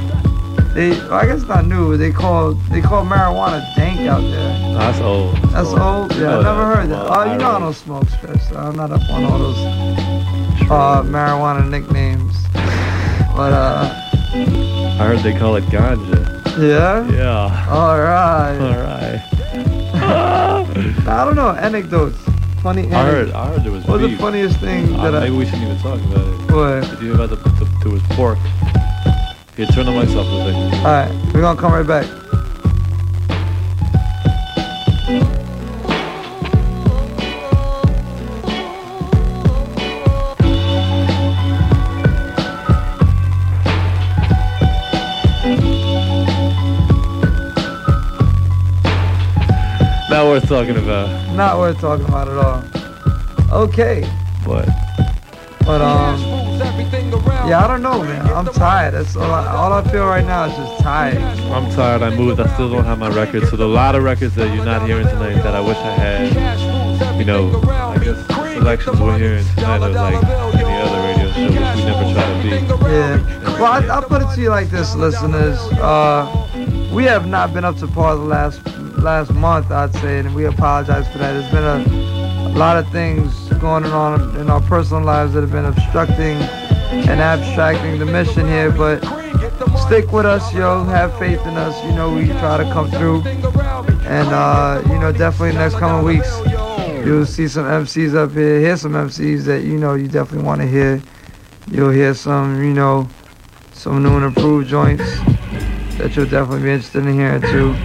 They, 0.74 0.90
well, 0.90 1.14
I 1.14 1.26
guess 1.26 1.44
not 1.44 1.66
new. 1.66 1.96
They 1.96 2.12
call 2.12 2.56
they 2.72 2.82
call 2.82 3.06
marijuana 3.06 3.64
dank 3.78 4.02
out 4.02 4.20
there. 4.20 4.60
Oh, 4.66 4.74
that's 4.80 5.00
old. 5.00 5.36
That's 5.54 5.70
old. 5.70 6.14
You 6.16 6.24
Yeah, 6.24 6.40
I 6.40 6.44
never 6.44 6.76
heard 6.76 6.90
that. 6.90 7.08
Oh, 7.10 7.24
you 7.32 7.38
know 7.38 7.52
I 7.52 7.60
don't 7.60 7.74
smoke 7.74 8.10
stress. 8.10 8.50
So 8.50 8.58
I'm 8.58 8.76
not 8.76 8.92
up 8.92 9.02
on 9.10 9.24
all 9.24 9.40
those 9.40 9.58
uh, 10.70 11.04
marijuana 11.04 11.70
nicknames. 11.70 12.36
But 13.36 13.54
uh, 13.54 13.99
I 15.00 15.06
heard 15.08 15.20
they 15.20 15.34
call 15.38 15.56
it 15.56 15.64
ganja. 15.66 16.20
yeah. 16.60 17.08
Yeah. 17.10 17.70
All 17.70 17.98
right. 18.00 18.58
All 18.60 18.82
right. 18.84 19.22
I 21.08 21.26
don't 21.26 21.36
know. 21.36 21.52
Anecdotes. 21.52 22.18
Funny. 22.62 22.92
I 22.92 23.06
heard. 23.06 23.32
I 23.32 23.48
heard 23.48 23.64
there 23.64 23.72
was 23.72 23.86
What's 23.86 24.02
the 24.02 24.10
beef. 24.10 24.20
funniest 24.20 24.60
thing 24.60 24.94
Uh, 24.96 25.04
that 25.12 25.16
I? 25.16 25.20
maybe 25.26 25.38
we 25.38 25.46
shouldn't 25.46 25.64
even 25.64 25.78
talk 25.80 26.00
about 26.02 26.28
it. 26.28 26.52
What? 26.52 26.90
Did 26.90 27.00
you 27.02 27.14
hear 27.14 27.16
about 27.16 27.30
the, 27.30 27.36
the 27.38 27.66
there 27.84 27.92
was 27.94 28.02
pork? 28.18 28.38
Here, 29.56 29.66
turn 29.68 29.86
the 29.86 29.92
mics 29.94 30.16
up 30.16 30.26
a 30.28 30.44
second. 30.44 30.74
All 30.80 30.92
right, 30.92 31.34
we're 31.34 31.42
gonna 31.42 31.60
come 31.60 31.72
right 31.74 31.88
back. 31.88 32.06
Worth 50.40 50.50
talking 50.50 50.78
about. 50.78 51.36
Not 51.36 51.58
worth 51.58 51.80
talking 51.80 52.06
about 52.06 52.28
at 52.28 52.38
all. 52.38 53.64
Okay. 53.64 54.10
But 54.46 54.68
But 55.66 55.82
um, 55.82 56.20
yeah, 57.48 57.64
I 57.64 57.68
don't 57.68 57.82
know, 57.82 58.04
man. 58.04 58.26
I'm 58.28 58.46
tired. 58.46 58.94
That's 58.94 59.16
all. 59.16 59.32
I, 59.32 59.48
all 59.48 59.74
I 59.74 59.84
feel 59.92 60.06
right 60.06 60.26
now 60.26 60.46
is 60.46 60.56
just 60.56 60.82
tired. 60.82 61.18
I'm 61.18 61.70
tired. 61.72 62.02
I 62.02 62.16
moved. 62.16 62.40
I 62.40 62.54
still 62.54 62.70
don't 62.70 62.86
have 62.86 63.00
my 63.00 63.10
records. 63.10 63.50
So 63.50 63.58
there 63.58 63.68
are 63.68 63.70
a 63.70 63.74
lot 63.74 63.96
of 63.96 64.04
records 64.04 64.36
that 64.36 64.54
you're 64.56 64.66
not 64.66 64.86
hearing 64.88 65.08
tonight 65.08 65.42
that 65.44 65.56
I 65.56 65.62
wish 65.62 65.78
I 65.78 65.92
had. 65.92 67.20
You 67.20 67.26
know, 67.26 67.50
I 67.70 67.98
guess 67.98 68.26
the 68.28 68.54
selections 68.54 69.00
we're 69.02 69.18
hearing 69.18 69.46
tonight 69.56 69.82
are 69.82 69.90
like 69.90 70.24
any 70.56 70.74
other 70.82 71.02
radio 71.08 71.32
show, 71.34 71.44
which 71.48 71.76
we 71.76 71.84
never 71.84 72.14
try 72.14 72.26
to 72.34 72.44
be. 72.44 72.50
Yeah. 72.90 73.60
Well, 73.60 73.66
I, 73.66 73.86
I'll 73.94 74.02
put 74.04 74.22
it 74.22 74.34
to 74.36 74.42
you 74.42 74.50
like 74.50 74.70
this, 74.70 74.96
listeners. 74.96 75.58
Uh, 75.74 76.90
we 76.94 77.04
have 77.04 77.28
not 77.28 77.54
been 77.54 77.66
up 77.66 77.76
to 77.78 77.88
par 77.88 78.16
the 78.16 78.22
last 78.22 78.64
last 79.02 79.34
month, 79.34 79.72
I'd 79.72 79.94
say, 79.96 80.20
and 80.20 80.34
we 80.36 80.46
apologize 80.46 81.08
for 81.12 81.18
that. 81.20 81.34
There's 81.34 81.52
been 81.52 81.64
a, 81.64 82.50
a 82.50 82.58
lot 82.58 82.78
of 82.78 82.90
things 82.92 83.34
going 83.60 83.86
on 83.86 84.36
in 84.38 84.50
our 84.50 84.62
personal 84.62 85.04
lives 85.04 85.34
that 85.34 85.42
have 85.42 85.52
been 85.52 85.66
obstructing 85.66 86.38
and 86.92 87.20
abstracting 87.20 88.00
the 88.00 88.06
mission 88.06 88.48
here, 88.48 88.72
but 88.72 89.00
stick 89.86 90.12
with 90.12 90.26
us, 90.26 90.54
yo. 90.54 90.84
Have 90.86 91.18
faith 91.20 91.46
in 91.46 91.58
us. 91.58 91.84
You 91.84 91.92
know, 91.92 92.14
we 92.14 92.28
try 92.28 92.58
to 92.58 92.64
come 92.72 92.90
through. 92.90 93.22
And, 94.08 94.30
uh, 94.30 94.82
you 94.88 95.00
know, 95.00 95.12
definitely 95.12 95.56
next 95.58 95.76
coming 95.76 96.04
weeks, 96.06 96.30
you'll 97.06 97.26
see 97.26 97.48
some 97.48 97.66
MCs 97.66 98.16
up 98.16 98.32
here, 98.32 98.60
hear 98.60 98.78
some 98.78 98.94
MCs 98.94 99.46
that, 99.46 99.64
you 99.64 99.78
know, 99.78 99.94
you 99.94 100.08
definitely 100.08 100.46
want 100.46 100.62
to 100.62 100.68
hear. 100.68 101.02
You'll 101.72 101.92
hear 101.92 102.14
some, 102.14 102.64
you 102.64 102.74
know, 102.74 103.08
some 103.74 104.02
new 104.02 104.16
and 104.16 104.26
improved 104.26 104.68
joints 104.68 105.04
that 106.00 106.16
you'll 106.16 106.26
definitely 106.26 106.64
be 106.64 106.72
interested 106.72 107.06
in 107.06 107.14
hearing 107.14 107.42
too. 107.42 107.76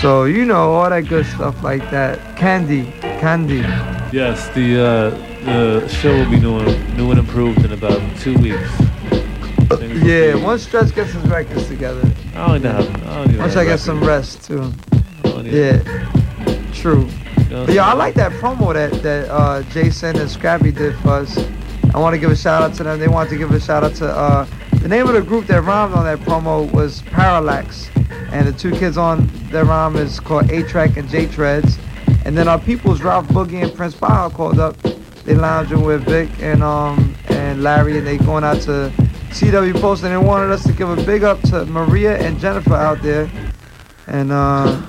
So, 0.00 0.24
you 0.24 0.44
know, 0.44 0.72
all 0.74 0.90
that 0.90 1.08
good 1.08 1.26
stuff 1.26 1.62
like 1.62 1.90
that. 1.90 2.36
Candy, 2.36 2.92
candy. 3.00 3.60
Yes, 4.12 4.48
the 4.54 4.80
uh, 4.80 5.10
the 5.44 5.88
show 5.88 6.14
will 6.14 6.30
be 6.30 6.38
new 6.38 6.58
and, 6.58 6.96
new 6.96 7.10
and 7.10 7.18
improved 7.18 7.64
in 7.64 7.72
about 7.72 8.00
two 8.18 8.36
weeks. 8.38 8.70
Yeah, 10.04 10.34
once 10.36 10.62
Stretch 10.62 10.94
gets 10.94 11.12
his 11.12 11.26
records 11.26 11.66
together. 11.66 12.02
I 12.34 12.46
don't 12.46 12.56
even 12.56 12.70
have. 12.70 13.06
I 13.06 13.14
don't 13.16 13.28
even 13.28 13.38
Once 13.38 13.56
I 13.56 13.64
get 13.64 13.80
some 13.80 14.04
rest 14.04 14.44
too. 14.44 14.72
Yeah, 15.42 15.78
true. 16.72 17.08
But 17.48 17.70
yeah, 17.72 17.86
I 17.86 17.94
like 17.94 18.14
that 18.14 18.32
promo 18.32 18.74
that 18.74 19.02
that 19.02 19.30
uh, 19.30 19.62
Jason 19.70 20.18
and 20.18 20.30
Scrappy 20.30 20.72
did 20.72 20.94
for 20.98 21.10
us. 21.10 21.38
I 21.94 21.98
want 21.98 22.14
to 22.14 22.18
give 22.18 22.30
a 22.30 22.36
shout 22.36 22.62
out 22.62 22.74
to 22.74 22.84
them. 22.84 23.00
They 23.00 23.08
want 23.08 23.30
to 23.30 23.36
give 23.36 23.50
a 23.50 23.60
shout 23.60 23.82
out 23.82 23.94
to 23.96 24.08
uh, 24.08 24.46
the 24.82 24.88
name 24.88 25.08
of 25.08 25.14
the 25.14 25.22
group 25.22 25.46
that 25.46 25.62
rhymed 25.62 25.94
on 25.94 26.04
that 26.04 26.18
promo 26.20 26.70
was 26.70 27.02
Parallax, 27.02 27.88
and 28.36 28.46
the 28.46 28.52
two 28.52 28.70
kids 28.72 28.98
on 28.98 29.30
that 29.50 29.64
rhyme 29.64 29.96
is 29.96 30.20
called 30.20 30.50
A 30.50 30.62
Track 30.62 30.96
and 30.96 31.08
J 31.08 31.26
Treads. 31.26 31.78
And 32.24 32.36
then 32.36 32.48
our 32.48 32.58
people's 32.58 33.02
Ralph 33.02 33.26
Boogie 33.28 33.62
and 33.62 33.74
Prince 33.74 33.94
Power 33.94 34.30
called 34.30 34.58
up. 34.58 34.76
They 35.24 35.34
lounging 35.34 35.82
with 35.82 36.04
Vic 36.04 36.28
and 36.40 36.62
um 36.62 37.14
and 37.28 37.62
Larry, 37.62 37.98
and 37.98 38.06
they 38.06 38.18
going 38.18 38.44
out 38.44 38.60
to 38.62 38.92
CW 39.30 39.80
Post, 39.80 40.04
and 40.04 40.12
they 40.12 40.18
wanted 40.18 40.52
us 40.52 40.62
to 40.64 40.72
give 40.72 40.88
a 40.88 40.96
big 41.04 41.24
up 41.24 41.40
to 41.42 41.64
Maria 41.66 42.16
and 42.18 42.38
Jennifer 42.38 42.74
out 42.74 43.02
there. 43.02 43.30
And 44.06 44.30
uh, 44.30 44.80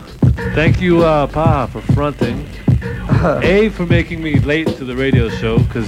Thank 0.54 0.82
you, 0.82 1.04
uh, 1.04 1.26
Pa, 1.28 1.66
for 1.66 1.82
fronting. 1.94 2.48
A, 3.44 3.70
for 3.70 3.86
making 3.86 4.22
me 4.22 4.40
late 4.40 4.68
to 4.78 4.86
the 4.86 4.96
radio 4.96 5.30
show 5.30 5.58
because 5.58 5.88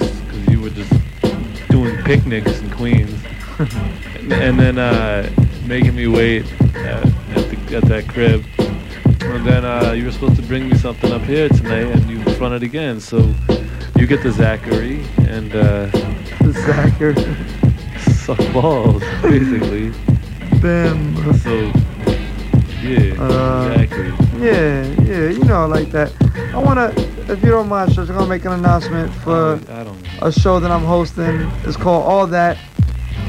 you 0.49 0.59
were 0.59 0.71
just 0.71 0.91
doing 1.69 1.95
picnics 2.03 2.59
in 2.59 2.69
Queens. 2.71 3.23
and, 3.59 4.33
and 4.33 4.59
then 4.59 4.79
uh, 4.79 5.29
making 5.65 5.95
me 5.95 6.07
wait 6.07 6.51
at, 6.75 7.05
at, 7.71 7.83
that 7.85 8.07
crib. 8.07 8.45
And 9.21 9.45
then 9.45 9.63
uh, 9.65 9.91
you 9.91 10.05
were 10.05 10.11
supposed 10.11 10.35
to 10.37 10.41
bring 10.41 10.69
me 10.69 10.75
something 10.77 11.11
up 11.11 11.21
here 11.23 11.49
tonight 11.49 11.85
and 11.85 12.09
you 12.09 12.23
fronted 12.35 12.63
again. 12.63 12.99
So 12.99 13.17
you 13.95 14.07
get 14.07 14.23
the 14.23 14.31
Zachary 14.31 15.03
and 15.27 15.53
uh, 15.53 15.85
the 16.41 16.53
Zachary. 16.65 17.15
suck 18.13 18.53
balls, 18.53 19.03
basically. 19.21 19.91
Bam. 20.61 21.15
So, 21.39 21.71
yeah, 22.81 23.15
Uh, 23.21 23.71
exactly. 23.75 24.07
Yeah, 24.45 24.83
yeah, 25.03 25.29
you 25.29 25.43
know, 25.43 25.67
like 25.67 25.91
that. 25.91 26.13
I 26.53 26.57
wanna, 26.57 26.93
if 27.27 27.43
you 27.43 27.49
don't 27.49 27.67
mind, 27.67 27.91
Stretch, 27.91 28.09
I'm 28.09 28.15
gonna 28.15 28.27
make 28.27 28.45
an 28.45 28.53
announcement 28.53 29.13
for 29.15 29.59
I 29.69 29.83
don't 29.83 29.99
a 30.21 30.31
show 30.31 30.59
that 30.59 30.71
I'm 30.71 30.83
hosting. 30.83 31.49
It's 31.65 31.77
called 31.77 32.05
All 32.05 32.27
That. 32.27 32.57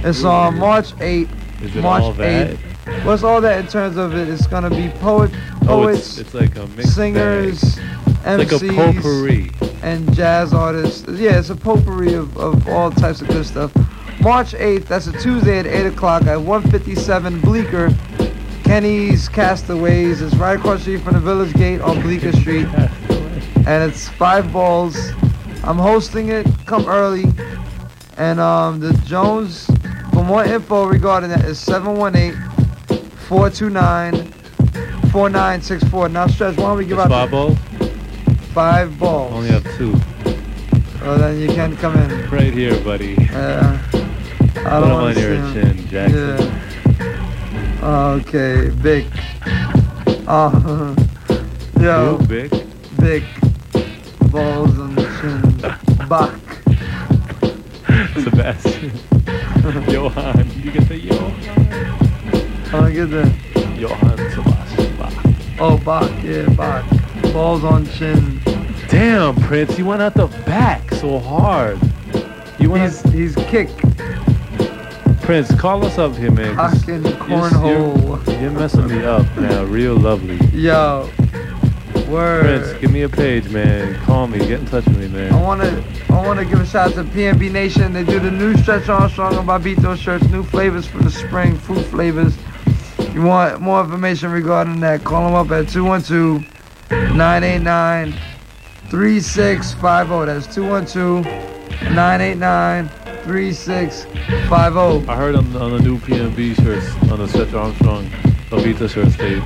It's 0.04 0.24
on 0.24 0.58
March 0.58 0.92
8th. 0.94 1.28
Is 1.62 1.76
it 1.76 1.82
March 1.82 2.02
all 2.02 2.12
that? 2.14 2.56
8th. 2.56 2.69
What's 3.04 3.22
all 3.22 3.40
that 3.40 3.60
in 3.60 3.66
terms 3.66 3.96
of 3.96 4.14
it? 4.14 4.28
It's 4.28 4.46
gonna 4.46 4.70
be 4.70 4.88
poet, 5.00 5.30
Oh, 5.62 5.66
poets, 5.82 6.18
it's, 6.18 6.18
it's 6.18 6.34
like 6.34 6.56
a 6.56 6.82
singers, 6.86 7.76
bag. 7.76 7.84
It's 8.40 8.52
like 8.52 8.52
a 8.52 8.64
MCs, 8.66 8.76
potpourri. 8.94 9.50
and 9.82 10.12
jazz 10.14 10.52
artists. 10.52 11.06
Yeah, 11.08 11.38
it's 11.38 11.50
a 11.50 11.56
potpourri 11.56 12.14
of, 12.14 12.36
of 12.36 12.68
all 12.68 12.90
types 12.90 13.20
of 13.22 13.28
good 13.28 13.46
stuff. 13.46 13.72
March 14.20 14.52
8th, 14.52 14.86
that's 14.86 15.06
a 15.06 15.12
Tuesday 15.18 15.58
at 15.60 15.66
8 15.66 15.86
o'clock 15.86 16.24
at 16.26 16.36
157 16.40 17.40
Bleecker. 17.40 17.90
Kenny's 18.64 19.28
Castaways. 19.28 20.20
It's 20.20 20.34
right 20.36 20.58
across 20.58 20.78
the 20.78 20.82
street 20.82 21.00
from 21.02 21.14
the 21.14 21.20
Village 21.20 21.52
Gate 21.54 21.80
on 21.80 22.00
Bleecker 22.02 22.32
Street. 22.32 22.66
And 23.66 23.90
it's 23.90 24.08
five 24.10 24.52
balls. 24.52 24.96
I'm 25.64 25.78
hosting 25.78 26.28
it. 26.28 26.46
Come 26.66 26.86
early. 26.86 27.24
And 28.18 28.38
um, 28.38 28.80
the 28.80 28.92
Jones, 29.06 29.66
for 30.12 30.22
more 30.22 30.44
info 30.44 30.84
regarding 30.86 31.30
that, 31.30 31.44
is 31.46 31.58
718-429-4964. 33.30 36.10
Now, 36.12 36.26
Stretch, 36.26 36.56
why 36.56 36.62
don't 36.64 36.78
we 36.78 36.84
give 36.84 36.98
It's 36.98 37.06
out 37.06 37.10
five 37.10 37.30
balls? 37.30 37.56
Five 38.52 38.98
balls. 38.98 39.32
Only 39.32 39.48
have 39.50 39.62
two. 39.76 39.94
Oh, 41.02 41.16
then 41.16 41.38
you 41.40 41.46
can't 41.48 41.78
come 41.78 41.96
in. 41.96 42.28
Right 42.30 42.52
here, 42.52 42.78
buddy. 42.82 43.16
Uh, 43.32 43.78
I 43.92 44.00
don't 44.62 44.66
'em 44.66 44.82
on 44.90 45.02
wanna 45.02 45.20
your 45.20 45.36
chin, 45.52 45.86
Jackson. 45.88 46.38
Yeah. 46.38 48.16
Okay, 48.18 48.70
big. 48.82 49.06
Uh, 50.26 50.50
yo, 51.80 52.16
Who, 52.16 52.26
big? 52.26 52.50
big 53.00 53.22
balls 54.30 54.78
on 54.78 54.94
the 54.96 55.04
chin. 55.20 55.40
Bach. 56.08 56.34
Sebastian. 58.24 58.92
Johan. 59.90 60.50
You 60.62 60.70
can 60.72 60.84
say 60.86 60.96
Johan. 60.96 61.34
I 62.72 62.92
get 62.92 63.10
that. 63.10 63.76
Johan 63.76 64.16
Sebastian 64.30 64.96
Bach. 64.96 65.12
Oh, 65.58 65.76
Bach, 65.78 66.10
yeah, 66.22 66.48
Bach. 66.50 66.84
Balls 67.32 67.64
on 67.64 67.84
chin. 67.86 68.40
Damn, 68.88 69.34
Prince, 69.42 69.76
you 69.76 69.86
went 69.86 70.02
out 70.02 70.14
the 70.14 70.28
back 70.46 70.88
so 70.94 71.18
hard. 71.18 71.80
You 72.58 72.70
went 72.70 72.84
He's, 72.84 73.34
he's 73.34 73.34
kick. 73.46 73.68
Prince, 75.22 75.52
call 75.60 75.84
us 75.84 75.98
up 75.98 76.14
here, 76.14 76.30
man. 76.30 76.54
Fucking 76.56 77.02
cornhole. 77.18 78.26
You're, 78.26 78.40
you're 78.40 78.50
messing 78.50 78.86
me 78.86 79.04
up 79.04 79.26
now, 79.36 79.64
real 79.64 79.96
lovely. 79.96 80.36
Yo, 80.56 81.10
Word. 82.08 82.42
Prince, 82.42 82.80
give 82.80 82.92
me 82.92 83.02
a 83.02 83.08
page, 83.08 83.48
man. 83.50 83.94
Call 84.04 84.26
me. 84.26 84.38
Get 84.38 84.60
in 84.60 84.66
touch 84.66 84.84
with 84.86 84.98
me, 84.98 85.08
man. 85.08 85.32
I 85.32 85.40
wanna 85.40 85.84
I 86.08 86.26
wanna 86.26 86.44
give 86.44 86.60
a 86.60 86.66
shout 86.66 86.88
out 86.90 86.94
to 86.94 87.04
PNB 87.04 87.50
Nation. 87.52 87.92
They 87.92 88.04
do 88.04 88.18
the 88.18 88.30
new 88.30 88.56
Stretch 88.56 88.88
Armstrong 88.88 89.36
and 89.36 89.48
Bobbito 89.48 89.96
shirts, 89.96 90.24
new 90.28 90.42
flavors 90.42 90.86
for 90.86 90.98
the 90.98 91.10
spring, 91.10 91.56
fruit 91.56 91.84
flavors. 91.86 92.36
You 93.12 93.22
want 93.22 93.60
more 93.60 93.80
information 93.80 94.30
regarding 94.30 94.78
that? 94.80 95.02
Call 95.02 95.24
them 95.24 95.34
up 95.34 95.50
at 95.50 95.68
212 95.68 96.42
989 97.16 98.12
3650. 98.88 100.26
That's 100.26 100.54
212 100.54 101.24
989 101.92 102.88
3650. 103.24 105.08
I 105.08 105.16
heard 105.16 105.34
on, 105.34 105.56
on 105.56 105.72
the 105.72 105.80
new 105.80 105.98
PNB 105.98 106.54
shirts, 106.62 106.88
on 107.10 107.18
the 107.18 107.26
Stretch 107.26 107.52
Armstrong 107.52 108.06
Bobbito 108.48 108.88
shirts, 108.88 109.16
they 109.16 109.40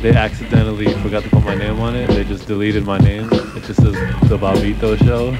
they 0.00 0.16
accidentally 0.16 0.92
forgot 1.02 1.24
to 1.24 1.30
put 1.30 1.44
my 1.44 1.56
name 1.56 1.80
on 1.80 1.96
it. 1.96 2.06
They 2.08 2.22
just 2.24 2.46
deleted 2.46 2.84
my 2.84 2.98
name. 2.98 3.28
It 3.32 3.64
just 3.64 3.82
says 3.82 3.94
the 4.28 4.38
Bobbito 4.38 4.96
Show. 5.04 5.34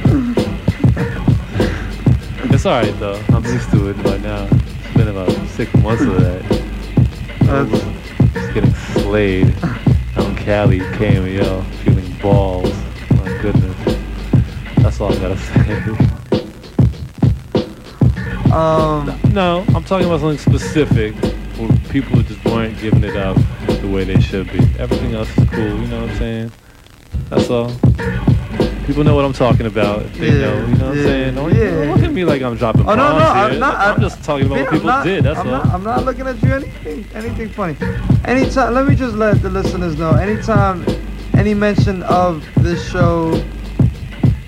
it's 2.54 2.66
alright 2.66 2.98
though. 2.98 3.22
I'm 3.28 3.44
used 3.44 3.70
to 3.70 3.90
it 3.90 4.02
by 4.02 4.18
now. 4.18 4.48
It's 4.50 4.96
been 4.96 5.08
about 5.08 5.30
six 5.50 5.72
months 5.74 6.02
of 6.02 6.20
that. 6.20 6.63
Was 7.46 7.70
just 8.32 8.54
getting 8.54 8.74
slayed 8.74 9.48
in 9.48 10.36
Cali, 10.36 10.80
KMEL, 10.80 11.64
feeling 11.82 12.16
balls. 12.20 12.72
My 13.10 13.38
goodness. 13.42 13.98
That's 14.78 15.00
all 15.00 15.12
I 15.12 15.16
gotta 15.18 15.36
say. 15.38 16.14
Um, 18.50 19.18
no, 19.32 19.64
I'm 19.74 19.84
talking 19.84 20.06
about 20.06 20.20
something 20.20 20.38
specific 20.38 21.14
where 21.58 21.68
people 21.90 22.22
just 22.22 22.44
weren't 22.44 22.78
giving 22.80 23.04
it 23.04 23.16
up 23.16 23.36
the 23.80 23.88
way 23.88 24.04
they 24.04 24.20
should 24.20 24.50
be. 24.52 24.60
Everything 24.78 25.14
else 25.14 25.28
is 25.36 25.48
cool, 25.50 25.80
you 25.80 25.86
know 25.88 26.02
what 26.02 26.10
I'm 26.10 26.18
saying? 26.18 26.52
That's 27.28 27.50
all. 27.50 27.70
People 28.86 29.02
know 29.02 29.14
what 29.14 29.24
I'm 29.24 29.32
talking 29.32 29.66
about. 29.66 30.04
They 30.12 30.26
Yeah, 30.26 30.32
know, 30.40 30.66
you 30.66 30.74
know 30.76 30.88
what 30.88 30.96
yeah, 30.96 31.02
I'm 31.02 31.06
saying? 31.06 31.34
Don't, 31.36 31.54
yeah. 31.54 31.70
don't 31.70 31.88
look 31.96 32.02
at 32.04 32.12
me 32.12 32.24
like 32.24 32.42
I'm 32.42 32.54
dropping 32.56 32.82
Oh 32.82 32.94
no, 32.94 33.18
no, 33.18 33.24
I'm 33.24 33.58
not. 33.58 33.76
I'm 33.76 34.00
just 34.00 34.22
talking 34.22 34.46
about 34.46 34.60
what 34.60 34.70
people 34.70 34.86
not- 34.86 35.04
did. 35.04 35.24
That's 35.24 35.38
I'm 35.40 35.46
all. 35.48 35.52
Not, 35.64 35.66
I'm 35.66 35.82
not 35.82 36.04
looking 36.04 36.26
at 36.26 36.42
you 36.42 36.52
anything, 36.52 37.06
anything 37.14 37.48
funny. 37.48 37.76
Anytime, 38.24 38.74
let 38.74 38.86
me 38.86 38.94
just 38.94 39.16
let 39.16 39.40
the 39.40 39.48
listeners 39.50 39.96
know. 39.98 40.10
Anytime, 40.12 40.84
any 41.34 41.54
mention 41.54 42.02
of 42.04 42.44
this 42.56 42.86
show, 42.90 43.42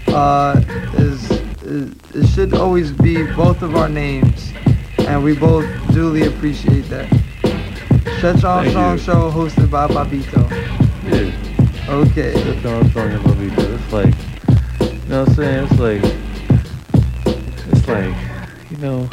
uh, 0.09 0.61
is, 0.99 1.31
is 1.63 1.95
it 2.15 2.27
should 2.29 2.55
always 2.55 2.93
be 2.93 3.23
both 3.33 3.63
of 3.63 3.75
our 3.75 3.89
names, 3.89 4.53
and 4.99 5.25
we 5.25 5.35
both 5.35 5.65
duly 5.95 6.27
appreciate 6.27 6.89
that. 6.91 7.09
Stretch 8.19 8.45
Armstrong 8.45 8.99
show 8.99 9.31
hosted 9.31 9.71
by 9.71 9.87
Bobbito. 9.89 10.49
Yeah. 11.11 11.36
Okay. 11.89 12.33
Stretch 12.41 12.65
Armstrong 12.65 13.11
and 13.13 13.25
Bobbito. 13.25 13.79
It's 13.79 13.93
like, 13.93 14.15
you 15.03 15.09
know 15.09 15.21
what 15.21 15.29
I'm 15.29 15.35
saying? 15.35 15.65
It's 15.71 15.79
like, 15.79 16.03
it's 17.73 17.89
like, 17.89 18.71
you 18.71 18.77
know, 18.79 19.09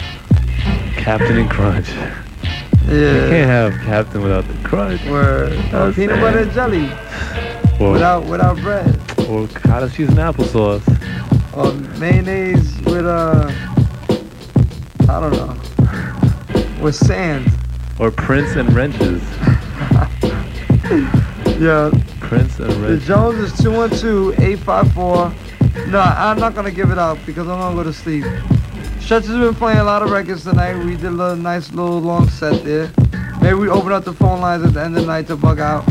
Captain 0.95 1.37
and 1.37 1.49
Crunch. 1.49 1.89
Yeah. 1.89 2.89
You 2.89 3.29
can't 3.29 3.49
have 3.49 3.73
Captain 3.85 4.21
without 4.23 4.47
the 4.47 4.53
Crunch. 4.67 5.03
Word. 5.05 5.51
Know 5.71 5.93
peanut 5.93 5.95
saying? 5.95 6.21
butter 6.21 6.39
and 6.39 6.51
jelly 6.51 6.91
Or, 7.79 7.91
without 7.93 8.25
without 8.25 8.57
bread. 8.57 8.99
or 9.29 9.47
cottage 9.47 9.93
cheese 9.93 10.09
and 10.09 10.17
applesauce. 10.17 10.83
Or 11.55 11.71
mayonnaise 11.99 12.75
with 12.81 13.05
uh, 13.05 13.51
I 15.07 15.19
don't 15.19 15.31
know, 15.33 16.83
with 16.83 16.95
sand. 16.95 17.51
Or 17.99 18.09
Prince 18.09 18.55
and 18.55 18.73
Wrenches. 18.73 19.21
Yeah. 21.59 21.91
Prince 22.33 22.57
and 22.57 22.73
The 22.83 22.97
Jones 22.97 23.37
is 23.37 23.51
212-854. 23.61 25.91
No, 25.91 25.99
I'm 25.99 26.39
not 26.39 26.55
gonna 26.55 26.71
give 26.71 26.89
it 26.89 26.97
out 26.97 27.23
because 27.27 27.47
I'm 27.47 27.59
gonna 27.59 27.75
go 27.75 27.83
to 27.83 27.93
sleep. 27.93 28.23
Stretch 28.99 29.27
has 29.27 29.37
been 29.37 29.53
playing 29.53 29.77
a 29.77 29.83
lot 29.83 30.01
of 30.01 30.09
records 30.09 30.43
tonight. 30.43 30.83
We 30.83 30.95
did 30.95 31.05
a 31.05 31.11
little, 31.11 31.35
nice 31.35 31.71
little 31.73 32.01
long 32.01 32.27
set 32.29 32.63
there. 32.63 32.89
Maybe 33.39 33.53
we 33.53 33.69
open 33.69 33.91
up 33.91 34.03
the 34.03 34.13
phone 34.13 34.41
lines 34.41 34.63
at 34.63 34.73
the 34.73 34.81
end 34.81 34.97
of 34.97 35.01
the 35.01 35.07
night 35.07 35.27
to 35.27 35.35
bug 35.35 35.59
out. 35.59 35.83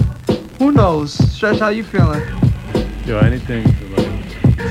Who 0.59 0.73
knows? 0.73 1.13
Stretch, 1.33 1.61
how 1.61 1.69
you 1.69 1.85
feeling? 1.85 2.25
Yo, 3.07 3.21
anything 3.21 3.63
to 3.63 3.85
like 3.97 4.11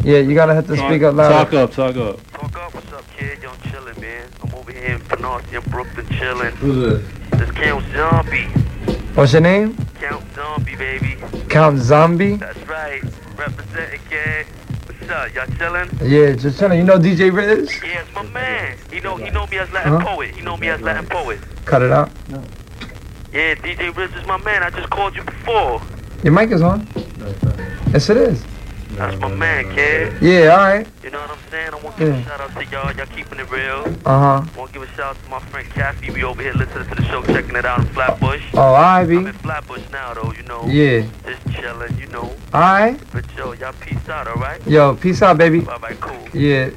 Yeah, 0.03 0.19
you 0.19 0.35
gotta 0.35 0.53
have 0.53 0.67
to 0.67 0.75
Talk- 0.75 0.89
speak 0.89 1.03
up 1.03 1.15
loud. 1.15 1.29
Talk 1.29 1.53
up, 1.53 1.71
talk 1.73 1.95
up. 1.97 2.31
Talk 2.31 2.55
up, 2.57 2.73
what's 2.75 2.93
up, 2.93 3.03
kid? 3.17 3.41
Yo, 3.41 3.49
I'm 3.49 3.57
chillin', 3.71 3.99
man. 3.99 4.27
I'm 4.43 4.53
over 4.55 4.71
here 4.71 4.95
in 4.95 5.01
Penarchy, 5.01 5.59
Brooklyn, 5.71 6.05
chillin'. 6.07 6.51
Who's 6.53 7.01
this? 7.31 7.39
This 7.39 7.51
Count 7.51 7.83
Zombie. 7.93 8.43
What's 9.15 9.33
your 9.33 9.41
name? 9.41 9.75
Count 9.99 10.23
Zombie, 10.35 10.75
baby. 10.75 11.17
Count 11.49 11.79
Zombie? 11.79 12.35
That's 12.35 12.59
right. 12.67 13.01
Representing, 13.35 13.99
kid. 14.09 14.45
What's 14.85 15.09
up? 15.11 15.33
Y'all 15.33 15.45
chillin'? 15.57 15.89
Yeah, 16.09 16.35
just 16.35 16.59
chilling. 16.59 16.79
You 16.79 16.85
know 16.85 16.99
DJ 16.99 17.33
Riz? 17.33 17.71
Yeah, 17.83 18.01
it's 18.01 18.13
my 18.13 18.23
man. 18.23 18.77
He 18.91 18.99
know 19.01 19.17
he 19.17 19.29
know 19.31 19.47
me 19.47 19.57
as 19.57 19.69
Latin 19.71 19.93
Uh-huh. 19.93 20.05
poet. 20.15 20.35
He 20.35 20.41
know 20.41 20.55
me 20.57 20.69
as 20.69 20.79
Latin 20.81 21.05
poet. 21.07 21.39
Cut 21.65 21.81
it 21.81 21.91
out. 21.91 22.09
Yeah, 23.35 23.53
DJ 23.55 23.93
Riz 23.93 24.13
is 24.15 24.25
my 24.25 24.37
man. 24.37 24.63
I 24.63 24.69
just 24.69 24.89
called 24.89 25.13
you 25.13 25.21
before. 25.21 25.81
Your 26.23 26.31
mic 26.31 26.51
is 26.51 26.61
on. 26.61 26.87
Yes, 27.91 28.09
it 28.09 28.15
is. 28.15 28.41
That's 28.91 29.19
my 29.19 29.27
man, 29.27 29.75
kid. 29.75 30.21
Yeah, 30.21 30.51
all 30.51 30.57
right. 30.59 30.87
You 31.03 31.09
know 31.09 31.19
what 31.19 31.31
I'm 31.31 31.51
saying? 31.51 31.73
I 31.73 31.75
want 31.83 31.97
to 31.97 32.05
give 32.05 32.13
Yeah. 32.15 32.21
a 32.21 32.23
shout 32.23 32.39
out 32.39 32.53
to 32.55 32.65
y'all. 32.67 32.95
Y'all 32.95 33.05
keeping 33.07 33.39
it 33.39 33.51
real. 33.51 33.93
Uh-huh. 34.05 34.41
want 34.57 34.71
to 34.71 34.79
give 34.79 34.87
a 34.89 34.91
shout 34.95 35.17
out 35.17 35.21
to 35.21 35.29
my 35.29 35.39
friend 35.41 35.69
Kathy. 35.69 36.11
We 36.11 36.23
over 36.23 36.41
here 36.41 36.53
listening 36.53 36.87
to 36.87 36.95
the 36.95 37.03
show, 37.09 37.23
checking 37.23 37.57
it 37.57 37.65
out 37.65 37.79
in 37.79 37.87
Flatbush. 37.87 38.41
Oh, 38.53 38.61
all 38.61 38.73
right, 38.73 39.01
I'm 39.01 39.27
in 39.27 39.33
Flatbush 39.33 39.81
now, 39.91 40.13
though, 40.13 40.31
you 40.31 40.43
know. 40.43 40.65
Yeah. 40.67 41.03
Just 41.25 41.59
chilling, 41.59 41.97
you 41.99 42.07
know. 42.07 42.33
All 42.53 42.61
right. 42.61 42.97
But 43.11 43.25
yo, 43.35 43.51
y'all 43.51 43.73
peace 43.81 44.07
out, 44.07 44.29
all 44.29 44.35
right? 44.35 44.65
Yo, 44.65 44.95
peace 44.95 45.21
out, 45.21 45.37
baby. 45.37 45.59
Bye 45.59 45.77
bye, 45.77 45.93
cool. 45.99 46.29
Yeah. 46.33 46.69